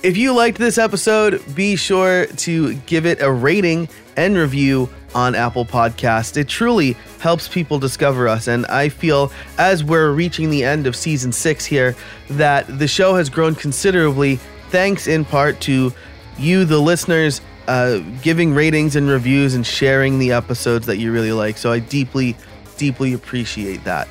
If 0.01 0.15
you 0.15 0.33
liked 0.33 0.57
this 0.57 0.77
episode, 0.77 1.43
be 1.55 1.75
sure 1.75 2.25
to 2.25 2.73
give 2.85 3.05
it 3.05 3.21
a 3.21 3.29
rating 3.29 3.89
and 4.15 4.37
review 4.37 4.89
on 5.13 5.35
Apple 5.35 5.65
Podcasts. 5.65 6.37
It 6.37 6.47
truly 6.47 6.93
helps 7.19 7.49
people 7.49 7.79
discover 7.79 8.29
us, 8.29 8.47
and 8.47 8.65
I 8.67 8.87
feel 8.87 9.29
as 9.57 9.83
we're 9.83 10.13
reaching 10.13 10.51
the 10.51 10.63
end 10.63 10.87
of 10.87 10.95
season 10.95 11.33
six 11.33 11.65
here 11.65 11.97
that 12.29 12.79
the 12.79 12.87
show 12.87 13.13
has 13.15 13.29
grown 13.29 13.55
considerably, 13.55 14.37
thanks 14.69 15.05
in 15.05 15.25
part 15.25 15.59
to 15.61 15.91
you, 16.37 16.63
the 16.63 16.79
listeners, 16.79 17.41
uh, 17.67 17.99
giving 18.21 18.53
ratings 18.53 18.95
and 18.95 19.09
reviews 19.09 19.53
and 19.53 19.67
sharing 19.67 20.17
the 20.17 20.31
episodes 20.31 20.85
that 20.85 20.97
you 20.97 21.11
really 21.11 21.33
like. 21.33 21.57
So 21.57 21.73
I 21.73 21.79
deeply 21.79 22.37
deeply 22.77 23.11
appreciate 23.11 23.83
that. 23.83 24.07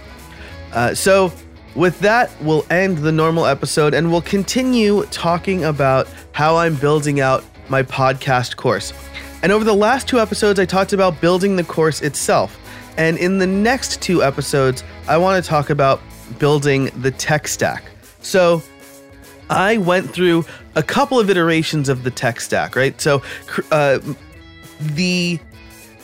Uh, 0.74 0.95
so, 0.95 1.32
with 1.79 2.01
that, 2.01 2.31
we'll 2.43 2.66
end 2.70 2.99
the 2.99 3.12
normal 3.12 3.47
episode 3.47 3.95
and 3.95 4.11
we'll 4.11 4.20
continue 4.20 5.05
talking 5.07 5.64
about 5.64 6.09
how 6.33 6.57
I'm 6.57 6.74
building 6.74 7.20
out 7.20 7.45
my 7.68 7.85
podcast 7.85 8.57
course. 8.57 8.93
And 9.45 9.53
over 9.53 9.64
the 9.64 9.74
last 9.74 10.09
two 10.09 10.18
episodes, 10.18 10.59
I 10.59 10.64
talked 10.64 10.93
about 10.93 11.20
building 11.20 11.55
the 11.55 11.62
course 11.62 12.03
itself. 12.03 12.59
And 12.97 13.16
in 13.16 13.39
the 13.39 13.47
next 13.47 14.03
two 14.03 14.24
episodes, 14.24 14.83
I 15.07 15.18
want 15.18 15.43
to 15.43 15.49
talk 15.49 15.70
about 15.70 16.01
building 16.41 16.87
the 17.01 17.12
tech 17.12 17.47
stack. 17.47 17.85
So, 18.22 18.61
I 19.49 19.76
went 19.79 20.11
through 20.11 20.45
a 20.74 20.83
couple 20.83 21.20
of 21.20 21.31
iterations 21.31 21.89
of 21.89 22.03
the 22.03 22.11
tech 22.11 22.41
stack, 22.41 22.74
right? 22.74 23.01
So, 23.01 23.22
uh, 23.70 24.01
the 24.81 25.39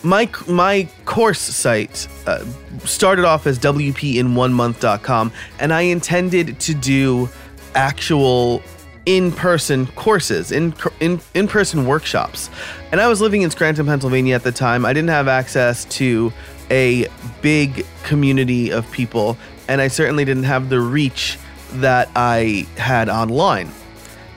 my 0.05 0.29
my 0.47 0.89
course 1.07 1.41
site 1.41 2.07
uh, 2.27 2.45
started 2.85 3.25
off 3.25 3.47
as 3.47 3.59
wpin1month.com 3.59 5.33
and 5.59 5.73
i 5.73 5.81
intended 5.81 6.61
to 6.61 6.75
do 6.75 7.29
actual 7.75 8.63
in-person 9.07 9.87
courses 9.89 10.53
in 10.53 10.75
in 11.01 11.21
in-person 11.35 11.87
workshops. 11.87 12.51
And 12.93 13.01
i 13.01 13.09
was 13.09 13.21
living 13.21 13.43
in 13.43 13.51
scranton 13.51 13.87
pennsylvania 13.87 14.35
at 14.35 14.43
the 14.43 14.53
time. 14.53 14.85
I 14.85 14.93
didn't 14.93 15.11
have 15.11 15.29
access 15.29 15.85
to 15.97 16.33
a 16.71 17.07
big 17.43 17.85
community 18.05 18.71
of 18.71 18.91
people 18.91 19.37
and 19.69 19.81
i 19.81 19.89
certainly 19.89 20.25
didn't 20.25 20.45
have 20.45 20.71
the 20.71 20.81
reach 20.81 21.39
that 21.73 22.09
i 22.17 22.67
had 22.77 23.09
online 23.09 23.71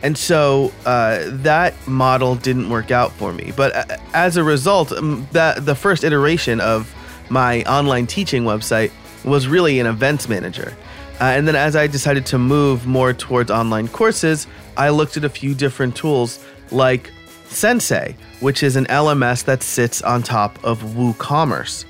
and 0.04 0.18
so 0.18 0.72
uh, 0.86 1.24
that 1.26 1.74
model 1.88 2.36
didn't 2.36 2.70
work 2.70 2.92
out 2.92 3.12
for 3.14 3.34
me. 3.34 3.52
But 3.56 3.76
uh, 3.76 3.98
as 4.14 4.38
a 4.38 4.44
result, 4.44 4.92
um, 4.92 5.28
that 5.32 5.66
the 5.66 5.76
first 5.76 6.04
iteration 6.04 6.60
of 6.60 6.94
my 7.30 7.64
online 7.64 8.08
teaching 8.08 8.44
website 8.44 8.92
was 9.24 9.48
really 9.48 9.80
an 9.80 9.88
events 9.88 10.30
manager. 10.30 10.76
Uh, 11.20 11.26
and 11.26 11.48
then 11.48 11.56
as 11.56 11.76
I 11.76 11.88
decided 11.88 12.26
to 12.28 12.38
move 12.38 12.86
more 12.86 13.12
towards 13.12 13.50
online 13.50 13.88
courses, 13.88 14.46
I 14.78 14.90
looked 14.90 15.18
at 15.18 15.26
a 15.26 15.30
few 15.30 15.56
different 15.56 15.96
tools 15.96 16.46
like 16.72 17.12
Sensei, 17.46 18.16
which 18.40 18.62
is 18.62 18.76
an 18.76 18.86
LMS 18.86 19.46
that 19.46 19.64
sits 19.64 20.04
on 20.04 20.22
top 20.22 20.64
of 20.64 20.82
WooCommerce. 20.84 21.86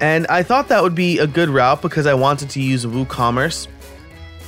And 0.00 0.26
I 0.28 0.44
thought 0.44 0.68
that 0.68 0.82
would 0.82 0.94
be 0.94 1.18
a 1.18 1.26
good 1.26 1.48
route 1.48 1.82
because 1.82 2.06
I 2.06 2.14
wanted 2.14 2.50
to 2.50 2.62
use 2.62 2.86
WooCommerce. 2.86 3.66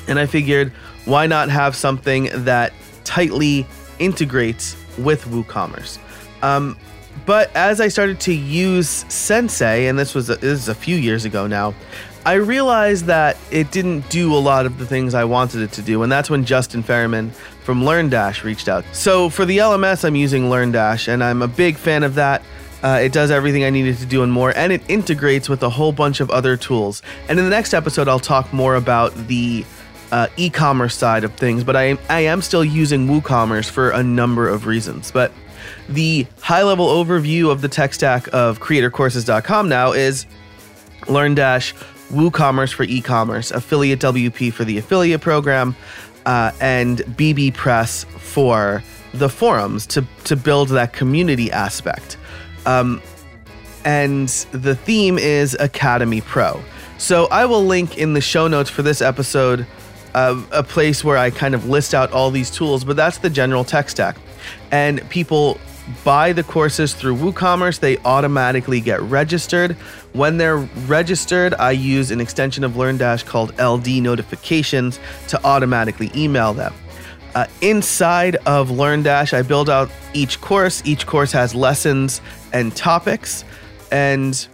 And 0.06 0.18
I 0.18 0.26
figured, 0.26 0.72
why 1.04 1.26
not 1.26 1.48
have 1.50 1.74
something 1.74 2.30
that 2.32 2.72
tightly 3.04 3.66
integrates 3.98 4.76
with 4.98 5.24
WooCommerce? 5.24 5.98
Um, 6.42 6.76
but 7.26 7.54
as 7.54 7.80
I 7.80 7.88
started 7.88 8.18
to 8.20 8.34
use 8.34 8.88
Sensei, 9.08 9.86
and 9.86 9.98
this 9.98 10.14
was 10.14 10.30
a, 10.30 10.36
this 10.36 10.60
is 10.60 10.68
a 10.68 10.74
few 10.74 10.96
years 10.96 11.24
ago 11.24 11.46
now, 11.46 11.74
I 12.24 12.34
realized 12.34 13.06
that 13.06 13.36
it 13.50 13.70
didn't 13.72 14.08
do 14.08 14.34
a 14.34 14.38
lot 14.38 14.64
of 14.64 14.78
the 14.78 14.86
things 14.86 15.14
I 15.14 15.24
wanted 15.24 15.62
it 15.62 15.72
to 15.72 15.82
do, 15.82 16.02
and 16.02 16.10
that's 16.10 16.30
when 16.30 16.44
Justin 16.44 16.82
Ferriman 16.82 17.32
from 17.64 17.82
LearnDash 17.82 18.44
reached 18.44 18.68
out. 18.68 18.84
So 18.92 19.28
for 19.28 19.44
the 19.44 19.58
LMS, 19.58 20.04
I'm 20.04 20.16
using 20.16 20.44
LearnDash, 20.44 21.08
and 21.08 21.22
I'm 21.22 21.42
a 21.42 21.48
big 21.48 21.76
fan 21.76 22.02
of 22.02 22.14
that. 22.14 22.42
Uh, 22.82 23.00
it 23.00 23.12
does 23.12 23.30
everything 23.30 23.62
I 23.64 23.70
needed 23.70 23.98
to 23.98 24.06
do 24.06 24.22
and 24.22 24.32
more, 24.32 24.52
and 24.56 24.72
it 24.72 24.82
integrates 24.88 25.48
with 25.48 25.62
a 25.62 25.70
whole 25.70 25.92
bunch 25.92 26.20
of 26.20 26.30
other 26.30 26.56
tools. 26.56 27.02
And 27.28 27.38
in 27.38 27.44
the 27.44 27.50
next 27.50 27.74
episode, 27.74 28.08
I'll 28.08 28.18
talk 28.18 28.52
more 28.52 28.74
about 28.74 29.14
the 29.28 29.64
uh, 30.12 30.28
e-commerce 30.36 30.94
side 30.94 31.24
of 31.24 31.32
things, 31.34 31.64
but 31.64 31.74
I, 31.74 31.96
I 32.08 32.20
am 32.20 32.42
still 32.42 32.64
using 32.64 33.08
WooCommerce 33.08 33.68
for 33.68 33.90
a 33.90 34.02
number 34.02 34.48
of 34.48 34.66
reasons. 34.66 35.10
But 35.10 35.32
the 35.88 36.26
high-level 36.42 36.86
overview 36.86 37.50
of 37.50 37.62
the 37.62 37.68
tech 37.68 37.94
stack 37.94 38.28
of 38.32 38.60
CreatorCourses.com 38.60 39.68
now 39.68 39.92
is 39.92 40.26
LearnDash, 41.02 41.72
WooCommerce 42.10 42.74
for 42.74 42.84
e-commerce, 42.84 43.50
AffiliateWP 43.50 44.52
for 44.52 44.64
the 44.64 44.76
affiliate 44.76 45.22
program, 45.22 45.74
uh, 46.26 46.52
and 46.60 46.98
bbPress 46.98 48.04
for 48.04 48.82
the 49.14 49.28
forums 49.28 49.86
to 49.86 50.06
to 50.24 50.36
build 50.36 50.68
that 50.68 50.92
community 50.92 51.50
aspect. 51.50 52.16
Um, 52.64 53.02
and 53.84 54.28
the 54.52 54.76
theme 54.76 55.18
is 55.18 55.56
Academy 55.58 56.20
Pro. 56.20 56.62
So 56.98 57.26
I 57.26 57.46
will 57.46 57.64
link 57.64 57.98
in 57.98 58.12
the 58.12 58.20
show 58.20 58.46
notes 58.46 58.70
for 58.70 58.82
this 58.82 59.02
episode 59.02 59.66
uh, 60.14 60.42
a 60.50 60.62
place 60.62 61.02
where 61.02 61.16
I 61.16 61.30
kind 61.30 61.54
of 61.54 61.68
list 61.68 61.94
out 61.94 62.12
all 62.12 62.30
these 62.30 62.50
tools, 62.50 62.84
but 62.84 62.96
that's 62.96 63.18
the 63.18 63.30
general 63.30 63.64
tech 63.64 63.88
stack. 63.88 64.16
And 64.70 65.08
people 65.10 65.58
buy 66.04 66.32
the 66.32 66.42
courses 66.42 66.94
through 66.94 67.16
WooCommerce, 67.16 67.80
they 67.80 67.98
automatically 67.98 68.80
get 68.80 69.00
registered. 69.02 69.72
When 70.12 70.36
they're 70.36 70.58
registered, 70.86 71.54
I 71.54 71.72
use 71.72 72.10
an 72.10 72.20
extension 72.20 72.64
of 72.64 72.72
LearnDash 72.72 73.26
called 73.26 73.58
LD 73.58 74.02
Notifications 74.02 75.00
to 75.28 75.44
automatically 75.44 76.10
email 76.14 76.52
them. 76.52 76.74
Uh, 77.34 77.46
inside 77.62 78.36
of 78.46 78.68
LearnDash, 78.68 79.32
I 79.32 79.42
build 79.42 79.70
out 79.70 79.90
each 80.12 80.40
course. 80.40 80.82
Each 80.84 81.06
course 81.06 81.32
has 81.32 81.54
lessons 81.54 82.20
and 82.52 82.74
topics, 82.76 83.44
and 83.90 84.46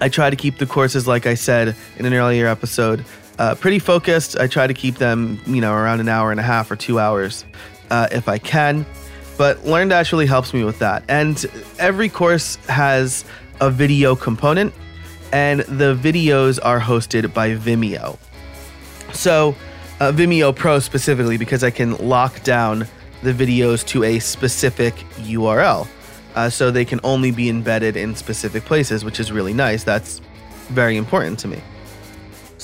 I 0.00 0.08
try 0.08 0.28
to 0.28 0.36
keep 0.36 0.58
the 0.58 0.66
courses, 0.66 1.06
like 1.06 1.26
I 1.26 1.34
said 1.34 1.76
in 1.96 2.04
an 2.04 2.12
earlier 2.12 2.48
episode, 2.48 3.04
uh, 3.38 3.54
pretty 3.54 3.78
focused. 3.78 4.38
I 4.38 4.46
try 4.46 4.66
to 4.66 4.74
keep 4.74 4.96
them, 4.96 5.40
you 5.46 5.60
know, 5.60 5.72
around 5.72 6.00
an 6.00 6.08
hour 6.08 6.30
and 6.30 6.40
a 6.40 6.42
half 6.42 6.70
or 6.70 6.76
two 6.76 6.98
hours 6.98 7.44
uh, 7.90 8.08
if 8.12 8.28
I 8.28 8.38
can. 8.38 8.86
But 9.36 9.58
LearnDash 9.58 10.12
really 10.12 10.26
helps 10.26 10.54
me 10.54 10.64
with 10.64 10.78
that. 10.78 11.02
And 11.08 11.44
every 11.78 12.08
course 12.08 12.56
has 12.66 13.24
a 13.60 13.70
video 13.70 14.14
component, 14.14 14.72
and 15.32 15.60
the 15.60 15.94
videos 15.94 16.58
are 16.62 16.80
hosted 16.80 17.34
by 17.34 17.56
Vimeo. 17.56 18.18
So, 19.12 19.56
uh, 20.00 20.12
Vimeo 20.12 20.54
Pro 20.54 20.78
specifically, 20.78 21.36
because 21.36 21.64
I 21.64 21.70
can 21.70 21.96
lock 21.96 22.42
down 22.42 22.86
the 23.22 23.32
videos 23.32 23.84
to 23.88 24.04
a 24.04 24.18
specific 24.18 24.94
URL. 25.16 25.88
Uh, 26.34 26.50
so 26.50 26.70
they 26.70 26.84
can 26.84 27.00
only 27.04 27.30
be 27.30 27.48
embedded 27.48 27.96
in 27.96 28.14
specific 28.16 28.64
places, 28.64 29.04
which 29.04 29.20
is 29.20 29.30
really 29.30 29.54
nice. 29.54 29.84
That's 29.84 30.20
very 30.68 30.96
important 30.96 31.38
to 31.40 31.48
me. 31.48 31.60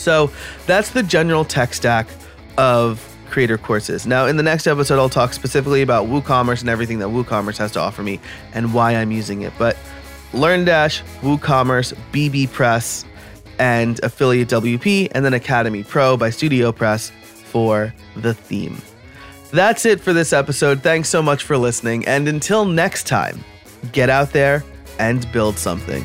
So 0.00 0.30
that's 0.66 0.90
the 0.90 1.02
general 1.02 1.44
tech 1.44 1.74
stack 1.74 2.08
of 2.58 3.06
creator 3.30 3.58
courses. 3.58 4.06
Now, 4.06 4.26
in 4.26 4.36
the 4.36 4.42
next 4.42 4.66
episode, 4.66 4.98
I'll 4.98 5.08
talk 5.08 5.32
specifically 5.32 5.82
about 5.82 6.06
WooCommerce 6.08 6.60
and 6.60 6.68
everything 6.68 6.98
that 6.98 7.08
WooCommerce 7.08 7.58
has 7.58 7.72
to 7.72 7.80
offer 7.80 8.02
me 8.02 8.20
and 8.52 8.74
why 8.74 8.96
I'm 8.96 9.12
using 9.12 9.42
it. 9.42 9.52
But 9.58 9.76
LearnDash, 10.32 11.02
WooCommerce, 11.20 11.94
bbPress, 12.12 13.04
and 13.58 14.00
AffiliateWP, 14.00 15.12
and 15.12 15.24
then 15.24 15.34
Academy 15.34 15.84
Pro 15.84 16.16
by 16.16 16.30
StudioPress 16.30 17.10
for 17.10 17.94
the 18.16 18.34
theme. 18.34 18.80
That's 19.50 19.84
it 19.84 20.00
for 20.00 20.12
this 20.12 20.32
episode. 20.32 20.82
Thanks 20.82 21.08
so 21.08 21.22
much 21.22 21.42
for 21.42 21.56
listening. 21.56 22.06
And 22.06 22.28
until 22.28 22.64
next 22.64 23.06
time, 23.06 23.44
get 23.92 24.08
out 24.08 24.32
there 24.32 24.64
and 24.98 25.30
build 25.32 25.58
something. 25.58 26.04